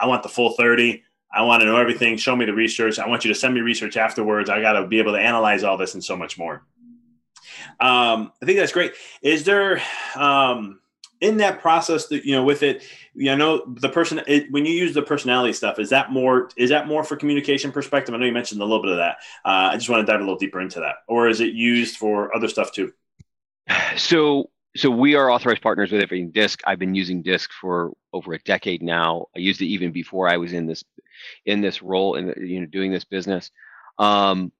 I 0.00 0.06
want 0.06 0.24
the 0.24 0.28
full 0.28 0.54
30. 0.54 1.04
I 1.32 1.42
want 1.42 1.60
to 1.60 1.66
know 1.66 1.76
everything. 1.76 2.16
Show 2.16 2.34
me 2.34 2.46
the 2.46 2.54
research. 2.54 2.98
I 2.98 3.06
want 3.06 3.24
you 3.24 3.32
to 3.32 3.38
send 3.38 3.54
me 3.54 3.60
research 3.60 3.96
afterwards. 3.96 4.50
I 4.50 4.60
got 4.60 4.72
to 4.72 4.88
be 4.88 4.98
able 4.98 5.12
to 5.12 5.20
analyze 5.20 5.62
all 5.62 5.76
this 5.76 5.94
and 5.94 6.02
so 6.02 6.16
much 6.16 6.36
more. 6.36 6.64
Um, 7.80 8.32
I 8.42 8.46
think 8.46 8.58
that's 8.58 8.72
great. 8.72 8.92
Is 9.22 9.44
there 9.44 9.80
um, 10.14 10.80
in 11.20 11.38
that 11.38 11.60
process 11.60 12.06
that 12.08 12.24
you 12.24 12.32
know 12.32 12.44
with 12.44 12.62
it? 12.62 12.82
You 13.14 13.34
know, 13.36 13.64
the 13.66 13.88
person 13.88 14.20
it, 14.26 14.50
when 14.50 14.66
you 14.66 14.72
use 14.72 14.94
the 14.94 15.02
personality 15.02 15.52
stuff, 15.52 15.78
is 15.78 15.90
that 15.90 16.12
more 16.12 16.50
is 16.56 16.70
that 16.70 16.86
more 16.86 17.04
for 17.04 17.16
communication 17.16 17.72
perspective? 17.72 18.14
I 18.14 18.18
know 18.18 18.26
you 18.26 18.32
mentioned 18.32 18.60
a 18.60 18.64
little 18.64 18.82
bit 18.82 18.92
of 18.92 18.98
that. 18.98 19.16
Uh, 19.44 19.70
I 19.72 19.76
just 19.76 19.88
want 19.88 20.06
to 20.06 20.10
dive 20.10 20.20
a 20.20 20.24
little 20.24 20.38
deeper 20.38 20.60
into 20.60 20.80
that, 20.80 20.96
or 21.08 21.28
is 21.28 21.40
it 21.40 21.54
used 21.54 21.96
for 21.96 22.34
other 22.34 22.48
stuff 22.48 22.72
too? 22.72 22.92
So 23.96 24.50
so 24.76 24.90
we 24.90 25.14
are 25.16 25.30
authorized 25.30 25.62
partners 25.62 25.90
with 25.90 26.00
everything 26.00 26.30
disc 26.30 26.60
i've 26.64 26.78
been 26.78 26.94
using 26.94 27.22
disc 27.22 27.50
for 27.60 27.92
over 28.12 28.34
a 28.34 28.38
decade 28.40 28.82
now 28.82 29.26
i 29.36 29.38
used 29.38 29.60
it 29.60 29.66
even 29.66 29.90
before 29.90 30.28
i 30.28 30.36
was 30.36 30.52
in 30.52 30.66
this 30.66 30.84
in 31.44 31.60
this 31.60 31.82
role 31.82 32.14
and 32.14 32.32
you 32.36 32.60
know 32.60 32.66
doing 32.66 32.92
this 32.92 33.04
business 33.04 33.50
um, 33.98 34.50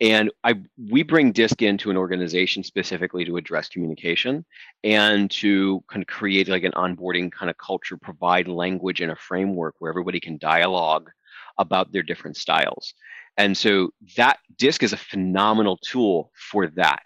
and 0.00 0.30
I 0.44 0.54
we 0.90 1.02
bring 1.02 1.32
DISC 1.32 1.62
into 1.62 1.90
an 1.90 1.96
organization 1.96 2.62
specifically 2.62 3.24
to 3.24 3.36
address 3.36 3.68
communication 3.68 4.44
and 4.84 5.30
to 5.32 5.82
kind 5.90 6.02
of 6.02 6.06
create 6.06 6.48
like 6.48 6.62
an 6.62 6.72
onboarding 6.72 7.32
kind 7.32 7.50
of 7.50 7.58
culture, 7.58 7.96
provide 7.96 8.46
language 8.46 9.00
and 9.00 9.10
a 9.10 9.16
framework 9.16 9.74
where 9.78 9.90
everybody 9.90 10.20
can 10.20 10.38
dialogue 10.38 11.10
about 11.58 11.92
their 11.92 12.04
different 12.04 12.36
styles. 12.36 12.94
And 13.36 13.56
so 13.56 13.90
that 14.16 14.38
DISC 14.56 14.82
is 14.82 14.92
a 14.92 14.96
phenomenal 14.96 15.78
tool 15.78 16.30
for 16.34 16.68
that. 16.68 17.02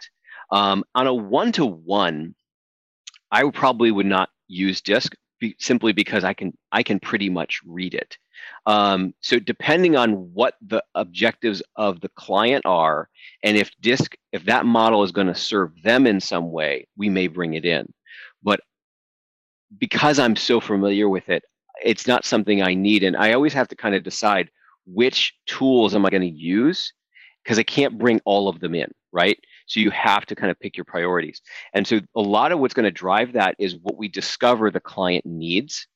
Um, 0.50 0.85
on 0.94 1.07
a 1.07 1.14
one-to-one, 1.14 2.35
I 3.31 3.50
probably 3.50 3.90
would 3.90 4.07
not 4.07 4.28
use 4.48 4.83
DISC 4.83 5.14
be, 5.42 5.57
simply 5.59 5.92
because 5.92 6.24
I 6.24 6.33
can 6.33 6.57
I 6.70 6.83
can 6.83 7.00
pretty 7.00 7.28
much 7.28 7.61
read 7.66 7.94
it. 7.94 8.16
Um, 8.64 9.12
so 9.20 9.38
depending 9.38 9.96
on 9.96 10.33
what 10.33 10.55
the 10.66 10.83
objectives 10.94 11.62
of 11.76 12.00
the 12.00 12.09
client 12.11 12.64
are, 12.64 13.09
and 13.42 13.57
if 13.57 13.70
DISC 13.81 14.16
if 14.33 14.44
that 14.44 14.64
model 14.64 15.02
is 15.02 15.12
going 15.12 15.26
to 15.26 15.35
serve 15.35 15.70
them 15.83 16.07
in 16.07 16.20
some 16.20 16.52
way, 16.52 16.87
we 16.96 17.09
may 17.11 17.26
bring 17.26 17.55
it 17.55 17.64
in. 17.64 17.92
But 18.42 18.61
because 19.78 20.18
I'm 20.18 20.37
so 20.37 20.61
familiar 20.61 21.09
with 21.09 21.28
it, 21.28 21.42
it's 21.85 22.07
not 22.07 22.24
something 22.24 22.62
I 22.62 22.74
need, 22.74 23.02
and 23.02 23.16
I 23.16 23.33
always 23.33 23.52
have 23.52 23.68
to 23.68 23.76
kind 23.76 23.94
of 23.94 24.05
decide 24.05 24.48
which 24.87 25.35
tools 25.46 25.94
am 25.94 26.07
I 26.07 26.11
going 26.11 26.22
to 26.22 26.28
use 26.28 26.92
because 27.42 27.59
I 27.59 27.64
can't 27.64 27.98
bring 27.98 28.20
all 28.24 28.48
of 28.48 28.61
them 28.61 28.74
in, 28.74 28.90
right? 29.12 29.38
So 29.66 29.81
you 29.81 29.90
have 29.90 30.27
to 30.27 30.35
kind 30.35 30.51
of 30.51 30.59
pick 30.59 30.77
your 30.77 30.85
priorities. 30.85 31.40
And 31.72 31.87
so 31.87 32.01
a 32.14 32.20
lot 32.20 32.53
of 32.53 32.59
what's 32.59 32.75
going 32.75 32.85
to 32.85 32.90
drive 32.90 33.35
that 33.35 33.57
is 33.59 33.77
what 33.77 33.96
we 33.96 34.09
discover 34.09 34.70
the 34.70 34.81
client 34.81 35.25
needs 35.27 35.87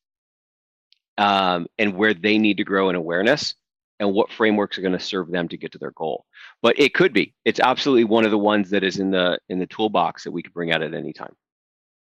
um, 1.18 1.66
and 1.78 1.94
where 1.94 2.14
they 2.14 2.38
need 2.38 2.58
to 2.58 2.64
grow 2.64 2.88
in 2.90 2.96
awareness 2.96 3.54
and 3.98 4.12
what 4.12 4.30
frameworks 4.30 4.76
are 4.76 4.82
going 4.82 4.92
to 4.92 5.00
serve 5.00 5.30
them 5.30 5.48
to 5.48 5.56
get 5.56 5.72
to 5.72 5.78
their 5.78 5.92
goal. 5.92 6.24
But 6.62 6.78
it 6.78 6.94
could 6.94 7.12
be. 7.12 7.34
It's 7.44 7.60
absolutely 7.60 8.04
one 8.04 8.24
of 8.24 8.30
the 8.30 8.38
ones 8.38 8.70
that 8.70 8.84
is 8.84 8.98
in 8.98 9.10
the 9.10 9.38
in 9.48 9.58
the 9.58 9.66
toolbox 9.66 10.24
that 10.24 10.32
we 10.32 10.42
could 10.42 10.52
bring 10.52 10.72
out 10.72 10.82
at 10.82 10.94
any 10.94 11.12
time. 11.12 11.34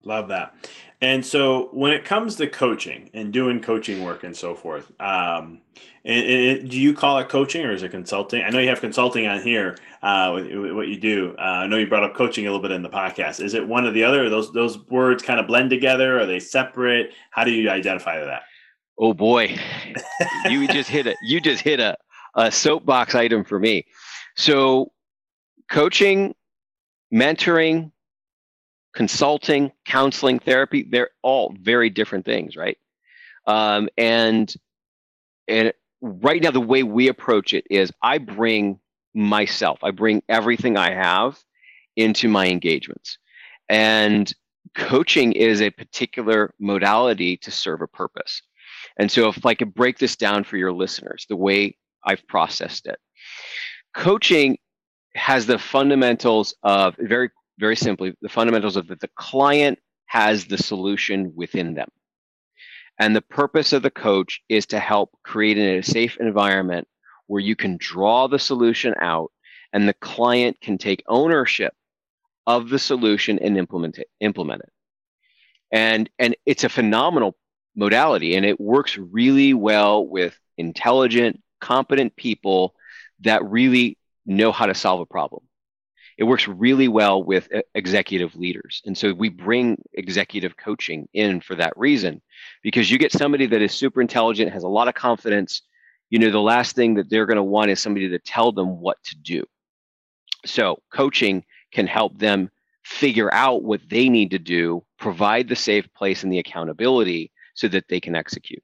Love 0.04 0.28
that. 0.28 0.54
And 1.00 1.24
so 1.24 1.68
when 1.72 1.92
it 1.92 2.04
comes 2.04 2.36
to 2.36 2.46
coaching 2.46 3.10
and 3.12 3.32
doing 3.32 3.60
coaching 3.60 4.04
work 4.04 4.24
and 4.24 4.36
so 4.36 4.54
forth, 4.54 4.90
um, 5.00 5.60
and, 6.04 6.26
and 6.26 6.70
do 6.70 6.80
you 6.80 6.94
call 6.94 7.18
it 7.18 7.28
coaching 7.28 7.64
or 7.64 7.72
is 7.72 7.82
it 7.82 7.90
consulting? 7.90 8.42
I 8.42 8.50
know 8.50 8.58
you 8.58 8.68
have 8.68 8.80
consulting 8.80 9.26
on 9.26 9.42
here 9.42 9.76
uh, 10.02 10.32
with, 10.34 10.52
with 10.52 10.72
what 10.72 10.88
you 10.88 10.98
do. 10.98 11.34
Uh, 11.38 11.42
I 11.42 11.66
know 11.66 11.76
you 11.76 11.86
brought 11.86 12.02
up 12.02 12.14
coaching 12.14 12.46
a 12.46 12.50
little 12.50 12.62
bit 12.62 12.72
in 12.72 12.82
the 12.82 12.88
podcast. 12.88 13.42
Is 13.42 13.54
it 13.54 13.66
one 13.66 13.84
or 13.86 13.92
the 13.92 14.04
other? 14.04 14.28
those 14.28 14.52
those 14.52 14.78
words 14.88 15.22
kind 15.22 15.38
of 15.38 15.46
blend 15.46 15.70
together? 15.70 16.18
Are 16.20 16.26
they 16.26 16.40
separate? 16.40 17.12
How 17.30 17.44
do 17.44 17.52
you 17.52 17.70
identify 17.70 18.24
that? 18.24 18.42
Oh 18.98 19.14
boy, 19.14 19.56
you 20.48 20.66
just 20.68 20.90
hit 20.90 21.06
a 21.06 21.14
You 21.22 21.40
just 21.40 21.62
hit 21.62 21.78
a, 21.80 21.96
a 22.34 22.50
soapbox 22.50 23.14
item 23.14 23.44
for 23.44 23.58
me. 23.58 23.86
So, 24.36 24.92
coaching, 25.70 26.34
mentoring, 27.12 27.91
consulting, 28.94 29.72
counseling, 29.84 30.38
therapy, 30.38 30.82
they're 30.82 31.10
all 31.22 31.54
very 31.60 31.90
different 31.90 32.24
things, 32.24 32.56
right? 32.56 32.78
Um, 33.46 33.88
and 33.96 34.54
and 35.48 35.72
right 36.00 36.42
now 36.42 36.50
the 36.50 36.60
way 36.60 36.82
we 36.82 37.08
approach 37.08 37.54
it 37.54 37.66
is 37.70 37.92
I 38.02 38.18
bring 38.18 38.78
myself, 39.14 39.78
I 39.82 39.90
bring 39.90 40.22
everything 40.28 40.76
I 40.76 40.92
have 40.92 41.38
into 41.96 42.28
my 42.28 42.48
engagements. 42.48 43.18
And 43.68 44.32
coaching 44.74 45.32
is 45.32 45.60
a 45.60 45.70
particular 45.70 46.54
modality 46.58 47.36
to 47.38 47.50
serve 47.50 47.82
a 47.82 47.86
purpose. 47.86 48.42
And 48.96 49.10
so 49.10 49.28
if 49.28 49.44
I 49.44 49.54
could 49.54 49.74
break 49.74 49.98
this 49.98 50.16
down 50.16 50.44
for 50.44 50.56
your 50.56 50.72
listeners, 50.72 51.26
the 51.28 51.36
way 51.36 51.76
I've 52.04 52.26
processed 52.26 52.86
it. 52.86 52.98
Coaching 53.94 54.58
has 55.14 55.46
the 55.46 55.58
fundamentals 55.58 56.54
of 56.62 56.96
very 56.98 57.30
very 57.58 57.76
simply 57.76 58.14
the 58.22 58.28
fundamentals 58.28 58.76
of 58.76 58.88
that 58.88 59.00
the 59.00 59.10
client 59.16 59.78
has 60.06 60.46
the 60.46 60.58
solution 60.58 61.32
within 61.34 61.74
them. 61.74 61.88
And 62.98 63.16
the 63.16 63.22
purpose 63.22 63.72
of 63.72 63.82
the 63.82 63.90
coach 63.90 64.42
is 64.48 64.66
to 64.66 64.78
help 64.78 65.10
create 65.22 65.58
a 65.58 65.82
safe 65.82 66.18
environment 66.18 66.86
where 67.26 67.40
you 67.40 67.56
can 67.56 67.78
draw 67.78 68.28
the 68.28 68.38
solution 68.38 68.94
out 69.00 69.32
and 69.72 69.88
the 69.88 69.94
client 69.94 70.60
can 70.60 70.76
take 70.76 71.02
ownership 71.08 71.72
of 72.46 72.68
the 72.68 72.78
solution 72.78 73.38
and 73.38 73.56
implement 73.56 73.98
it. 73.98 74.08
Implement 74.20 74.62
it. 74.62 74.70
And, 75.70 76.10
and 76.18 76.36
it's 76.44 76.64
a 76.64 76.68
phenomenal 76.68 77.36
modality 77.74 78.36
and 78.36 78.44
it 78.44 78.60
works 78.60 78.98
really 78.98 79.54
well 79.54 80.06
with 80.06 80.38
intelligent, 80.58 81.40
competent 81.60 82.14
people 82.16 82.74
that 83.20 83.42
really 83.44 83.96
know 84.26 84.52
how 84.52 84.66
to 84.66 84.74
solve 84.74 85.00
a 85.00 85.06
problem 85.06 85.42
it 86.22 86.26
works 86.26 86.46
really 86.46 86.86
well 86.86 87.20
with 87.20 87.48
uh, 87.52 87.62
executive 87.74 88.36
leaders. 88.36 88.80
And 88.86 88.96
so 88.96 89.12
we 89.12 89.28
bring 89.28 89.82
executive 89.92 90.56
coaching 90.56 91.08
in 91.12 91.40
for 91.40 91.56
that 91.56 91.72
reason, 91.76 92.22
because 92.62 92.88
you 92.88 92.96
get 92.96 93.10
somebody 93.10 93.46
that 93.46 93.60
is 93.60 93.72
super 93.72 94.00
intelligent, 94.00 94.52
has 94.52 94.62
a 94.62 94.68
lot 94.68 94.86
of 94.86 94.94
confidence. 94.94 95.62
You 96.10 96.20
know, 96.20 96.30
the 96.30 96.38
last 96.38 96.76
thing 96.76 96.94
that 96.94 97.10
they're 97.10 97.26
going 97.26 97.38
to 97.38 97.42
want 97.42 97.72
is 97.72 97.80
somebody 97.80 98.08
to 98.10 98.20
tell 98.20 98.52
them 98.52 98.80
what 98.80 98.98
to 99.06 99.16
do. 99.16 99.42
So 100.46 100.80
coaching 100.92 101.44
can 101.72 101.88
help 101.88 102.16
them 102.16 102.52
figure 102.84 103.34
out 103.34 103.64
what 103.64 103.80
they 103.90 104.08
need 104.08 104.30
to 104.30 104.38
do, 104.38 104.84
provide 105.00 105.48
the 105.48 105.56
safe 105.56 105.92
place 105.92 106.22
and 106.22 106.32
the 106.32 106.38
accountability 106.38 107.32
so 107.54 107.66
that 107.66 107.88
they 107.88 107.98
can 107.98 108.14
execute. 108.14 108.62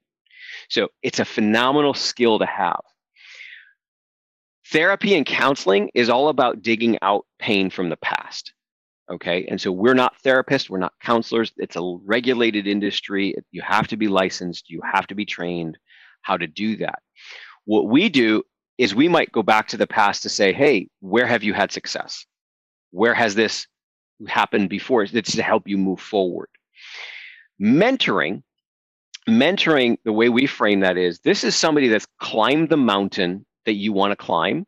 So 0.69 0.87
it's 1.03 1.19
a 1.19 1.25
phenomenal 1.25 1.93
skill 1.93 2.39
to 2.39 2.45
have. 2.45 2.79
Therapy 4.71 5.15
and 5.15 5.25
counseling 5.25 5.89
is 5.93 6.09
all 6.09 6.29
about 6.29 6.61
digging 6.61 6.97
out 7.01 7.25
pain 7.39 7.69
from 7.69 7.89
the 7.89 7.97
past. 7.97 8.53
Okay. 9.11 9.47
And 9.47 9.59
so 9.59 9.71
we're 9.71 9.95
not 9.95 10.21
therapists, 10.23 10.69
we're 10.69 10.77
not 10.77 10.93
counselors. 11.01 11.51
It's 11.57 11.75
a 11.75 11.97
regulated 12.05 12.67
industry. 12.67 13.33
You 13.51 13.63
have 13.63 13.87
to 13.87 13.97
be 13.97 14.07
licensed, 14.07 14.69
you 14.69 14.81
have 14.93 15.07
to 15.07 15.15
be 15.15 15.25
trained 15.25 15.77
how 16.21 16.37
to 16.37 16.45
do 16.45 16.77
that. 16.77 16.99
What 17.65 17.87
we 17.87 18.09
do 18.09 18.43
is 18.77 18.93
we 18.93 19.07
might 19.07 19.31
go 19.31 19.41
back 19.41 19.67
to 19.69 19.77
the 19.77 19.87
past 19.87 20.21
to 20.23 20.29
say, 20.29 20.53
hey, 20.53 20.89
where 20.99 21.25
have 21.25 21.43
you 21.43 21.53
had 21.53 21.71
success? 21.71 22.25
Where 22.91 23.13
has 23.13 23.35
this 23.35 23.65
happened 24.27 24.69
before? 24.69 25.03
It's 25.03 25.35
to 25.35 25.43
help 25.43 25.67
you 25.67 25.77
move 25.77 25.99
forward. 25.99 26.49
Mentoring, 27.61 28.43
mentoring, 29.27 29.97
the 30.05 30.13
way 30.13 30.29
we 30.29 30.45
frame 30.45 30.81
that 30.81 30.97
is 30.97 31.19
this 31.19 31.43
is 31.43 31.55
somebody 31.55 31.87
that's 31.87 32.07
climbed 32.19 32.69
the 32.69 32.77
mountain 32.77 33.45
that 33.65 33.73
you 33.73 33.93
want 33.93 34.11
to 34.11 34.15
climb 34.15 34.65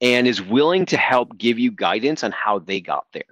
and 0.00 0.26
is 0.26 0.42
willing 0.42 0.86
to 0.86 0.96
help 0.96 1.36
give 1.38 1.58
you 1.58 1.70
guidance 1.70 2.24
on 2.24 2.32
how 2.32 2.58
they 2.58 2.80
got 2.80 3.06
there. 3.12 3.22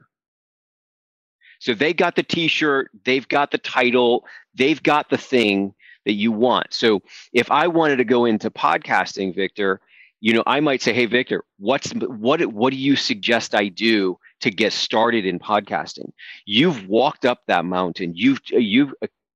So 1.61 1.75
they 1.75 1.95
got 1.95 2.17
the 2.17 2.23
t 2.23 2.49
shirt, 2.49 2.91
they've 3.05 3.27
got 3.29 3.51
the 3.51 3.59
title, 3.59 4.25
they've 4.55 4.83
got 4.83 5.11
the 5.11 5.19
thing. 5.19 5.75
that 6.05 6.15
you 6.15 6.33
want. 6.33 6.73
So 6.75 7.01
if 7.33 7.51
I 7.51 7.69
wanted 7.69 7.97
to 7.99 8.05
go 8.05 8.25
into 8.25 8.51
podcasting, 8.51 9.35
Victor, 9.37 9.81
you 10.21 10.33
know, 10.33 10.43
I 10.47 10.61
might 10.61 10.83
say, 10.83 10.93
"Hey, 10.93 11.07
Victor, 11.07 11.45
what's 11.59 11.93
what 11.93 12.45
what 12.47 12.73
do 12.73 12.77
you 12.79 12.97
suggest 12.97 13.55
I 13.55 13.69
do 13.69 14.19
to 14.41 14.51
get 14.51 14.73
started 14.73 15.27
in 15.27 15.39
podcasting?" 15.39 16.13
You've 16.47 16.89
walked 16.89 17.25
up 17.25 17.41
that 17.47 17.65
mountain. 17.65 18.15
You've 18.17 18.41
you've 18.51 18.95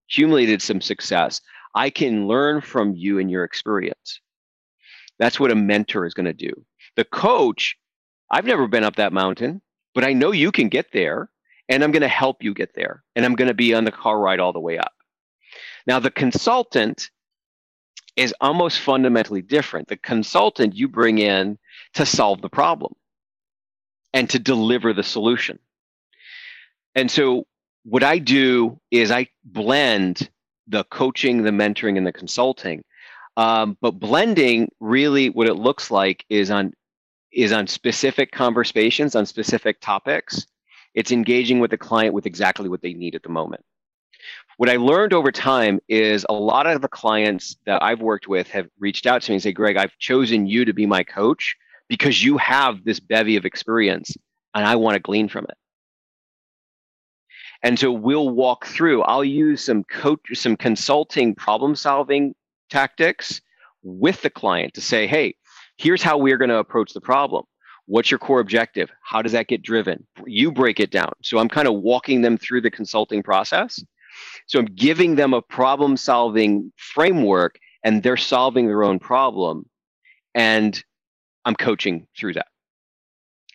accumulated 0.08 0.62
some 0.62 0.80
success. 0.80 1.40
I 1.74 1.90
can 1.90 2.26
learn 2.28 2.60
from 2.62 2.94
you 2.94 3.18
and 3.18 3.30
your 3.30 3.44
experience. 3.44 4.20
That's 5.18 5.40
what 5.40 5.50
a 5.50 5.56
mentor 5.56 6.06
is 6.06 6.14
going 6.14 6.26
to 6.26 6.32
do. 6.32 6.52
The 6.96 7.04
coach, 7.04 7.76
I've 8.30 8.44
never 8.44 8.66
been 8.66 8.84
up 8.84 8.96
that 8.96 9.12
mountain, 9.12 9.62
but 9.94 10.04
I 10.04 10.12
know 10.12 10.32
you 10.32 10.52
can 10.52 10.68
get 10.68 10.92
there, 10.92 11.30
and 11.68 11.82
I'm 11.82 11.92
going 11.92 12.02
to 12.02 12.08
help 12.08 12.42
you 12.42 12.54
get 12.54 12.74
there, 12.74 13.02
and 13.14 13.24
I'm 13.24 13.34
going 13.34 13.48
to 13.48 13.54
be 13.54 13.74
on 13.74 13.84
the 13.84 13.92
car 13.92 14.18
ride 14.18 14.40
all 14.40 14.52
the 14.52 14.60
way 14.60 14.78
up. 14.78 14.92
Now, 15.86 16.00
the 16.00 16.10
consultant 16.10 17.10
is 18.16 18.34
almost 18.40 18.80
fundamentally 18.80 19.42
different. 19.42 19.88
The 19.88 19.96
consultant 19.96 20.74
you 20.74 20.88
bring 20.88 21.18
in 21.18 21.58
to 21.94 22.06
solve 22.06 22.40
the 22.40 22.48
problem 22.48 22.94
and 24.12 24.28
to 24.30 24.38
deliver 24.38 24.92
the 24.92 25.02
solution. 25.02 25.58
And 26.94 27.10
so, 27.10 27.46
what 27.84 28.02
I 28.02 28.18
do 28.18 28.80
is 28.90 29.10
I 29.10 29.28
blend 29.44 30.28
the 30.66 30.84
coaching, 30.84 31.42
the 31.42 31.50
mentoring, 31.50 31.96
and 31.96 32.06
the 32.06 32.12
consulting. 32.12 32.82
Um, 33.36 33.76
but 33.80 33.92
blending 33.92 34.70
really, 34.80 35.30
what 35.30 35.46
it 35.46 35.54
looks 35.54 35.90
like 35.90 36.24
is 36.28 36.50
on 36.50 36.72
is 37.32 37.52
on 37.52 37.66
specific 37.66 38.32
conversations 38.32 39.14
on 39.14 39.26
specific 39.26 39.80
topics. 39.80 40.46
It's 40.94 41.12
engaging 41.12 41.60
with 41.60 41.70
the 41.70 41.76
client 41.76 42.14
with 42.14 42.24
exactly 42.24 42.68
what 42.68 42.80
they 42.80 42.94
need 42.94 43.14
at 43.14 43.22
the 43.22 43.28
moment. 43.28 43.62
What 44.56 44.70
I 44.70 44.76
learned 44.76 45.12
over 45.12 45.30
time 45.30 45.80
is 45.86 46.24
a 46.28 46.32
lot 46.32 46.66
of 46.66 46.80
the 46.80 46.88
clients 46.88 47.56
that 47.66 47.82
I've 47.82 48.00
worked 48.00 48.26
with 48.26 48.48
have 48.48 48.68
reached 48.78 49.06
out 49.06 49.20
to 49.22 49.30
me 49.30 49.34
and 49.34 49.42
say, 49.42 49.52
Greg, 49.52 49.76
I've 49.76 49.98
chosen 49.98 50.46
you 50.46 50.64
to 50.64 50.72
be 50.72 50.86
my 50.86 51.02
coach 51.04 51.56
because 51.88 52.24
you 52.24 52.38
have 52.38 52.82
this 52.82 52.98
bevy 52.98 53.36
of 53.36 53.44
experience 53.44 54.16
and 54.54 54.64
I 54.64 54.76
want 54.76 54.94
to 54.94 55.00
glean 55.00 55.28
from 55.28 55.44
it. 55.44 55.56
And 57.62 57.78
so 57.78 57.92
we'll 57.92 58.30
walk 58.30 58.64
through, 58.64 59.02
I'll 59.02 59.24
use 59.24 59.62
some 59.62 59.84
coach, 59.84 60.20
some 60.32 60.56
consulting 60.56 61.34
problem 61.34 61.74
solving 61.74 62.34
tactics 62.68 63.40
with 63.82 64.22
the 64.22 64.30
client 64.30 64.74
to 64.74 64.80
say, 64.80 65.06
hey, 65.06 65.34
here's 65.76 66.02
how 66.02 66.18
we're 66.18 66.38
going 66.38 66.50
to 66.50 66.58
approach 66.58 66.92
the 66.92 67.00
problem. 67.00 67.44
What's 67.86 68.10
your 68.10 68.18
core 68.18 68.40
objective? 68.40 68.90
How 69.02 69.22
does 69.22 69.32
that 69.32 69.46
get 69.46 69.62
driven? 69.62 70.06
You 70.26 70.50
break 70.50 70.80
it 70.80 70.90
down. 70.90 71.12
So 71.22 71.38
I'm 71.38 71.48
kind 71.48 71.68
of 71.68 71.74
walking 71.74 72.22
them 72.22 72.36
through 72.36 72.62
the 72.62 72.70
consulting 72.70 73.22
process 73.22 73.80
so 74.46 74.58
I'm 74.58 74.66
giving 74.66 75.16
them 75.16 75.34
a 75.34 75.42
problem 75.42 75.96
solving 75.96 76.72
framework 76.76 77.58
and 77.82 78.02
they're 78.02 78.16
solving 78.16 78.66
their 78.66 78.84
own 78.84 78.98
problem. 78.98 79.68
And 80.34 80.82
I'm 81.44 81.54
coaching 81.54 82.06
through 82.18 82.34
that. 82.34 82.48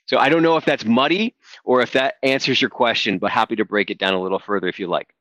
So 0.07 0.17
I 0.17 0.29
don't 0.29 0.43
know 0.43 0.57
if 0.57 0.65
that's 0.65 0.83
muddy 0.83 1.35
or 1.63 1.81
if 1.81 1.93
that 1.93 2.15
answers 2.23 2.61
your 2.61 2.69
question, 2.69 3.17
but 3.17 3.31
happy 3.31 3.55
to 3.57 3.65
break 3.65 3.89
it 3.89 3.97
down 3.97 4.13
a 4.13 4.21
little 4.21 4.39
further 4.39 4.67
if 4.67 4.79
you 4.79 4.87
like. 4.87 5.13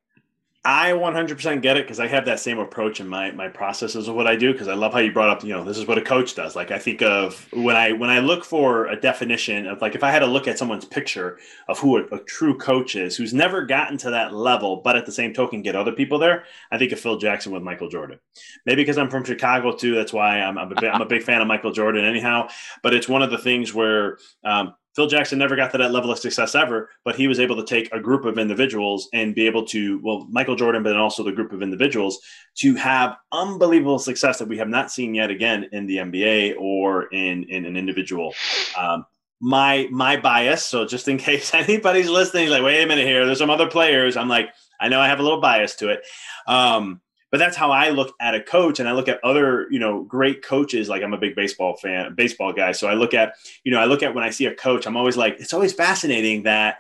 I 0.62 0.90
100% 0.90 1.62
get 1.62 1.79
it 1.79 1.85
because 1.85 2.01
I 2.01 2.07
have 2.07 2.27
that 2.27 2.38
same 2.38 2.59
approach 2.59 3.01
in 3.01 3.09
my 3.09 3.31
my 3.31 3.49
processes 3.49 4.09
of 4.09 4.14
what 4.14 4.27
I 4.27 4.37
do 4.37 4.53
because 4.53 4.68
I 4.68 4.75
love 4.75 4.92
how 4.92 4.99
you 4.99 5.11
brought 5.11 5.31
up 5.31 5.42
you 5.42 5.55
know 5.55 5.64
this 5.64 5.79
is 5.79 5.87
what 5.87 5.96
a 5.96 6.03
coach 6.03 6.35
does. 6.35 6.55
Like 6.55 6.70
I 6.70 6.79
think 6.79 7.01
of 7.01 7.49
when 7.55 7.77
I 7.77 7.92
when 7.92 8.11
I 8.11 8.18
look 8.18 8.44
for 8.44 8.87
a 8.87 9.01
definition 9.01 9.66
of 9.66 9.81
like 9.81 9.94
if 9.94 10.05
I 10.05 10.11
had 10.11 10.18
to 10.18 10.27
look 10.27 10.46
at 10.46 10.59
someone's 10.59 10.85
picture 10.85 11.38
of 11.68 11.79
who 11.79 11.96
a, 11.96 12.03
a 12.14 12.18
true 12.25 12.59
coach 12.59 12.94
is 12.94 13.16
who's 13.16 13.33
never 13.33 13.64
gotten 13.64 13.96
to 13.99 14.11
that 14.11 14.35
level 14.35 14.83
but 14.85 14.96
at 14.96 15.07
the 15.07 15.12
same 15.12 15.33
token 15.33 15.62
get 15.62 15.77
other 15.77 15.92
people 15.92 16.18
there 16.18 16.44
I 16.70 16.77
think 16.77 16.92
of 16.92 17.01
Phil 17.01 17.16
Jackson 17.16 17.53
with 17.53 17.62
Michael 17.62 17.88
Jordan. 17.88 18.18
Maybe 18.66 18.83
because 18.83 18.99
I'm 18.99 19.09
from 19.09 19.25
Chicago 19.25 19.75
too 19.75 19.94
that's 19.94 20.12
why 20.12 20.42
I'm, 20.42 20.59
I'm, 20.59 20.75
I'm 20.77 21.01
a 21.01 21.07
big 21.07 21.23
fan 21.23 21.40
of 21.40 21.49
Michael 21.49 21.73
Jordan 21.73 22.05
anyhow 22.05 22.49
but 22.83 22.92
it's 22.92 23.09
one 23.09 23.23
of 23.23 23.31
the 23.31 23.38
things 23.38 23.73
where 23.73 24.18
um, 24.44 24.75
Phil 25.00 25.06
Jackson 25.06 25.38
never 25.38 25.56
got 25.56 25.72
to 25.72 25.78
that 25.78 25.92
level 25.92 26.10
of 26.10 26.18
success 26.18 26.54
ever, 26.54 26.90
but 27.06 27.16
he 27.16 27.26
was 27.26 27.40
able 27.40 27.56
to 27.56 27.64
take 27.64 27.90
a 27.90 27.98
group 27.98 28.26
of 28.26 28.36
individuals 28.36 29.08
and 29.14 29.34
be 29.34 29.46
able 29.46 29.64
to, 29.64 29.98
well, 30.02 30.26
Michael 30.30 30.56
Jordan, 30.56 30.82
but 30.82 30.94
also 30.94 31.22
the 31.22 31.32
group 31.32 31.54
of 31.54 31.62
individuals 31.62 32.18
to 32.56 32.74
have 32.74 33.16
unbelievable 33.32 33.98
success 33.98 34.38
that 34.38 34.48
we 34.48 34.58
have 34.58 34.68
not 34.68 34.90
seen 34.90 35.14
yet 35.14 35.30
again 35.30 35.70
in 35.72 35.86
the 35.86 35.96
NBA 35.96 36.56
or 36.60 37.04
in, 37.04 37.44
in 37.44 37.64
an 37.64 37.78
individual. 37.78 38.34
Um, 38.76 39.06
my 39.40 39.88
my 39.90 40.18
bias, 40.18 40.66
so 40.66 40.84
just 40.84 41.08
in 41.08 41.16
case 41.30 41.54
anybody's 41.54 42.10
listening, 42.10 42.50
like, 42.50 42.62
wait 42.62 42.82
a 42.82 42.86
minute 42.86 43.06
here, 43.06 43.24
there's 43.24 43.38
some 43.38 43.48
other 43.48 43.68
players. 43.68 44.18
I'm 44.18 44.28
like, 44.28 44.50
I 44.78 44.88
know 44.88 45.00
I 45.00 45.08
have 45.08 45.20
a 45.20 45.22
little 45.22 45.40
bias 45.40 45.76
to 45.76 45.88
it. 45.88 46.02
Um, 46.46 47.00
but 47.30 47.38
that's 47.38 47.56
how 47.56 47.70
I 47.70 47.90
look 47.90 48.14
at 48.20 48.34
a 48.34 48.42
coach 48.42 48.80
and 48.80 48.88
I 48.88 48.92
look 48.92 49.08
at 49.08 49.22
other, 49.22 49.66
you 49.70 49.78
know, 49.78 50.02
great 50.02 50.42
coaches. 50.42 50.88
Like 50.88 51.02
I'm 51.02 51.14
a 51.14 51.18
big 51.18 51.36
baseball 51.36 51.76
fan, 51.76 52.14
baseball 52.14 52.52
guy. 52.52 52.72
So 52.72 52.88
I 52.88 52.94
look 52.94 53.14
at, 53.14 53.34
you 53.64 53.70
know, 53.70 53.80
I 53.80 53.84
look 53.84 54.02
at 54.02 54.14
when 54.14 54.24
I 54.24 54.30
see 54.30 54.46
a 54.46 54.54
coach, 54.54 54.86
I'm 54.86 54.96
always 54.96 55.16
like, 55.16 55.38
it's 55.38 55.54
always 55.54 55.72
fascinating 55.72 56.42
that 56.42 56.78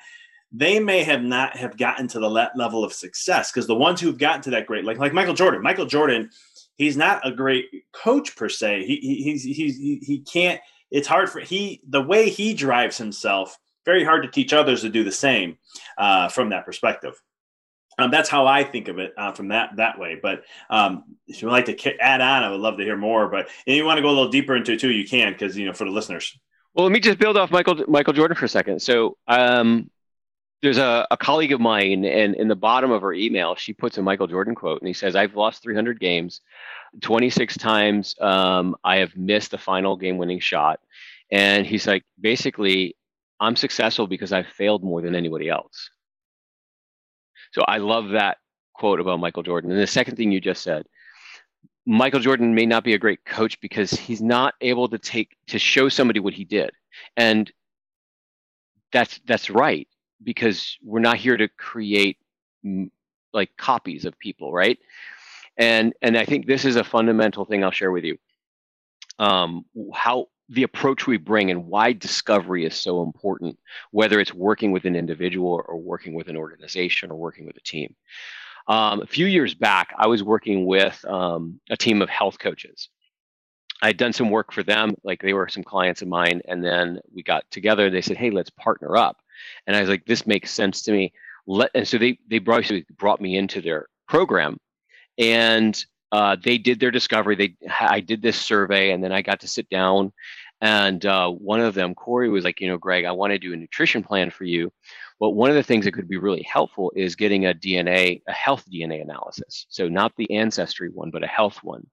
they 0.52 0.80
may 0.80 1.04
have 1.04 1.22
not 1.22 1.56
have 1.56 1.76
gotten 1.76 2.08
to 2.08 2.18
the 2.18 2.28
level 2.28 2.82
of 2.82 2.92
success 2.92 3.52
because 3.52 3.68
the 3.68 3.74
ones 3.74 4.00
who've 4.00 4.18
gotten 4.18 4.42
to 4.42 4.50
that 4.50 4.66
great, 4.66 4.84
like, 4.84 4.98
like 4.98 5.12
Michael 5.12 5.34
Jordan, 5.34 5.62
Michael 5.62 5.86
Jordan, 5.86 6.30
he's 6.74 6.96
not 6.96 7.24
a 7.24 7.30
great 7.30 7.66
coach 7.92 8.34
per 8.34 8.48
se. 8.48 8.84
He, 8.84 8.96
he 8.96 9.22
he's, 9.22 9.44
he's, 9.44 9.76
he, 9.76 10.00
he 10.02 10.18
can't, 10.18 10.60
it's 10.90 11.06
hard 11.06 11.30
for 11.30 11.38
he, 11.38 11.80
the 11.88 12.02
way 12.02 12.28
he 12.28 12.52
drives 12.54 12.98
himself, 12.98 13.56
very 13.84 14.02
hard 14.02 14.24
to 14.24 14.30
teach 14.30 14.52
others 14.52 14.80
to 14.80 14.88
do 14.88 15.04
the 15.04 15.12
same 15.12 15.56
uh, 15.96 16.28
from 16.28 16.48
that 16.48 16.66
perspective. 16.66 17.14
Um, 17.98 18.10
that's 18.10 18.28
how 18.28 18.46
I 18.46 18.64
think 18.64 18.88
of 18.88 18.98
it 18.98 19.12
uh, 19.16 19.32
from 19.32 19.48
that 19.48 19.76
that 19.76 19.98
way. 19.98 20.18
But 20.20 20.44
um, 20.70 21.04
if 21.26 21.42
you 21.42 21.48
would 21.48 21.52
like 21.52 21.66
to 21.66 21.96
add 22.00 22.20
on, 22.20 22.42
I 22.42 22.50
would 22.50 22.60
love 22.60 22.78
to 22.78 22.84
hear 22.84 22.96
more. 22.96 23.28
But 23.28 23.48
if 23.66 23.76
you 23.76 23.84
want 23.84 23.98
to 23.98 24.02
go 24.02 24.08
a 24.08 24.10
little 24.10 24.30
deeper 24.30 24.56
into 24.56 24.72
it 24.72 24.80
too, 24.80 24.90
you 24.90 25.06
can 25.06 25.32
because 25.32 25.56
you 25.56 25.66
know 25.66 25.72
for 25.72 25.84
the 25.84 25.90
listeners. 25.90 26.38
Well, 26.74 26.84
let 26.84 26.92
me 26.92 27.00
just 27.00 27.18
build 27.18 27.36
off 27.36 27.50
Michael 27.50 27.84
Michael 27.88 28.12
Jordan 28.12 28.36
for 28.36 28.44
a 28.44 28.48
second. 28.48 28.80
So 28.80 29.16
um, 29.26 29.90
there's 30.62 30.78
a, 30.78 31.06
a 31.10 31.16
colleague 31.16 31.52
of 31.52 31.60
mine, 31.60 32.04
and 32.04 32.34
in 32.34 32.48
the 32.48 32.56
bottom 32.56 32.90
of 32.90 33.02
her 33.02 33.12
email, 33.12 33.54
she 33.56 33.72
puts 33.72 33.98
a 33.98 34.02
Michael 34.02 34.28
Jordan 34.28 34.54
quote, 34.54 34.80
and 34.80 34.88
he 34.88 34.94
says, 34.94 35.16
"I've 35.16 35.34
lost 35.34 35.62
300 35.62 35.98
games, 35.98 36.40
26 37.00 37.56
times. 37.58 38.14
Um, 38.20 38.76
I 38.84 38.96
have 38.98 39.16
missed 39.16 39.50
the 39.50 39.58
final 39.58 39.96
game-winning 39.96 40.40
shot." 40.40 40.80
And 41.30 41.66
he's 41.66 41.86
like, 41.86 42.04
basically, 42.20 42.96
I'm 43.38 43.56
successful 43.56 44.06
because 44.06 44.32
I've 44.32 44.48
failed 44.48 44.82
more 44.82 45.00
than 45.00 45.14
anybody 45.14 45.48
else. 45.48 45.90
So 47.52 47.62
I 47.66 47.78
love 47.78 48.10
that 48.10 48.38
quote 48.74 49.00
about 49.00 49.20
Michael 49.20 49.42
Jordan. 49.42 49.70
And 49.70 49.80
the 49.80 49.86
second 49.86 50.16
thing 50.16 50.32
you 50.32 50.40
just 50.40 50.62
said, 50.62 50.86
Michael 51.86 52.20
Jordan 52.20 52.54
may 52.54 52.66
not 52.66 52.84
be 52.84 52.94
a 52.94 52.98
great 52.98 53.24
coach 53.24 53.60
because 53.60 53.90
he's 53.90 54.22
not 54.22 54.54
able 54.60 54.88
to 54.88 54.98
take 54.98 55.36
to 55.48 55.58
show 55.58 55.88
somebody 55.88 56.20
what 56.20 56.34
he 56.34 56.44
did. 56.44 56.70
And 57.16 57.50
that's 58.92 59.20
that's 59.26 59.50
right 59.50 59.88
because 60.22 60.76
we're 60.82 61.00
not 61.00 61.16
here 61.16 61.36
to 61.36 61.48
create 61.48 62.18
like 63.32 63.56
copies 63.56 64.04
of 64.04 64.18
people, 64.18 64.52
right? 64.52 64.78
And 65.56 65.92
and 66.02 66.16
I 66.16 66.24
think 66.24 66.46
this 66.46 66.64
is 66.64 66.76
a 66.76 66.84
fundamental 66.84 67.44
thing 67.44 67.64
I'll 67.64 67.70
share 67.70 67.92
with 67.92 68.04
you. 68.04 68.18
Um, 69.18 69.64
how 69.92 70.28
the 70.50 70.64
approach 70.64 71.06
we 71.06 71.16
bring 71.16 71.50
and 71.50 71.66
why 71.66 71.92
discovery 71.92 72.66
is 72.66 72.74
so 72.74 73.02
important, 73.02 73.58
whether 73.92 74.18
it's 74.20 74.34
working 74.34 74.72
with 74.72 74.84
an 74.84 74.96
individual 74.96 75.64
or 75.66 75.76
working 75.78 76.12
with 76.12 76.28
an 76.28 76.36
organization 76.36 77.10
or 77.10 77.16
working 77.16 77.46
with 77.46 77.56
a 77.56 77.62
team. 77.62 77.94
Um, 78.66 79.00
a 79.00 79.06
few 79.06 79.26
years 79.26 79.54
back, 79.54 79.94
I 79.96 80.08
was 80.08 80.22
working 80.22 80.66
with 80.66 81.02
um, 81.04 81.60
a 81.70 81.76
team 81.76 82.02
of 82.02 82.08
health 82.08 82.38
coaches. 82.38 82.88
I'd 83.82 83.96
done 83.96 84.12
some 84.12 84.30
work 84.30 84.52
for 84.52 84.62
them, 84.62 84.94
like 85.04 85.22
they 85.22 85.32
were 85.32 85.48
some 85.48 85.64
clients 85.64 86.02
of 86.02 86.08
mine, 86.08 86.42
and 86.46 86.62
then 86.62 87.00
we 87.14 87.22
got 87.22 87.44
together. 87.50 87.86
and 87.86 87.94
They 87.94 88.02
said, 88.02 88.18
"Hey, 88.18 88.30
let's 88.30 88.50
partner 88.50 88.96
up," 88.96 89.16
and 89.66 89.74
I 89.74 89.80
was 89.80 89.88
like, 89.88 90.04
"This 90.04 90.26
makes 90.26 90.50
sense 90.50 90.82
to 90.82 90.92
me." 90.92 91.12
Let, 91.46 91.70
and 91.74 91.88
so 91.88 91.96
they 91.96 92.18
they 92.28 92.38
brought, 92.38 92.70
brought 92.98 93.20
me 93.22 93.36
into 93.36 93.62
their 93.62 93.86
program, 94.06 94.58
and 95.16 95.82
uh, 96.12 96.36
they 96.42 96.58
did 96.58 96.80
their 96.80 96.90
discovery. 96.90 97.36
They 97.36 97.56
I 97.80 98.00
did 98.00 98.20
this 98.22 98.38
survey, 98.38 98.90
and 98.90 99.02
then 99.02 99.12
I 99.12 99.22
got 99.22 99.40
to 99.40 99.48
sit 99.48 99.68
down. 99.68 100.12
And 100.60 101.04
uh, 101.06 101.30
one 101.30 101.60
of 101.60 101.74
them, 101.74 101.94
Corey, 101.94 102.28
was 102.28 102.44
like, 102.44 102.60
you 102.60 102.68
know, 102.68 102.76
Greg, 102.76 103.04
I 103.04 103.12
want 103.12 103.32
to 103.32 103.38
do 103.38 103.52
a 103.52 103.56
nutrition 103.56 104.02
plan 104.02 104.30
for 104.30 104.44
you. 104.44 104.72
But 105.18 105.30
one 105.30 105.50
of 105.50 105.56
the 105.56 105.62
things 105.62 105.84
that 105.84 105.92
could 105.92 106.08
be 106.08 106.18
really 106.18 106.42
helpful 106.42 106.92
is 106.94 107.16
getting 107.16 107.46
a 107.46 107.54
DNA, 107.54 108.22
a 108.28 108.32
health 108.32 108.64
DNA 108.70 109.02
analysis. 109.02 109.66
So 109.68 109.88
not 109.88 110.12
the 110.16 110.30
ancestry 110.32 110.90
one, 110.90 111.10
but 111.10 111.24
a 111.24 111.28
health 111.28 111.58
one. 111.62 111.86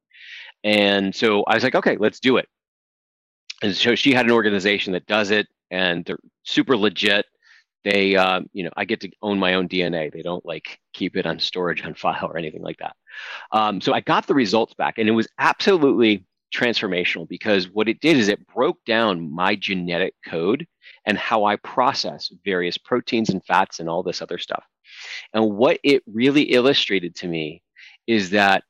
And 0.64 1.16
so 1.16 1.44
I 1.44 1.56
was 1.56 1.64
like, 1.64 1.76
okay, 1.76 1.98
let's 1.98 2.20
do 2.20 2.38
it. 2.38 2.48
And 3.62 3.76
so 3.76 3.96
she 3.96 4.14
had 4.14 4.26
an 4.26 4.32
organization 4.32 4.94
that 4.94 5.08
does 5.08 5.32
it, 5.32 5.48
and 5.72 6.06
they're 6.06 6.20
super 6.44 6.78
legit 6.78 7.26
they 7.88 8.16
um, 8.18 8.50
you 8.54 8.64
know 8.64 8.70
i 8.76 8.84
get 8.84 9.00
to 9.00 9.10
own 9.22 9.40
my 9.40 9.54
own 9.54 9.68
dna 9.68 10.12
they 10.12 10.22
don't 10.22 10.46
like 10.46 10.80
keep 10.94 11.16
it 11.16 11.26
on 11.26 11.40
storage 11.40 11.84
on 11.86 11.94
file 11.94 12.26
or 12.26 12.38
anything 12.38 12.62
like 12.62 12.78
that 12.78 12.96
um, 13.52 13.80
so 13.82 13.94
i 13.94 14.02
got 14.02 14.28
the 14.28 14.34
results 14.36 14.74
back 14.74 14.98
and 14.98 15.08
it 15.08 15.14
was 15.14 15.28
absolutely 15.40 16.26
transformational 16.54 17.28
because 17.28 17.70
what 17.70 17.90
it 17.90 18.00
did 18.00 18.18
is 18.18 18.28
it 18.28 18.46
broke 18.48 18.84
down 18.86 19.32
my 19.32 19.56
genetic 19.56 20.14
code 20.26 20.66
and 21.06 21.18
how 21.18 21.44
i 21.44 21.56
process 21.58 22.32
various 22.46 22.78
proteins 22.78 23.30
and 23.30 23.44
fats 23.46 23.80
and 23.80 23.90
all 23.90 24.02
this 24.02 24.22
other 24.22 24.38
stuff 24.38 24.64
and 25.34 25.58
what 25.58 25.80
it 25.84 26.04
really 26.08 26.44
illustrated 26.44 27.16
to 27.16 27.28
me 27.28 27.62
is 28.08 28.30
that 28.30 28.64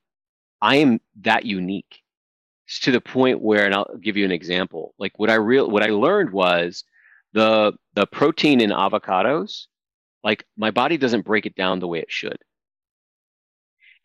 I 0.60 0.78
am 0.78 1.00
that 1.22 1.46
unique 1.46 2.02
it's 2.68 2.82
to 2.82 2.92
the 2.92 3.00
point 3.02 3.42
where, 3.42 3.66
and 3.66 3.74
I'll 3.74 3.96
give 4.02 4.18
you 4.18 4.26
an 4.26 4.32
example. 4.32 4.94
Like 5.00 5.18
what 5.18 5.30
I 5.30 5.36
real 5.36 5.70
what 5.70 5.84
I 5.84 5.88
learned 5.88 6.32
was 6.32 6.84
the 7.34 7.74
the 7.94 8.06
protein 8.06 8.60
in 8.60 8.72
avocados, 8.72 9.68
like 10.24 10.46
my 10.58 10.72
body 10.72 10.98
doesn't 10.98 11.26
break 11.26 11.46
it 11.46 11.56
down 11.56 11.80
the 11.80 11.88
way 11.88 12.00
it 12.00 12.12
should. 12.12 12.38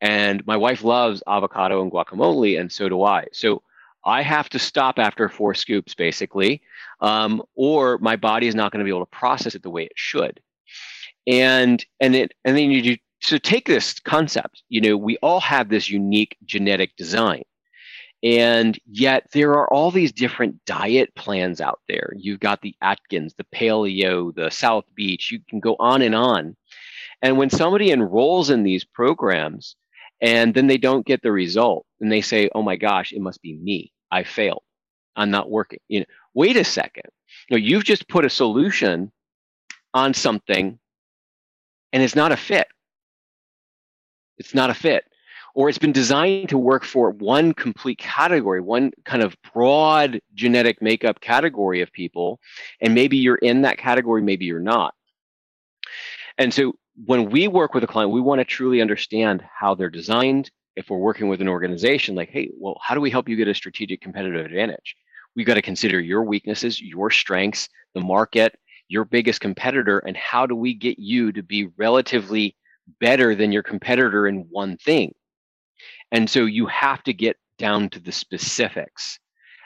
And 0.03 0.45
my 0.49 0.57
wife 0.57 0.83
loves 0.83 1.23
avocado 1.29 1.81
and 1.81 1.91
guacamole, 1.91 2.59
and 2.61 2.71
so 2.73 2.89
do 2.89 3.05
I. 3.05 3.29
So 3.33 3.63
I 4.05 4.23
have 4.23 4.49
to 4.49 4.59
stop 4.59 4.99
after 4.99 5.29
four 5.29 5.55
scoops, 5.55 5.95
basically, 5.95 6.61
um, 7.01 7.41
or 7.55 7.99
my 7.99 8.17
body 8.17 8.49
is 8.49 8.57
not 8.57 8.73
going 8.73 8.81
to 8.81 8.85
be 8.85 8.91
able 8.91 9.07
to 9.07 9.17
process 9.17 9.55
it 9.55 9.63
the 9.63 9.71
way 9.71 9.85
it 9.85 9.93
should. 9.95 10.41
And 11.29 11.87
and 12.01 12.17
it 12.17 12.33
and 12.45 12.57
then 12.57 12.73
you 12.73 12.83
do, 12.83 12.97
so 13.21 13.39
take 13.39 13.67
this 13.67 14.01
concept. 14.01 14.65
You 14.69 14.81
know, 14.81 14.97
we 14.97 15.19
all 15.19 15.39
have 15.39 15.69
this 15.69 15.89
unique 15.89 16.37
genetic 16.45 16.97
design. 16.97 17.45
And 18.25 18.79
yet 18.87 19.29
there 19.33 19.53
are 19.53 19.73
all 19.73 19.93
these 19.93 20.13
different 20.13 20.65
diet 20.65 21.15
plans 21.15 21.61
out 21.61 21.81
there. 21.89 22.13
You've 22.17 22.41
got 22.41 22.61
the 22.63 22.75
Atkins, 22.81 23.35
the 23.35 23.47
Paleo, 23.55 24.35
the 24.35 24.51
South 24.51 24.85
Beach, 24.97 25.31
you 25.31 25.41
can 25.49 25.61
go 25.61 25.77
on 25.79 26.03
and 26.03 26.15
on. 26.15 26.57
And 27.21 27.39
when 27.39 27.51
somebody 27.51 27.93
enrolls 27.93 28.51
in 28.51 28.65
these 28.65 28.85
programs 28.85 29.77
and 30.23 30.55
then 30.55 30.69
they 30.69 30.79
don't 30.79 31.05
get 31.05 31.21
the 31.21 31.33
result 31.33 31.85
and 32.01 32.11
they 32.11 32.23
say, 32.23 32.49
oh 32.55 32.63
my 32.63 32.77
gosh, 32.77 33.13
it 33.13 33.21
must 33.21 33.43
be 33.43 33.57
me. 33.57 33.93
I 34.11 34.23
failed. 34.23 34.63
I'm 35.17 35.31
not 35.31 35.51
working. 35.51 35.81
You 35.89 36.01
know, 36.01 36.07
wait 36.33 36.57
a 36.57 36.65
second. 36.65 37.05
You 37.51 37.57
know, 37.57 37.63
you've 37.63 37.85
just 37.85 38.09
put 38.09 38.25
a 38.25 38.31
solution 38.31 39.13
on 39.93 40.15
something 40.15 40.79
and 41.93 42.03
it's 42.03 42.15
not 42.15 42.33
a 42.33 42.37
fit. 42.37 42.69
It's 44.39 44.55
not 44.55 44.71
a 44.71 44.75
fit 44.75 45.05
or 45.55 45.69
it's 45.69 45.79
been 45.79 45.93
designed 45.93 46.49
to 46.49 46.59
work 46.59 46.85
for 46.85 47.11
one 47.11 47.53
complete 47.53 47.99
category, 47.99 48.61
one 48.61 48.93
kind 49.05 49.23
of 49.23 49.37
broad 49.53 50.21
genetic 50.35 50.81
makeup 50.81 51.21
category 51.21 51.83
of 51.83 51.93
people. 51.93 52.41
And 52.81 52.95
maybe 52.95 53.19
you're 53.19 53.37
in 53.37 53.63
that 53.63 53.79
category, 53.79 54.23
maybe 54.23 54.47
you're 54.47 54.61
not. 54.61 54.95
And 56.39 56.55
so 56.55 56.75
when 57.05 57.31
we 57.31 57.49
work 57.49 57.75
with 57.75 57.85
a 57.85 57.87
client, 57.87 58.13
we 58.13 58.21
want 58.21 58.41
to 58.41 58.45
truly 58.45 58.81
understand 58.81 59.45
how 59.59 59.75
they're 59.75 59.91
designed. 59.91 60.51
If 60.77 60.89
we're 60.89 60.99
working 60.99 61.29
with 61.29 61.41
an 61.41 61.49
organization, 61.49 62.15
like, 62.15 62.31
hey, 62.31 62.51
well, 62.59 62.79
how 62.83 62.95
do 62.95 63.01
we 63.01 63.11
help 63.11 63.29
you 63.29 63.37
get 63.37 63.49
a 63.49 63.55
strategic 63.55 64.01
competitive 64.01 64.45
advantage? 64.45 64.97
We've 65.35 65.47
got 65.47 65.55
to 65.55 65.63
consider 65.63 66.01
your 66.01 66.23
weaknesses, 66.23 66.81
your 66.81 67.11
strengths, 67.11 67.69
the 67.95 68.01
market, 68.01 68.59
your 68.89 69.05
biggest 69.05 69.41
competitor, 69.41 69.99
and 70.01 70.17
how 70.17 70.47
do 70.47 70.55
we 70.55 70.75
get 70.75 70.99
you 70.99 71.33
to 71.33 71.43
be 71.43 71.69
relatively 71.77 72.57
better 73.01 73.35
than 73.35 73.53
your 73.53 73.63
competitor 73.63 74.27
in 74.27 74.47
one 74.51 74.77
thing? 74.77 75.15
And 76.11 76.29
so 76.29 76.45
you 76.45 76.67
have 76.67 77.03
to 77.05 77.15
get 77.15 77.37
down 77.59 77.89
to 77.91 78.01
the 78.01 78.13
specifics. 78.13 79.19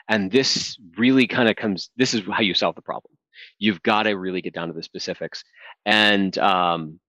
And 0.09 0.31
this 0.31 0.77
really 0.97 1.27
kind 1.27 1.49
of 1.49 1.57
comes, 1.57 1.89
this 1.97 2.13
is 2.13 2.21
how 2.31 2.41
you 2.41 2.53
solve 2.53 2.75
the 2.75 2.81
problem. 2.81 3.13
You've 3.59 3.83
got 3.83 4.03
to 4.03 4.13
really 4.13 4.41
get 4.41 4.53
down 4.53 4.69
to 4.69 4.73
the 4.73 4.83
specifics. 4.83 5.43
And 5.85 6.37
um, 6.37 6.99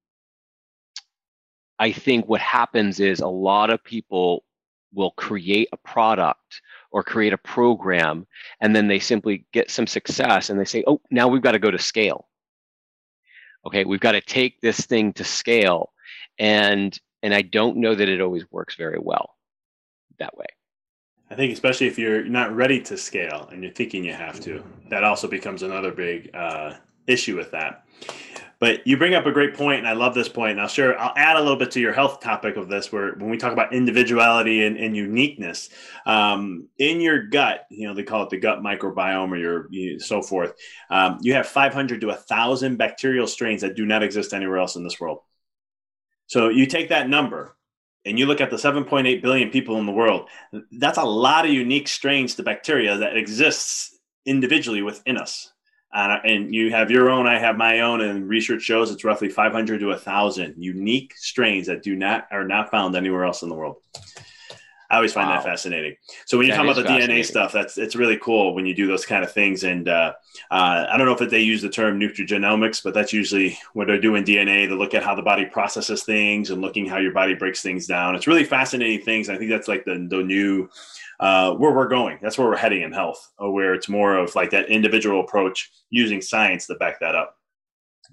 I 1.79 1.93
think 1.93 2.29
what 2.29 2.41
happens 2.41 3.01
is 3.01 3.21
a 3.21 3.29
lot 3.29 3.71
of 3.71 3.83
people 3.83 4.45
will 4.93 5.11
create 5.13 5.69
a 5.73 5.77
product 5.77 6.63
or 6.91 7.03
create 7.03 7.33
a 7.33 7.39
program 7.39 8.27
and 8.61 8.75
then 8.75 8.89
they 8.89 8.99
simply 8.99 9.47
get 9.53 9.71
some 9.71 9.87
success 9.87 10.51
and 10.51 10.59
they 10.59 10.65
say, 10.65 10.83
oh, 10.87 11.01
now 11.11 11.29
we've 11.29 11.43
got 11.43 11.53
to 11.53 11.59
go 11.59 11.71
to 11.71 11.79
scale. 11.79 12.27
Okay, 13.67 13.85
we've 13.85 14.01
got 14.01 14.13
to 14.13 14.21
take 14.21 14.61
this 14.61 14.81
thing 14.81 15.13
to 15.15 15.25
scale. 15.25 15.93
And 16.39 16.99
and 17.23 17.35
I 17.35 17.43
don't 17.43 17.79
know 17.79 17.95
that 17.95 18.09
it 18.09 18.21
always 18.21 18.51
works 18.51 18.77
very 18.77 18.99
well 19.01 19.35
that 20.19 20.37
way. 20.37 20.47
I 21.31 21.35
think 21.35 21.53
especially 21.53 21.89
if 21.89 21.99
you're 21.99 22.25
not 22.25 22.55
ready 22.55 22.81
to 22.83 22.97
scale 22.97 23.49
and 23.53 23.63
you're 23.63 23.73
thinking 23.73 24.05
you 24.05 24.15
have 24.15 24.41
to, 24.41 24.63
that 24.89 25.05
also 25.05 25.29
becomes 25.29 25.63
another 25.63 25.93
big 25.93 26.31
uh, 26.35 26.75
issue 27.07 27.37
with 27.37 27.51
that. 27.51 27.85
But 28.61 28.85
you 28.87 28.97
bring 28.97 29.15
up 29.15 29.25
a 29.25 29.33
great 29.33 29.55
point, 29.55 29.79
and 29.79 29.89
I 29.89 29.93
love 29.93 30.15
this 30.15 30.29
point. 30.29 30.53
And 30.53 30.61
I'll 30.61 30.69
share, 30.69 30.99
I'll 30.99 31.13
add 31.17 31.37
a 31.37 31.41
little 31.41 31.57
bit 31.57 31.71
to 31.73 31.81
your 31.81 31.93
health 31.93 32.21
topic 32.21 32.57
of 32.57 32.69
this, 32.69 32.91
where 32.91 33.13
when 33.15 33.31
we 33.31 33.37
talk 33.37 33.53
about 33.53 33.73
individuality 33.73 34.65
and, 34.65 34.77
and 34.77 34.97
uniqueness, 34.97 35.69
um, 36.07 36.67
in 36.79 37.01
your 37.01 37.29
gut, 37.29 37.67
you 37.71 37.87
know, 37.87 37.95
they 37.95 38.03
call 38.03 38.25
it 38.25 38.31
the 38.31 38.37
gut 38.37 38.59
microbiome 38.59 39.31
or 39.31 39.37
your 39.37 39.69
you, 39.71 40.01
so 40.01 40.23
forth. 40.23 40.55
Um, 40.91 41.19
you 41.21 41.35
have 41.35 41.47
500 41.47 42.01
to 42.01 42.09
1,000 42.09 42.77
bacterial 42.77 43.29
strains 43.29 43.61
that 43.61 43.77
do 43.77 43.87
not 43.87 44.03
exist 44.03 44.35
anywhere 44.35 44.59
else 44.59 44.75
in 44.75 44.83
this 44.83 44.99
world. 44.99 45.21
So 46.27 46.49
you 46.49 46.67
take 46.67 46.89
that 46.89 47.09
number 47.09 47.57
and 48.05 48.19
you 48.19 48.27
look 48.27 48.41
at 48.41 48.51
the 48.51 48.57
7.8 48.57 49.23
billion 49.23 49.51
people 49.51 49.79
in 49.79 49.87
the 49.87 49.93
world, 49.93 50.29
that's 50.73 50.99
a 50.99 51.05
lot 51.05 51.45
of 51.45 51.53
unique 51.53 51.87
strains 51.87 52.35
to 52.35 52.43
bacteria 52.43 52.97
that 52.99 53.17
exists 53.17 53.97
individually 54.27 54.83
within 54.83 55.17
us. 55.17 55.53
Uh, 55.93 56.19
and 56.25 56.55
you 56.55 56.71
have 56.71 56.91
your 56.91 57.11
own, 57.11 57.27
I 57.27 57.39
have 57.39 57.57
my 57.57 57.81
own, 57.81 58.03
and 58.03 58.29
research 58.29 58.63
shows 58.63 58.91
it's 58.91 59.05
roughly 59.05 59.31
500 59.31 59.81
to 59.81 59.87
1,000 59.87 60.55
unique 60.59 61.15
strains 61.17 61.67
that 61.67 61.83
do 61.83 61.97
not 61.97 62.29
are 62.31 62.45
not 62.45 62.71
found 62.71 62.95
anywhere 62.95 63.25
else 63.25 63.43
in 63.43 63.49
the 63.49 63.55
world. 63.55 63.77
I 64.91 64.97
always 64.97 65.13
find 65.13 65.29
wow. 65.29 65.37
that 65.37 65.45
fascinating. 65.45 65.97
So 66.25 66.39
when 66.39 66.47
you 66.47 66.53
that 66.53 66.63
talk 66.63 66.79
about 66.79 66.83
the 66.83 66.89
DNA 66.89 67.23
stuff, 67.23 67.53
that's 67.53 67.77
it's 67.77 67.95
really 67.95 68.17
cool 68.17 68.55
when 68.55 68.65
you 68.65 68.75
do 68.75 68.87
those 68.87 69.05
kind 69.05 69.23
of 69.23 69.31
things. 69.31 69.63
And 69.63 69.87
uh, 69.87 70.15
uh, 70.51 70.87
I 70.91 70.97
don't 70.97 71.07
know 71.07 71.13
if 71.13 71.31
they 71.31 71.41
use 71.41 71.61
the 71.61 71.69
term 71.69 72.01
nutrigenomics, 72.01 72.83
but 72.83 72.95
that's 72.95 73.13
usually 73.13 73.59
when 73.75 73.87
they're 73.87 74.01
doing 74.01 74.25
DNA. 74.25 74.67
to 74.67 74.75
look 74.75 74.95
at 74.95 75.03
how 75.03 75.15
the 75.15 75.23
body 75.23 75.45
processes 75.45 76.05
things 76.05 76.49
and 76.49 76.63
looking 76.63 76.87
how 76.87 76.97
your 76.97 77.13
body 77.13 77.35
breaks 77.35 77.61
things 77.61 77.87
down. 77.87 78.15
It's 78.15 78.27
really 78.27 78.45
fascinating 78.45 79.05
things. 79.05 79.29
I 79.29 79.37
think 79.37 79.51
that's 79.51 79.69
like 79.69 79.85
the 79.85 80.07
the 80.09 80.23
new 80.23 80.71
uh, 81.21 81.53
where 81.55 81.73
we're 81.73 81.89
going. 81.89 82.19
That's 82.23 82.39
where 82.39 82.49
we're 82.49 82.57
heading 82.57 82.83
in 82.83 82.93
health, 82.93 83.31
uh, 83.43 83.51
where 83.51 83.75
it's 83.75 83.89
more 83.89 84.17
of 84.17 84.35
like 84.35 84.51
that 84.51 84.69
individual 84.69 85.21
approach 85.21 85.71
using 85.91 86.21
science 86.21 86.67
to 86.67 86.75
back 86.77 87.01
that 87.01 87.15
up. 87.15 87.37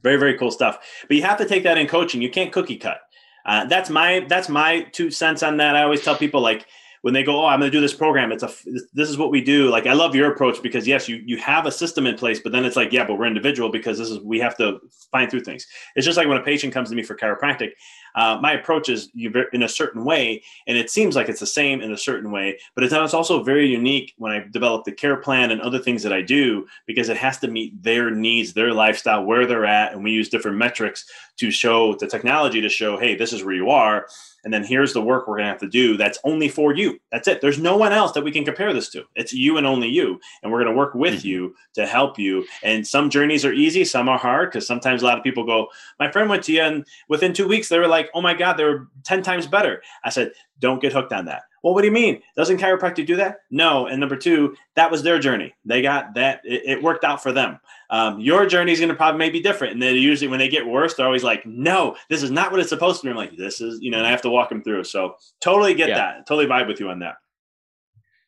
Very 0.04 0.18
very 0.18 0.38
cool 0.38 0.52
stuff. 0.52 0.78
But 1.08 1.18
you 1.18 1.24
have 1.24 1.38
to 1.38 1.46
take 1.46 1.64
that 1.64 1.78
in 1.78 1.88
coaching. 1.88 2.22
You 2.22 2.30
can't 2.30 2.52
cookie 2.52 2.78
cut. 2.78 3.00
Uh, 3.46 3.66
that's 3.66 3.90
my 3.90 4.26
that's 4.28 4.50
my 4.50 4.82
two 4.92 5.12
cents 5.12 5.44
on 5.44 5.58
that. 5.58 5.76
I 5.76 5.84
always 5.84 6.02
tell 6.02 6.16
people 6.16 6.42
like 6.42 6.66
when 7.06 7.14
they 7.14 7.22
go, 7.22 7.44
oh, 7.44 7.46
I'm 7.46 7.60
going 7.60 7.72
to 7.72 7.78
do 7.78 7.82
this 7.82 7.94
program. 7.94 8.32
It's 8.32 8.42
a 8.42 8.52
this 8.94 9.10
is 9.10 9.18
what 9.18 9.30
we 9.30 9.40
do. 9.40 9.70
Like 9.70 9.86
I 9.86 9.94
love 9.94 10.16
your 10.16 10.32
approach 10.32 10.64
because 10.64 10.88
yes, 10.88 11.08
you 11.08 11.22
you 11.24 11.38
have 11.38 11.68
a 11.68 11.72
system 11.72 12.08
in 12.08 12.16
place, 12.16 12.40
but 12.40 12.52
then 12.52 12.66
it's 12.66 12.76
like 12.76 12.92
yeah, 12.92 13.06
but 13.06 13.20
we're 13.20 13.28
individual 13.28 13.70
because 13.70 14.00
this 14.00 14.10
is 14.10 14.20
we 14.22 14.40
have 14.40 14.58
to 14.58 14.80
find 15.12 15.30
through 15.30 15.42
things. 15.42 15.68
It's 15.96 16.04
just 16.04 16.18
like 16.18 16.28
when 16.28 16.38
a 16.38 16.44
patient 16.44 16.74
comes 16.74 16.90
to 16.90 16.96
me 16.96 17.04
for 17.04 17.16
chiropractic 17.16 17.74
uh, 18.16 18.38
my 18.42 18.54
approach 18.54 18.90
is 18.90 19.10
in 19.16 19.64
a 19.64 19.70
certain 19.70 20.04
way, 20.04 20.44
and 20.68 20.78
it 20.78 20.90
seems 20.90 21.16
like 21.16 21.30
it's 21.30 21.40
the 21.40 21.46
same 21.46 21.82
in 21.82 21.92
a 21.92 21.98
certain 21.98 22.32
way, 22.32 22.60
but 22.74 22.84
it's, 22.84 22.94
it's 22.94 23.14
also 23.14 23.44
very 23.44 23.68
unique 23.68 24.14
when 24.18 24.32
I 24.32 24.46
develop 24.52 24.86
the 24.86 24.92
care 24.92 25.18
plan 25.18 25.52
and 25.52 25.62
other 25.62 25.80
things 25.80 26.04
that 26.04 26.14
I 26.14 26.22
do 26.22 26.68
because 26.86 27.10
it 27.10 27.18
has 27.18 27.38
to 27.40 27.48
meet 27.48 27.82
their 27.82 28.12
needs, 28.12 28.54
their 28.54 28.74
lifestyle, 28.74 29.24
where 29.24 29.46
they're 29.46 29.66
at, 29.66 29.94
and 29.94 30.04
we 30.04 30.12
use 30.12 30.30
different 30.30 30.58
metrics 30.58 31.06
to 31.38 31.52
show 31.52 31.96
the 31.96 32.08
technology 32.08 32.62
to 32.62 32.70
show, 32.70 32.98
hey, 32.98 33.16
this 33.16 33.34
is 33.34 33.44
where 33.44 33.56
you 33.56 33.70
are 33.70 34.08
and 34.46 34.54
then 34.54 34.64
here's 34.64 34.94
the 34.94 35.02
work 35.02 35.28
we're 35.28 35.38
going 35.38 35.46
to 35.46 35.52
have 35.52 35.60
to 35.60 35.68
do 35.68 35.98
that's 35.98 36.20
only 36.24 36.48
for 36.48 36.74
you. 36.74 37.00
That's 37.12 37.28
it. 37.28 37.42
There's 37.42 37.60
no 37.60 37.76
one 37.76 37.92
else 37.92 38.12
that 38.12 38.24
we 38.24 38.32
can 38.32 38.46
compare 38.46 38.72
this 38.74 38.90
to. 38.90 39.04
It's 39.16 39.34
you 39.34 39.58
and 39.58 39.66
only 39.66 39.90
you 39.90 40.20
and 40.44 40.52
we're 40.52 40.64
going 40.64 40.72
to 40.72 40.78
work 40.78 40.94
with 40.94 41.20
mm-hmm. 41.20 41.28
you 41.28 41.56
to 41.74 41.88
help 41.88 42.20
you. 42.20 42.46
And 42.64 42.88
some 42.88 43.10
journeys 43.10 43.44
are 43.44 43.52
easy 43.52 43.84
some 43.84 44.08
are 44.08 44.20
hard 44.20 44.52
because 44.52 44.68
sometimes 44.68 45.02
a 45.02 45.06
lot 45.06 45.18
of 45.18 45.24
people 45.24 45.46
go 45.46 45.68
my 46.00 46.12
friend 46.12 46.30
went 46.30 46.44
to 46.44 46.54
you 46.54 46.62
and 46.62 46.86
within 47.10 47.34
two 47.34 47.48
weeks 47.48 47.70
they 47.70 47.80
were 47.80 47.88
like 47.88 48.05
oh 48.14 48.22
my 48.22 48.34
god 48.34 48.54
they 48.54 48.64
were 48.64 48.88
10 49.04 49.24
times 49.24 49.48
better 49.48 49.82
i 50.04 50.10
said 50.10 50.32
don't 50.60 50.82
get 50.82 50.94
hooked 50.94 51.14
on 51.14 51.26
that 51.26 51.44
well, 51.66 51.74
what 51.74 51.82
do 51.82 51.88
you 51.88 51.94
mean? 51.94 52.22
Doesn't 52.38 52.60
chiropractic 52.60 53.08
do 53.08 53.16
that? 53.16 53.38
No. 53.50 53.88
And 53.88 54.00
number 54.00 54.16
two, 54.16 54.56
that 54.76 54.92
was 54.92 55.02
their 55.02 55.18
journey. 55.18 55.56
They 55.66 55.82
got 55.82 56.14
that. 56.14 56.42
It, 56.44 56.62
it 56.64 56.84
worked 56.84 57.04
out 57.04 57.24
for 57.24 57.32
them. 57.32 57.60
Um, 57.90 58.20
your 58.20 58.46
journey 58.46 58.72
is 58.72 58.80
going 58.80 58.90
to 58.90 58.96
probably 58.96 59.18
maybe 59.18 59.40
different. 59.40 59.74
And 59.74 59.82
then 59.82 59.96
usually 59.96 60.28
when 60.28 60.38
they 60.38 60.48
get 60.48 60.68
worse, 60.68 60.94
they're 60.94 61.08
always 61.08 61.24
like, 61.24 61.44
no, 61.44 61.96
this 62.08 62.22
is 62.22 62.30
not 62.30 62.52
what 62.52 62.60
it's 62.60 62.70
supposed 62.70 63.02
to 63.02 63.08
be. 63.08 63.10
I'm 63.10 63.18
like, 63.18 63.36
this 63.36 63.62
is, 63.62 63.80
you 63.82 63.90
know, 63.90 63.98
and 63.98 64.06
I 64.06 64.12
have 64.12 64.22
to 64.22 64.30
walk 64.30 64.50
them 64.50 64.62
through. 64.62 64.84
So 64.84 65.16
totally 65.42 65.74
get 65.74 65.90
yeah. 65.90 65.96
that. 65.96 66.28
Totally 66.28 66.46
vibe 66.46 66.68
with 66.68 66.80
you 66.80 66.92
on 66.92 67.00
that. 67.00 67.16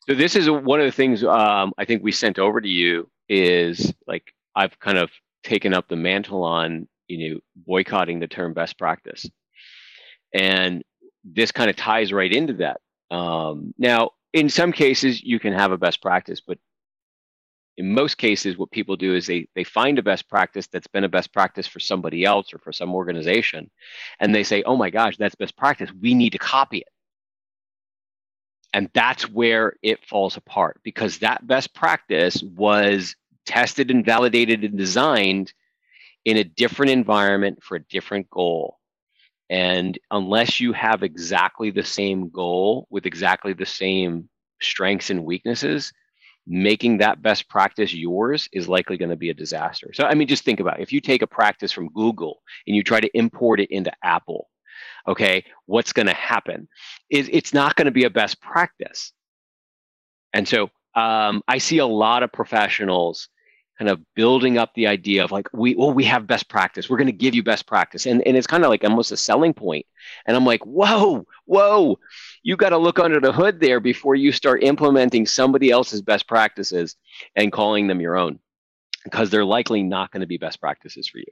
So 0.08 0.16
this 0.16 0.34
is 0.34 0.50
one 0.50 0.80
of 0.80 0.86
the 0.86 0.90
things 0.90 1.22
um, 1.22 1.72
I 1.78 1.84
think 1.84 2.02
we 2.02 2.10
sent 2.10 2.40
over 2.40 2.60
to 2.60 2.68
you 2.68 3.08
is 3.28 3.94
like, 4.08 4.34
I've 4.56 4.80
kind 4.80 4.98
of 4.98 5.12
taken 5.44 5.72
up 5.72 5.86
the 5.86 5.94
mantle 5.94 6.42
on, 6.42 6.88
you 7.06 7.34
know, 7.34 7.40
boycotting 7.54 8.18
the 8.18 8.26
term 8.26 8.52
best 8.52 8.76
practice. 8.78 9.30
And 10.32 10.82
this 11.24 11.52
kind 11.52 11.70
of 11.70 11.76
ties 11.76 12.12
right 12.12 12.32
into 12.32 12.54
that 12.54 12.80
um, 13.10 13.74
now, 13.78 14.10
in 14.32 14.48
some 14.48 14.72
cases, 14.72 15.22
you 15.22 15.38
can 15.38 15.52
have 15.52 15.72
a 15.72 15.78
best 15.78 16.02
practice, 16.02 16.40
but 16.40 16.58
in 17.76 17.92
most 17.92 18.18
cases, 18.18 18.58
what 18.58 18.70
people 18.70 18.96
do 18.96 19.14
is 19.14 19.26
they, 19.26 19.48
they 19.54 19.64
find 19.64 19.98
a 19.98 20.02
best 20.02 20.28
practice 20.28 20.66
that's 20.66 20.88
been 20.88 21.04
a 21.04 21.08
best 21.08 21.32
practice 21.32 21.66
for 21.66 21.80
somebody 21.80 22.24
else 22.24 22.52
or 22.52 22.58
for 22.58 22.72
some 22.72 22.94
organization, 22.94 23.70
and 24.20 24.34
they 24.34 24.42
say, 24.42 24.62
oh 24.64 24.76
my 24.76 24.90
gosh, 24.90 25.16
that's 25.16 25.36
best 25.36 25.56
practice. 25.56 25.90
We 26.00 26.14
need 26.14 26.30
to 26.30 26.38
copy 26.38 26.78
it. 26.78 26.88
And 28.74 28.90
that's 28.92 29.30
where 29.30 29.74
it 29.82 30.04
falls 30.04 30.36
apart 30.36 30.80
because 30.82 31.18
that 31.18 31.46
best 31.46 31.72
practice 31.72 32.42
was 32.42 33.16
tested 33.46 33.90
and 33.90 34.04
validated 34.04 34.62
and 34.62 34.76
designed 34.76 35.54
in 36.26 36.36
a 36.36 36.44
different 36.44 36.92
environment 36.92 37.62
for 37.62 37.76
a 37.76 37.84
different 37.84 38.28
goal. 38.28 38.77
And 39.50 39.98
unless 40.10 40.60
you 40.60 40.72
have 40.72 41.02
exactly 41.02 41.70
the 41.70 41.84
same 41.84 42.28
goal 42.28 42.86
with 42.90 43.06
exactly 43.06 43.52
the 43.54 43.66
same 43.66 44.28
strengths 44.60 45.10
and 45.10 45.24
weaknesses, 45.24 45.92
making 46.46 46.98
that 46.98 47.22
best 47.22 47.48
practice 47.48 47.92
yours 47.92 48.48
is 48.52 48.68
likely 48.68 48.96
going 48.96 49.10
to 49.10 49.16
be 49.16 49.30
a 49.30 49.34
disaster. 49.34 49.90
So, 49.92 50.04
I 50.04 50.14
mean, 50.14 50.28
just 50.28 50.44
think 50.44 50.60
about 50.60 50.80
it. 50.80 50.82
if 50.82 50.92
you 50.92 51.00
take 51.00 51.22
a 51.22 51.26
practice 51.26 51.72
from 51.72 51.90
Google 51.90 52.40
and 52.66 52.74
you 52.74 52.82
try 52.82 53.00
to 53.00 53.10
import 53.16 53.60
it 53.60 53.70
into 53.70 53.92
Apple, 54.02 54.48
okay, 55.06 55.44
what's 55.66 55.92
going 55.92 56.06
to 56.06 56.14
happen? 56.14 56.68
Is 57.10 57.28
it's 57.32 57.52
not 57.52 57.76
going 57.76 57.86
to 57.86 57.92
be 57.92 58.04
a 58.04 58.10
best 58.10 58.40
practice. 58.40 59.12
And 60.32 60.48
so 60.48 60.70
um, 60.94 61.42
I 61.48 61.58
see 61.58 61.78
a 61.78 61.86
lot 61.86 62.22
of 62.22 62.32
professionals 62.32 63.28
kind 63.78 63.88
of 63.88 64.00
building 64.14 64.58
up 64.58 64.74
the 64.74 64.86
idea 64.86 65.24
of 65.24 65.30
like 65.30 65.48
we 65.52 65.74
well 65.74 65.92
we 65.92 66.04
have 66.04 66.26
best 66.26 66.48
practice. 66.48 66.90
We're 66.90 66.96
going 66.96 67.06
to 67.06 67.12
give 67.12 67.34
you 67.34 67.42
best 67.42 67.66
practice. 67.66 68.06
And, 68.06 68.26
and 68.26 68.36
it's 68.36 68.46
kind 68.46 68.64
of 68.64 68.70
like 68.70 68.84
almost 68.84 69.12
a 69.12 69.16
selling 69.16 69.54
point. 69.54 69.86
And 70.26 70.36
i'm 70.36 70.44
like 70.44 70.64
whoa 70.64 71.26
whoa 71.44 71.98
you 72.42 72.56
got 72.56 72.70
to 72.70 72.78
look 72.78 72.98
under 72.98 73.20
the 73.20 73.32
hood 73.32 73.60
there 73.60 73.80
before 73.80 74.14
you 74.14 74.32
start 74.32 74.62
implementing 74.62 75.26
somebody 75.26 75.70
else's 75.70 76.02
best 76.02 76.26
practices 76.26 76.96
and 77.36 77.52
calling 77.52 77.86
them 77.86 78.00
your 78.00 78.16
own 78.16 78.38
because 79.04 79.30
they're 79.30 79.44
likely 79.44 79.82
not 79.82 80.10
going 80.10 80.20
to 80.20 80.26
be 80.26 80.38
best 80.38 80.60
practices 80.60 81.08
for 81.08 81.18
you. 81.18 81.26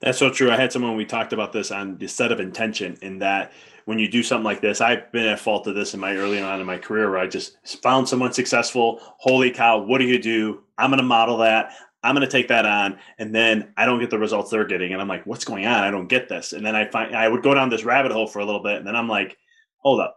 That's 0.00 0.18
so 0.18 0.30
true. 0.30 0.50
I 0.50 0.56
had 0.56 0.72
someone 0.72 0.96
we 0.96 1.06
talked 1.06 1.32
about 1.32 1.52
this 1.52 1.70
on 1.70 1.96
the 1.96 2.06
set 2.06 2.32
of 2.32 2.40
intention 2.40 2.98
in 3.00 3.20
that 3.20 3.52
when 3.86 3.98
you 3.98 4.08
do 4.08 4.22
something 4.22 4.44
like 4.44 4.60
this, 4.60 4.80
I've 4.80 5.10
been 5.10 5.26
at 5.26 5.40
fault 5.40 5.66
of 5.66 5.74
this 5.74 5.94
in 5.94 6.00
my 6.00 6.16
early 6.16 6.40
on 6.40 6.60
in 6.60 6.66
my 6.66 6.76
career 6.76 7.08
where 7.10 7.18
I 7.18 7.26
just 7.26 7.56
found 7.82 8.08
someone 8.08 8.32
successful. 8.32 9.00
Holy 9.18 9.50
cow, 9.50 9.78
what 9.78 9.98
do 9.98 10.04
you 10.04 10.20
do? 10.20 10.64
I'm 10.78 10.90
going 10.90 10.98
to 10.98 11.04
model 11.04 11.38
that. 11.38 11.72
I'm 12.02 12.14
going 12.14 12.26
to 12.26 12.30
take 12.30 12.48
that 12.48 12.66
on, 12.66 12.98
and 13.18 13.34
then 13.34 13.72
I 13.76 13.84
don't 13.84 13.98
get 13.98 14.10
the 14.10 14.18
results 14.18 14.50
they're 14.50 14.64
getting, 14.64 14.92
and 14.92 15.02
I'm 15.02 15.08
like, 15.08 15.26
what's 15.26 15.44
going 15.44 15.66
on? 15.66 15.82
I 15.82 15.90
don't 15.90 16.06
get 16.06 16.28
this. 16.28 16.52
And 16.52 16.64
then 16.64 16.76
I 16.76 16.88
find 16.88 17.16
I 17.16 17.26
would 17.26 17.42
go 17.42 17.52
down 17.54 17.68
this 17.68 17.84
rabbit 17.84 18.12
hole 18.12 18.28
for 18.28 18.38
a 18.38 18.44
little 18.44 18.62
bit, 18.62 18.76
and 18.76 18.86
then 18.86 18.94
I'm 18.94 19.08
like, 19.08 19.36
hold 19.78 20.00
up, 20.00 20.16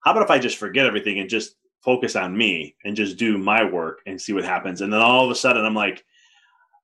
how 0.00 0.10
about 0.10 0.24
if 0.24 0.30
I 0.30 0.38
just 0.38 0.58
forget 0.58 0.84
everything 0.84 1.20
and 1.20 1.30
just 1.30 1.54
focus 1.82 2.16
on 2.16 2.36
me 2.36 2.76
and 2.84 2.96
just 2.96 3.16
do 3.16 3.38
my 3.38 3.64
work 3.64 4.00
and 4.04 4.20
see 4.20 4.32
what 4.32 4.44
happens? 4.44 4.80
And 4.80 4.92
then 4.92 5.00
all 5.00 5.24
of 5.24 5.30
a 5.30 5.34
sudden, 5.34 5.64
I'm 5.64 5.74
like, 5.74 6.04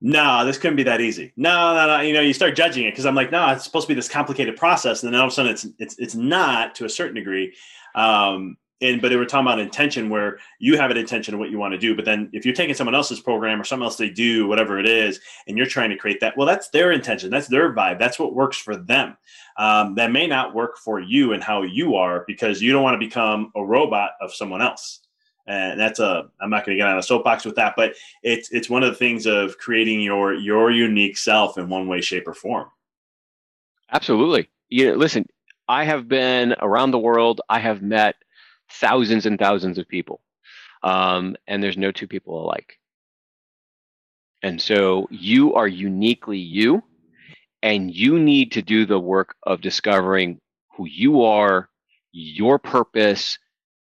no, 0.01 0.45
this 0.47 0.59
couldn't 0.59 0.77
be 0.77 0.85
that 0.85 1.01
easy. 1.01 1.33
No, 1.37 1.75
no, 1.75 1.87
no. 1.87 2.01
You 2.01 2.14
know, 2.14 2.21
you 2.21 2.33
start 2.33 2.57
judging 2.57 2.85
it 2.85 2.93
because 2.93 3.05
I'm 3.05 3.16
like, 3.16 3.33
no, 3.33 3.51
it's 3.51 3.64
supposed 3.64 3.87
to 3.87 3.95
be 3.95 3.97
this 3.97 4.09
complicated 4.09 4.57
process, 4.57 5.03
and 5.03 5.12
then 5.12 5.21
all 5.21 5.27
of 5.27 5.33
a 5.33 5.35
sudden, 5.35 5.53
it's 5.53 5.66
it's 5.79 5.99
it's 5.99 6.14
not 6.14 6.77
to 6.77 6.85
a 6.85 6.89
certain 6.89 7.16
degree. 7.16 7.55
Um, 7.95 8.57
and 8.81 9.03
but 9.03 9.09
they 9.09 9.16
were 9.16 9.26
talking 9.26 9.47
about 9.47 9.59
intention, 9.59 10.09
where 10.09 10.39
you 10.59 10.76
have 10.76 10.91
an 10.91 10.97
intention 10.97 11.35
of 11.35 11.41
what 11.41 11.51
you 11.51 11.59
want 11.59 11.72
to 11.72 11.79
do, 11.79 11.97
but 11.97 12.05
then 12.05 12.31
if 12.33 12.45
you're 12.45 12.55
taking 12.55 12.74
someone 12.74 12.95
else's 12.95 13.20
program 13.20 13.61
or 13.61 13.64
something 13.64 13.85
else 13.85 13.97
they 13.97 14.11
do, 14.11 14.47
whatever 14.47 14.79
it 14.79 14.87
is, 14.87 15.20
and 15.47 15.57
you're 15.57 15.66
trying 15.66 15.91
to 15.91 15.97
create 15.97 16.20
that, 16.20 16.37
well, 16.37 16.47
that's 16.47 16.68
their 16.68 16.93
intention, 16.93 17.31
that's 17.31 17.49
their 17.49 17.74
vibe, 17.74 17.99
that's 17.99 18.18
what 18.18 18.35
works 18.35 18.57
for 18.57 18.76
them. 18.76 19.16
Um, 19.57 19.97
that 19.97 20.12
may 20.12 20.26
not 20.29 20.55
work 20.55 20.79
for 20.79 21.01
you 21.01 21.33
and 21.33 21.43
how 21.43 21.62
you 21.62 21.97
are 21.97 22.24
because 22.29 22.62
you 22.62 22.72
don't 22.72 22.85
want 22.85 22.95
to 22.95 23.05
become 23.05 23.51
a 23.57 23.64
robot 23.64 24.11
of 24.20 24.33
someone 24.33 24.62
else. 24.62 25.01
And 25.49 25.81
that's 25.81 25.99
a 25.99 26.29
i'm 26.43 26.51
not 26.51 26.66
going 26.66 26.76
to 26.76 26.83
get 26.83 26.89
on 26.89 26.99
a 26.99 27.03
soapbox 27.03 27.47
with 27.47 27.55
that 27.55 27.72
but 27.74 27.95
it's 28.22 28.51
it's 28.53 28.68
one 28.68 28.83
of 28.83 28.91
the 28.91 28.95
things 28.95 29.24
of 29.24 29.57
creating 29.57 30.03
your 30.03 30.35
your 30.35 30.70
unique 30.70 31.16
self 31.16 31.57
in 31.57 31.70
one 31.70 31.89
way 31.89 32.03
shape 32.03 32.29
or 32.29 32.35
form. 32.35 32.68
Absolutely. 33.91 34.51
You 34.68 34.95
listen 34.95 35.24
i 35.68 35.85
have 35.85 36.07
been 36.07 36.55
around 36.61 36.91
the 36.91 36.99
world. 36.99 37.41
I 37.49 37.61
have 37.61 37.83
met 37.83 38.16
thousands 38.71 39.27
and 39.27 39.39
thousands 39.39 39.79
of 39.79 39.89
people 39.89 40.21
um, 40.83 41.37
and 41.47 41.62
there's 41.62 41.77
no 41.79 41.93
two 41.93 42.07
people 42.07 42.43
alike 42.43 42.79
and 44.43 44.61
so 44.61 45.09
you 45.11 45.55
are 45.55 45.69
uniquely 45.69 46.39
you 46.39 46.83
and 47.62 47.93
you 47.95 48.19
need 48.19 48.53
to 48.53 48.62
do 48.62 48.87
the 48.87 49.01
work 49.01 49.35
of 49.43 49.61
discovering 49.61 50.41
who 50.77 50.87
you 50.87 51.23
are 51.23 51.69
your 52.12 52.59
purpose 52.59 53.39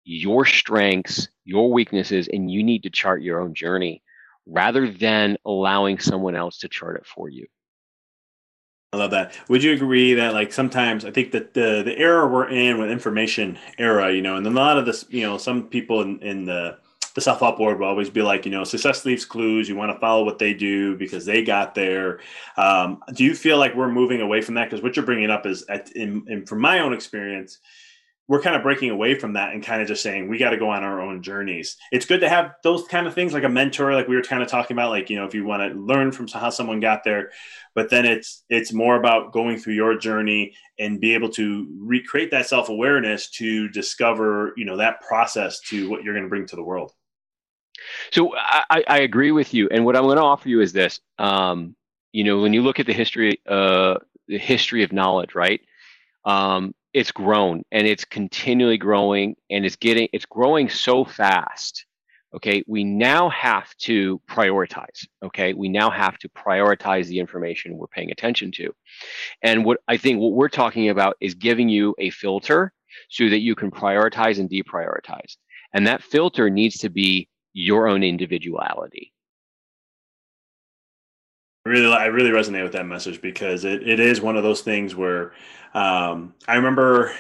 your 0.08 0.46
strengths, 0.46 1.28
your 1.44 1.70
weaknesses, 1.70 2.28
and 2.32 2.50
you 2.50 2.62
need 2.62 2.82
to 2.84 2.90
chart 2.90 3.20
your 3.20 3.42
own 3.42 3.52
journey 3.54 4.02
rather 4.46 4.90
than 4.90 5.36
allowing 5.44 5.98
someone 5.98 6.34
else 6.34 6.56
to 6.58 6.68
chart 6.68 6.96
it 6.96 7.04
for 7.06 7.28
you. 7.28 7.46
I 8.92 8.96
love 8.96 9.10
that. 9.10 9.36
Would 9.50 9.62
you 9.62 9.74
agree 9.74 10.14
that 10.14 10.32
like 10.32 10.50
sometimes 10.50 11.04
I 11.04 11.10
think 11.10 11.32
that 11.32 11.52
the 11.52 11.82
the 11.84 11.98
era 11.98 12.26
we're 12.26 12.48
in 12.48 12.78
with 12.78 12.90
information 12.90 13.58
era, 13.76 14.10
you 14.12 14.22
know, 14.22 14.36
and 14.36 14.46
then 14.46 14.54
a 14.54 14.56
lot 14.56 14.78
of 14.78 14.86
this, 14.86 15.04
you 15.10 15.22
know, 15.22 15.36
some 15.36 15.64
people 15.64 16.00
in, 16.00 16.18
in 16.22 16.46
the 16.46 16.78
the 17.14 17.20
self 17.20 17.40
help 17.40 17.58
board 17.58 17.80
will 17.80 17.86
always 17.88 18.08
be 18.08 18.22
like, 18.22 18.46
you 18.46 18.50
know, 18.50 18.64
success 18.64 19.04
leaves 19.04 19.24
clues. 19.24 19.68
You 19.68 19.76
want 19.76 19.92
to 19.92 19.98
follow 19.98 20.24
what 20.24 20.38
they 20.38 20.54
do 20.54 20.96
because 20.96 21.26
they 21.26 21.42
got 21.42 21.74
there. 21.74 22.20
Um, 22.56 23.02
do 23.12 23.24
you 23.24 23.34
feel 23.34 23.58
like 23.58 23.74
we're 23.74 23.90
moving 23.90 24.20
away 24.20 24.40
from 24.40 24.54
that? 24.54 24.70
Because 24.70 24.82
what 24.82 24.96
you're 24.96 25.04
bringing 25.04 25.30
up 25.30 25.44
is, 25.44 25.64
at, 25.68 25.90
in, 25.92 26.24
in, 26.28 26.46
from 26.46 26.60
my 26.60 26.78
own 26.78 26.92
experience, 26.92 27.58
we're 28.28 28.42
kind 28.42 28.54
of 28.54 28.62
breaking 28.62 28.90
away 28.90 29.18
from 29.18 29.32
that 29.32 29.54
and 29.54 29.64
kind 29.64 29.80
of 29.80 29.88
just 29.88 30.02
saying 30.02 30.28
we 30.28 30.36
got 30.36 30.50
to 30.50 30.58
go 30.58 30.68
on 30.68 30.84
our 30.84 31.00
own 31.00 31.22
journeys. 31.22 31.78
It's 31.90 32.04
good 32.04 32.20
to 32.20 32.28
have 32.28 32.52
those 32.62 32.86
kind 32.86 33.06
of 33.06 33.14
things 33.14 33.32
like 33.32 33.42
a 33.42 33.48
mentor, 33.48 33.94
like 33.94 34.06
we 34.06 34.16
were 34.16 34.22
kind 34.22 34.42
of 34.42 34.48
talking 34.48 34.74
about, 34.74 34.90
like 34.90 35.08
you 35.08 35.16
know, 35.16 35.24
if 35.24 35.34
you 35.34 35.44
want 35.44 35.62
to 35.62 35.78
learn 35.78 36.12
from 36.12 36.28
how 36.28 36.50
someone 36.50 36.78
got 36.78 37.04
there, 37.04 37.30
but 37.74 37.88
then 37.88 38.04
it's 38.04 38.44
it's 38.50 38.72
more 38.72 38.96
about 38.96 39.32
going 39.32 39.58
through 39.58 39.74
your 39.74 39.96
journey 39.96 40.54
and 40.78 41.00
be 41.00 41.14
able 41.14 41.30
to 41.30 41.66
recreate 41.78 42.30
that 42.32 42.46
self 42.46 42.68
awareness 42.68 43.30
to 43.30 43.68
discover 43.70 44.52
you 44.58 44.66
know 44.66 44.76
that 44.76 45.00
process 45.00 45.60
to 45.60 45.88
what 45.88 46.02
you're 46.02 46.14
going 46.14 46.24
to 46.24 46.30
bring 46.30 46.46
to 46.46 46.56
the 46.56 46.62
world. 46.62 46.92
So 48.10 48.34
I, 48.36 48.84
I 48.88 48.98
agree 48.98 49.32
with 49.32 49.54
you, 49.54 49.68
and 49.70 49.86
what 49.86 49.96
I'm 49.96 50.04
going 50.04 50.16
to 50.16 50.22
offer 50.22 50.50
you 50.50 50.60
is 50.60 50.72
this. 50.74 51.00
Um, 51.18 51.74
you 52.12 52.24
know, 52.24 52.40
when 52.40 52.52
you 52.52 52.62
look 52.62 52.78
at 52.78 52.86
the 52.86 52.92
history, 52.92 53.40
uh, 53.46 53.94
the 54.26 54.38
history 54.38 54.82
of 54.82 54.92
knowledge, 54.92 55.34
right? 55.34 55.60
Um, 56.24 56.74
it's 56.92 57.12
grown 57.12 57.62
and 57.70 57.86
it's 57.86 58.04
continually 58.04 58.78
growing 58.78 59.36
and 59.50 59.64
it's 59.64 59.76
getting 59.76 60.08
it's 60.12 60.26
growing 60.26 60.68
so 60.68 61.04
fast 61.04 61.84
okay? 62.34 62.62
We 62.66 62.84
now 62.84 63.30
have 63.30 63.74
to 63.78 64.20
prioritize 64.28 65.06
okay? 65.24 65.54
We 65.54 65.68
now 65.68 65.90
have 65.90 66.18
to 66.18 66.28
prioritize 66.28 67.06
the 67.06 67.18
information 67.18 67.76
we're 67.76 67.86
paying 67.86 68.10
attention 68.10 68.52
to. 68.52 68.74
And 69.42 69.64
what 69.64 69.78
i 69.88 69.96
think 69.96 70.20
what 70.20 70.32
we're 70.32 70.48
talking 70.48 70.90
about 70.90 71.16
is 71.20 71.34
giving 71.34 71.68
you 71.68 71.94
a 71.98 72.10
filter 72.10 72.72
so 73.08 73.28
that 73.28 73.40
you 73.40 73.54
can 73.54 73.70
prioritize 73.70 74.38
and 74.38 74.50
deprioritize. 74.50 75.36
And 75.74 75.86
that 75.86 76.02
filter 76.02 76.48
needs 76.50 76.78
to 76.78 76.88
be 76.88 77.28
your 77.52 77.88
own 77.88 78.02
individuality 78.02 79.12
really 81.68 81.92
i 81.94 82.06
really 82.06 82.30
resonate 82.30 82.62
with 82.62 82.72
that 82.72 82.86
message 82.86 83.20
because 83.20 83.64
it, 83.64 83.86
it 83.86 84.00
is 84.00 84.20
one 84.20 84.36
of 84.36 84.42
those 84.42 84.62
things 84.62 84.94
where 84.94 85.32
um, 85.74 86.34
I 86.46 86.56
remember, 86.56 87.14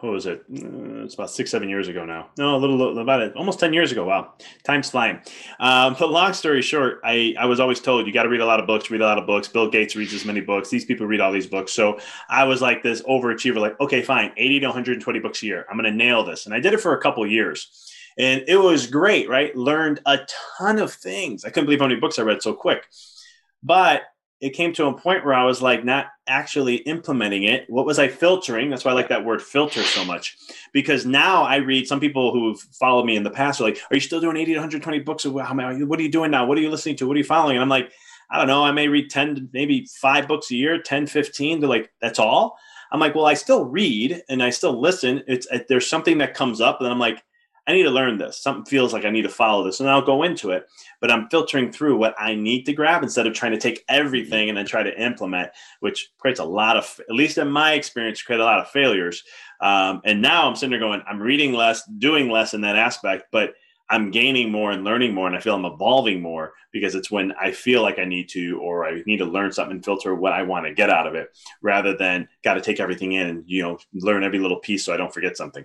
what 0.00 0.12
was 0.12 0.26
it? 0.26 0.44
Uh, 0.50 1.04
it's 1.04 1.14
about 1.14 1.30
six, 1.30 1.50
seven 1.50 1.68
years 1.68 1.88
ago 1.88 2.04
now. 2.04 2.28
No, 2.38 2.56
a 2.56 2.58
little, 2.58 2.98
about 2.98 3.22
it, 3.22 3.34
almost 3.36 3.58
10 3.60 3.72
years 3.72 3.92
ago. 3.92 4.04
Wow. 4.04 4.34
Time's 4.64 4.90
flying. 4.90 5.20
Um, 5.58 5.96
but 5.98 6.10
long 6.10 6.32
story 6.32 6.62
short, 6.62 7.00
I, 7.04 7.34
I 7.38 7.46
was 7.46 7.60
always 7.60 7.80
told 7.80 8.06
you 8.06 8.12
got 8.12 8.22
to 8.22 8.28
read 8.28 8.40
a 8.40 8.46
lot 8.46 8.60
of 8.60 8.66
books, 8.66 8.90
read 8.90 9.00
a 9.00 9.06
lot 9.06 9.18
of 9.18 9.26
books. 9.26 9.48
Bill 9.48 9.68
Gates 9.68 9.96
reads 9.96 10.14
as 10.14 10.24
many 10.24 10.40
books. 10.40 10.70
These 10.70 10.84
people 10.84 11.06
read 11.06 11.20
all 11.20 11.32
these 11.32 11.46
books. 11.46 11.72
So 11.72 11.98
I 12.28 12.44
was 12.44 12.62
like 12.62 12.82
this 12.82 13.02
overachiever, 13.02 13.56
like, 13.56 13.78
okay, 13.80 14.02
fine, 14.02 14.32
80 14.36 14.60
to 14.60 14.66
120 14.66 15.18
books 15.18 15.42
a 15.42 15.46
year. 15.46 15.66
I'm 15.68 15.76
going 15.76 15.90
to 15.90 15.96
nail 15.96 16.24
this. 16.24 16.46
And 16.46 16.54
I 16.54 16.60
did 16.60 16.74
it 16.74 16.80
for 16.80 16.96
a 16.96 17.00
couple 17.00 17.26
years. 17.26 17.84
And 18.16 18.44
it 18.48 18.56
was 18.56 18.88
great, 18.88 19.28
right? 19.28 19.54
Learned 19.56 20.00
a 20.06 20.18
ton 20.58 20.78
of 20.78 20.92
things. 20.92 21.44
I 21.44 21.50
couldn't 21.50 21.66
believe 21.66 21.80
how 21.80 21.86
many 21.86 22.00
books 22.00 22.18
I 22.18 22.22
read 22.22 22.42
so 22.42 22.52
quick. 22.52 22.84
But 23.62 24.02
it 24.40 24.50
came 24.50 24.72
to 24.74 24.86
a 24.86 24.96
point 24.96 25.24
where 25.24 25.34
I 25.34 25.44
was 25.44 25.60
like 25.60 25.84
not 25.84 26.06
actually 26.28 26.76
implementing 26.76 27.42
it. 27.42 27.64
What 27.68 27.86
was 27.86 27.98
I 27.98 28.06
filtering? 28.06 28.70
That's 28.70 28.84
why 28.84 28.92
I 28.92 28.94
like 28.94 29.08
that 29.08 29.24
word 29.24 29.42
filter 29.42 29.82
so 29.82 30.04
much 30.04 30.36
because 30.72 31.04
now 31.04 31.42
I 31.42 31.56
read 31.56 31.88
some 31.88 31.98
people 31.98 32.32
who've 32.32 32.60
followed 32.78 33.04
me 33.04 33.16
in 33.16 33.24
the 33.24 33.30
past 33.30 33.60
are 33.60 33.64
like, 33.64 33.80
"Are 33.90 33.96
you 33.96 34.00
still 34.00 34.20
doing 34.20 34.36
80 34.36 34.52
to 34.52 34.58
120 34.58 35.00
books? 35.00 35.26
What 35.26 35.50
are 35.50 36.02
you 36.02 36.08
doing 36.08 36.30
now? 36.30 36.46
What 36.46 36.56
are 36.56 36.60
you 36.60 36.70
listening 36.70 36.96
to? 36.96 37.08
What 37.08 37.16
are 37.16 37.18
you 37.18 37.24
following?" 37.24 37.56
And 37.56 37.62
I'm 37.62 37.68
like, 37.68 37.90
I 38.30 38.38
don't 38.38 38.46
know. 38.46 38.64
I 38.64 38.72
may 38.72 38.88
read 38.88 39.10
10 39.10 39.50
maybe 39.52 39.86
five 40.00 40.28
books 40.28 40.50
a 40.50 40.54
year, 40.54 40.80
10, 40.80 41.06
15. 41.06 41.60
They're 41.60 41.68
like, 41.68 41.90
that's 42.00 42.18
all. 42.18 42.56
I'm 42.92 43.00
like, 43.00 43.14
well, 43.14 43.26
I 43.26 43.34
still 43.34 43.64
read 43.64 44.22
and 44.28 44.42
I 44.42 44.50
still 44.50 44.78
listen. 44.80 45.22
It's 45.26 45.46
there's 45.68 45.88
something 45.88 46.18
that 46.18 46.34
comes 46.34 46.60
up, 46.60 46.80
and 46.80 46.88
I'm 46.88 46.98
like, 46.98 47.22
I 47.68 47.72
need 47.72 47.82
to 47.82 47.90
learn 47.90 48.16
this. 48.16 48.38
Something 48.38 48.64
feels 48.64 48.94
like 48.94 49.04
I 49.04 49.10
need 49.10 49.22
to 49.22 49.28
follow 49.28 49.62
this, 49.62 49.78
and 49.78 49.90
I'll 49.90 50.00
go 50.00 50.22
into 50.22 50.52
it. 50.52 50.66
But 51.02 51.10
I'm 51.10 51.28
filtering 51.28 51.70
through 51.70 51.98
what 51.98 52.14
I 52.18 52.34
need 52.34 52.64
to 52.64 52.72
grab 52.72 53.02
instead 53.02 53.26
of 53.26 53.34
trying 53.34 53.52
to 53.52 53.58
take 53.58 53.84
everything 53.90 54.48
and 54.48 54.56
then 54.56 54.64
try 54.64 54.82
to 54.82 55.02
implement, 55.02 55.50
which 55.80 56.10
creates 56.16 56.40
a 56.40 56.44
lot 56.44 56.78
of, 56.78 56.98
at 57.08 57.14
least 57.14 57.36
in 57.36 57.50
my 57.50 57.74
experience, 57.74 58.22
create 58.22 58.40
a 58.40 58.44
lot 58.44 58.58
of 58.58 58.70
failures. 58.70 59.22
Um, 59.60 60.00
and 60.06 60.22
now 60.22 60.48
I'm 60.48 60.56
sitting 60.56 60.70
there 60.70 60.80
going, 60.80 61.02
I'm 61.06 61.20
reading 61.20 61.52
less, 61.52 61.84
doing 61.98 62.30
less 62.30 62.54
in 62.54 62.62
that 62.62 62.76
aspect, 62.76 63.26
but 63.32 63.52
I'm 63.90 64.10
gaining 64.10 64.50
more 64.50 64.70
and 64.70 64.84
learning 64.84 65.12
more, 65.14 65.26
and 65.26 65.36
I 65.36 65.40
feel 65.40 65.54
I'm 65.54 65.64
evolving 65.66 66.22
more 66.22 66.54
because 66.72 66.94
it's 66.94 67.10
when 67.10 67.32
I 67.40 67.52
feel 67.52 67.82
like 67.82 67.98
I 67.98 68.04
need 68.04 68.30
to, 68.30 68.58
or 68.60 68.86
I 68.86 69.02
need 69.04 69.18
to 69.18 69.24
learn 69.26 69.52
something 69.52 69.76
and 69.76 69.84
filter 69.84 70.14
what 70.14 70.32
I 70.32 70.42
want 70.42 70.66
to 70.66 70.74
get 70.74 70.90
out 70.90 71.06
of 71.06 71.14
it, 71.14 71.28
rather 71.62 71.96
than 71.96 72.28
got 72.44 72.54
to 72.54 72.60
take 72.60 72.80
everything 72.80 73.12
in 73.12 73.26
and 73.26 73.44
you 73.46 73.62
know 73.62 73.78
learn 73.94 74.24
every 74.24 74.38
little 74.38 74.60
piece 74.60 74.84
so 74.84 74.92
I 74.92 74.98
don't 74.98 75.12
forget 75.12 75.36
something. 75.36 75.64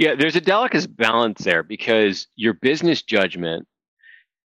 Yeah, 0.00 0.14
there's 0.14 0.34
a 0.34 0.40
delicate 0.40 0.96
balance 0.96 1.44
there 1.44 1.62
because 1.62 2.26
your 2.34 2.54
business 2.54 3.02
judgment 3.02 3.68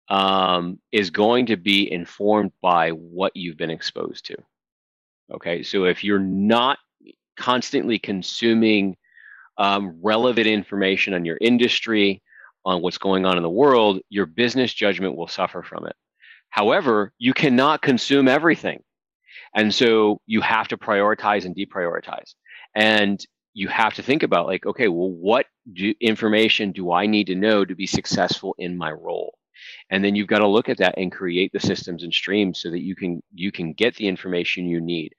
um, 0.09 0.79
is 0.91 1.11
going 1.11 1.45
to 1.45 1.55
be 1.55 1.91
informed 1.91 2.51
by 2.63 2.89
what 2.89 3.31
you've 3.35 3.55
been 3.55 3.69
exposed 3.69 4.25
to. 4.25 4.37
Okay, 5.31 5.61
so 5.61 5.83
if 5.85 6.03
you're 6.03 6.17
not 6.17 6.79
constantly 7.37 7.99
consuming 7.99 8.97
um, 9.59 9.99
relevant 10.01 10.47
information 10.47 11.13
on 11.13 11.25
your 11.25 11.37
industry, 11.39 12.23
on 12.65 12.81
what's 12.81 12.97
going 12.97 13.27
on 13.27 13.37
in 13.37 13.43
the 13.43 13.47
world, 13.47 13.99
your 14.09 14.25
business 14.25 14.73
judgment 14.73 15.15
will 15.15 15.27
suffer 15.27 15.61
from 15.61 15.85
it. 15.85 15.95
However, 16.49 17.13
you 17.19 17.35
cannot 17.35 17.83
consume 17.83 18.27
everything. 18.27 18.81
And 19.53 19.71
so 19.71 20.19
you 20.25 20.41
have 20.41 20.69
to 20.69 20.77
prioritize 20.77 21.45
and 21.45 21.55
deprioritize. 21.55 22.33
And 22.73 23.23
you 23.55 23.67
have 23.69 23.95
to 23.95 24.03
think 24.03 24.21
about 24.21 24.45
like, 24.45 24.67
okay, 24.67 24.87
well, 24.87 25.09
what 25.09 25.47
do, 25.73 25.95
information 25.99 26.71
do 26.71 26.91
I 26.91 27.07
need 27.07 27.25
to 27.27 27.35
know 27.35 27.65
to 27.65 27.73
be 27.73 27.87
successful 27.87 28.55
in 28.59 28.77
my 28.77 28.91
role? 28.91 29.39
And 29.89 30.05
then 30.05 30.13
you've 30.13 30.27
got 30.27 30.39
to 30.39 30.47
look 30.47 30.69
at 30.69 30.77
that 30.77 30.95
and 30.97 31.11
create 31.11 31.51
the 31.51 31.59
systems 31.59 32.03
and 32.03 32.13
streams 32.13 32.61
so 32.61 32.69
that 32.69 32.81
you 32.81 32.95
can 32.95 33.23
you 33.33 33.51
can 33.51 33.73
get 33.73 33.95
the 33.95 34.07
information 34.07 34.67
you 34.67 34.79
need. 34.79 35.15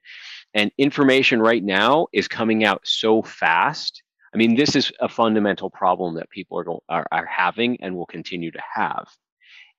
And 0.55 0.71
information 0.79 1.41
right 1.41 1.65
now 1.65 2.07
is 2.13 2.29
coming 2.29 2.65
out 2.65 2.83
so 2.85 3.23
fast 3.23 4.03
I 4.37 4.39
mean, 4.39 4.55
this 4.55 4.77
is 4.77 4.93
a 5.01 5.09
fundamental 5.09 5.71
problem 5.71 6.17
that 6.17 6.29
people 6.29 6.59
are, 6.59 6.67
are, 6.91 7.07
are 7.11 7.25
having 7.25 7.79
and 7.81 7.97
will 7.97 8.05
continue 8.05 8.51
to 8.51 8.63
have. 8.75 9.09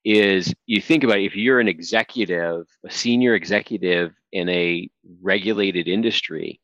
Is 0.04 0.52
you 0.66 0.82
think 0.82 1.04
about 1.04 1.20
it, 1.20 1.26
if 1.26 1.36
you're 1.36 1.60
an 1.60 1.68
executive, 1.68 2.66
a 2.84 2.90
senior 2.90 3.36
executive 3.36 4.14
in 4.32 4.50
a 4.50 4.90
regulated 5.22 5.88
industry, 5.88 6.60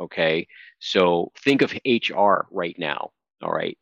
okay, 0.00 0.46
so 0.78 1.32
think 1.38 1.62
of 1.62 1.74
HR 1.86 2.46
right 2.50 2.76
now, 2.78 3.10
all 3.42 3.52
right. 3.52 3.78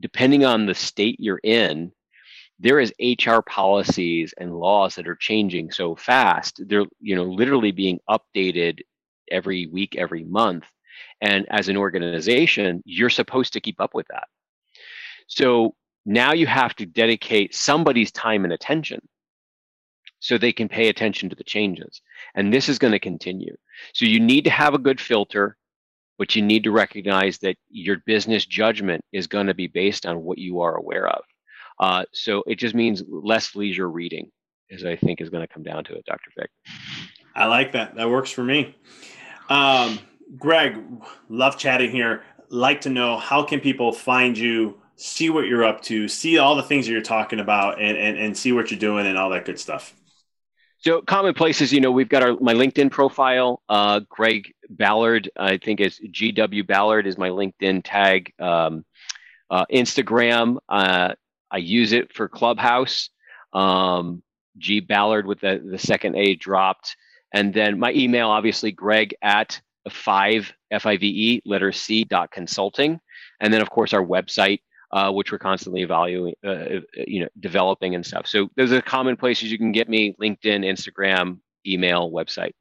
Depending 0.00 0.44
on 0.44 0.66
the 0.66 0.74
state 0.74 1.20
you're 1.20 1.40
in, 1.42 1.92
there 2.58 2.80
is 2.80 2.92
HR 3.00 3.40
policies 3.40 4.34
and 4.38 4.58
laws 4.58 4.94
that 4.94 5.08
are 5.08 5.16
changing 5.16 5.70
so 5.70 5.94
fast. 5.94 6.60
They're 6.66 6.86
you 7.00 7.16
know 7.16 7.24
literally 7.24 7.72
being 7.72 8.00
updated 8.08 8.80
every 9.30 9.66
week, 9.66 9.96
every 9.96 10.24
month 10.24 10.66
and 11.20 11.46
as 11.50 11.68
an 11.68 11.76
organization, 11.76 12.82
you're 12.84 13.10
supposed 13.10 13.52
to 13.52 13.60
keep 13.60 13.80
up 13.80 13.94
with 13.94 14.06
that. 14.08 14.28
So 15.26 15.74
now 16.06 16.32
you 16.32 16.46
have 16.46 16.74
to 16.76 16.86
dedicate 16.86 17.54
somebody's 17.54 18.10
time 18.10 18.44
and 18.44 18.52
attention 18.52 19.00
so 20.20 20.36
they 20.38 20.52
can 20.52 20.68
pay 20.68 20.88
attention 20.88 21.28
to 21.30 21.36
the 21.36 21.44
changes. 21.44 22.02
And 22.34 22.52
this 22.52 22.68
is 22.68 22.78
going 22.78 22.92
to 22.92 23.00
continue. 23.00 23.56
So 23.94 24.04
you 24.04 24.20
need 24.20 24.44
to 24.44 24.50
have 24.50 24.74
a 24.74 24.78
good 24.78 25.00
filter, 25.00 25.56
but 26.18 26.36
you 26.36 26.42
need 26.42 26.64
to 26.64 26.70
recognize 26.70 27.38
that 27.38 27.56
your 27.70 27.96
business 28.06 28.44
judgment 28.44 29.02
is 29.12 29.26
going 29.26 29.46
to 29.46 29.54
be 29.54 29.66
based 29.66 30.06
on 30.06 30.22
what 30.22 30.38
you 30.38 30.60
are 30.60 30.76
aware 30.76 31.08
of. 31.08 31.24
Uh, 31.80 32.04
so 32.12 32.44
it 32.46 32.56
just 32.56 32.74
means 32.74 33.02
less 33.08 33.56
leisure 33.56 33.90
reading, 33.90 34.30
as 34.70 34.84
I 34.84 34.96
think 34.96 35.20
is 35.20 35.30
going 35.30 35.46
to 35.46 35.52
come 35.52 35.62
down 35.62 35.82
to 35.84 35.94
it, 35.94 36.04
Dr. 36.04 36.30
Vic. 36.38 36.50
I 37.34 37.46
like 37.46 37.72
that. 37.72 37.94
That 37.94 38.10
works 38.10 38.30
for 38.30 38.44
me. 38.44 38.76
Um, 39.48 39.98
Greg, 40.36 40.76
love 41.30 41.56
chatting 41.56 41.90
here. 41.90 42.22
Like 42.50 42.82
to 42.82 42.90
know 42.90 43.16
how 43.16 43.42
can 43.42 43.60
people 43.60 43.92
find 43.92 44.36
you, 44.36 44.78
see 44.96 45.30
what 45.30 45.46
you're 45.46 45.64
up 45.64 45.80
to, 45.82 46.06
see 46.08 46.36
all 46.36 46.54
the 46.54 46.62
things 46.62 46.84
that 46.86 46.92
you're 46.92 47.00
talking 47.00 47.40
about, 47.40 47.80
and 47.80 47.96
and, 47.96 48.18
and 48.18 48.36
see 48.36 48.52
what 48.52 48.70
you're 48.70 48.80
doing 48.80 49.06
and 49.06 49.16
all 49.16 49.30
that 49.30 49.44
good 49.44 49.58
stuff. 49.58 49.94
So 50.82 51.02
common 51.02 51.34
places, 51.34 51.72
you 51.74 51.80
know, 51.80 51.90
we've 51.90 52.08
got 52.08 52.22
our 52.22 52.36
my 52.40 52.54
LinkedIn 52.54 52.90
profile. 52.90 53.62
Uh, 53.68 54.00
Greg 54.08 54.54
Ballard, 54.70 55.30
I 55.36 55.58
think 55.58 55.80
is 55.80 56.00
GW 56.00 56.66
Ballard 56.66 57.06
is 57.06 57.18
my 57.18 57.28
LinkedIn 57.28 57.82
tag. 57.84 58.32
Um, 58.38 58.86
uh, 59.50 59.66
Instagram, 59.70 60.56
uh, 60.70 61.14
I 61.50 61.56
use 61.58 61.92
it 61.92 62.14
for 62.14 62.28
Clubhouse. 62.28 63.10
Um, 63.52 64.22
G 64.56 64.80
Ballard 64.80 65.26
with 65.26 65.40
the 65.40 65.62
the 65.62 65.78
second 65.78 66.16
A 66.16 66.34
dropped, 66.36 66.96
and 67.32 67.52
then 67.52 67.78
my 67.78 67.92
email, 67.92 68.30
obviously, 68.30 68.72
Greg 68.72 69.14
at 69.20 69.60
five 69.90 70.52
F-I-V-E 70.70 71.42
letter 71.44 71.72
C 71.72 72.04
dot 72.04 72.30
consulting, 72.30 73.00
and 73.38 73.52
then 73.52 73.60
of 73.60 73.68
course 73.68 73.92
our 73.92 74.04
website, 74.04 74.60
uh, 74.92 75.10
which 75.10 75.32
we're 75.32 75.38
constantly 75.38 75.82
evaluating, 75.82 76.34
uh, 76.44 76.80
you 77.06 77.20
know, 77.20 77.28
developing 77.38 77.94
and 77.94 78.04
stuff. 78.04 78.26
So 78.26 78.48
those 78.56 78.72
are 78.72 78.82
common 78.82 79.16
places 79.16 79.50
you 79.50 79.58
can 79.58 79.72
get 79.72 79.88
me: 79.88 80.14
LinkedIn, 80.20 80.64
Instagram, 80.64 81.38
email, 81.66 82.10
website. 82.10 82.52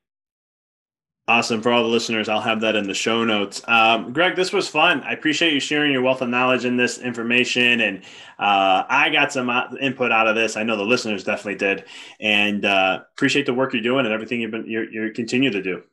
Awesome. 1.30 1.62
For 1.62 1.72
all 1.72 1.84
the 1.84 1.90
listeners, 1.90 2.28
I'll 2.28 2.42
have 2.42 2.62
that 2.62 2.76
in 2.76 2.88
the 2.88 2.96
show 2.96 3.24
notes. 3.24 3.62
Um, 3.68 4.14
Greg, 4.14 4.36
this 4.36 4.52
was 4.52 4.68
fun. 4.68 5.04
I 5.04 5.14
appreciate 5.14 5.54
you 5.54 5.60
sharing 5.60 5.92
your 5.92 6.02
wealth 6.02 6.24
of 6.24 6.30
knowledge 6.30 6.66
in 6.66 6.76
this 6.76 6.98
information. 6.98 7.82
And 7.82 8.00
uh, 8.40 8.84
I 8.90 9.12
got 9.12 9.32
some 9.32 9.48
uh, 9.48 9.66
input 9.80 10.12
out 10.12 10.26
of 10.26 10.36
this. 10.36 10.58
I 10.58 10.64
know 10.64 10.76
the 10.76 10.82
listeners 10.82 11.24
definitely 11.24 11.60
did. 11.60 11.86
And 12.20 12.66
uh, 12.66 13.02
appreciate 13.14 13.46
the 13.46 13.54
work 13.54 13.74
you're 13.74 13.84
doing 13.84 14.08
and 14.08 14.14
everything 14.14 14.42
you've 14.42 14.50
been, 14.50 14.66
you 14.66 14.88
you 14.92 15.12
continue 15.12 15.52
to 15.52 15.62
do. 15.62 15.84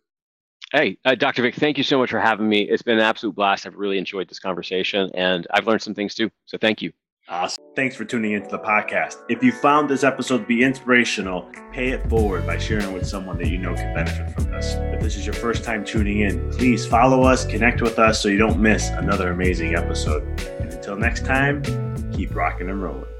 Hey, 0.73 0.99
uh, 1.05 1.15
Dr. 1.15 1.43
Vic, 1.43 1.55
thank 1.55 1.79
you 1.79 1.85
so 1.85 1.99
much 1.99 2.11
for 2.11 2.21
having 2.21 2.49
me. 2.49 2.63
It's 2.63 2.83
been 2.83 2.99
an 2.99 3.05
absolute 3.05 3.37
blast. 3.37 3.67
I've 3.67 3.77
really 3.77 3.99
enjoyed 3.99 4.29
this 4.29 4.41
conversation 4.41 5.11
and 5.15 5.47
I've 5.53 5.67
learned 5.67 5.83
some 5.83 5.95
things 5.95 6.15
too. 6.15 6.31
So 6.47 6.59
thank 6.59 6.83
you. 6.83 6.93
Awesome. 7.29 7.65
Thanks 7.75 7.97
for 7.97 8.05
tuning 8.05 8.33
into 8.33 8.49
the 8.49 8.59
podcast. 8.59 9.17
If 9.29 9.43
you 9.43 9.51
found 9.51 9.89
this 9.89 10.05
episode 10.05 10.39
to 10.39 10.47
be 10.47 10.63
inspirational, 10.63 11.51
pay 11.73 11.91
it 11.91 12.09
forward 12.09 12.47
by 12.47 12.57
sharing 12.59 12.93
with 12.93 13.07
someone 13.07 13.37
that 13.39 13.49
you 13.49 13.59
know 13.59 13.75
can 13.75 13.95
benefit 13.95 14.31
from 14.31 14.45
this. 14.45 14.75
If 14.75 15.01
this 15.01 15.17
is 15.17 15.27
your 15.27 15.35
first 15.35 15.65
time 15.65 15.85
tuning 15.85 16.21
in, 16.21 16.51
please 16.53 16.87
follow 16.87 17.25
us, 17.25 17.45
connect 17.45 17.83
with 17.83 17.99
us 17.99 18.21
so 18.21 18.29
you 18.29 18.39
don't 18.39 18.61
miss 18.61 18.91
another 18.91 19.33
amazing 19.33 19.75
episode. 19.75 20.23
And 20.61 20.73
until 20.73 20.97
next 20.97 21.25
time, 21.25 21.63
keep 22.13 22.35
rocking 22.35 22.71
and 22.71 22.81
rolling. 22.81 23.16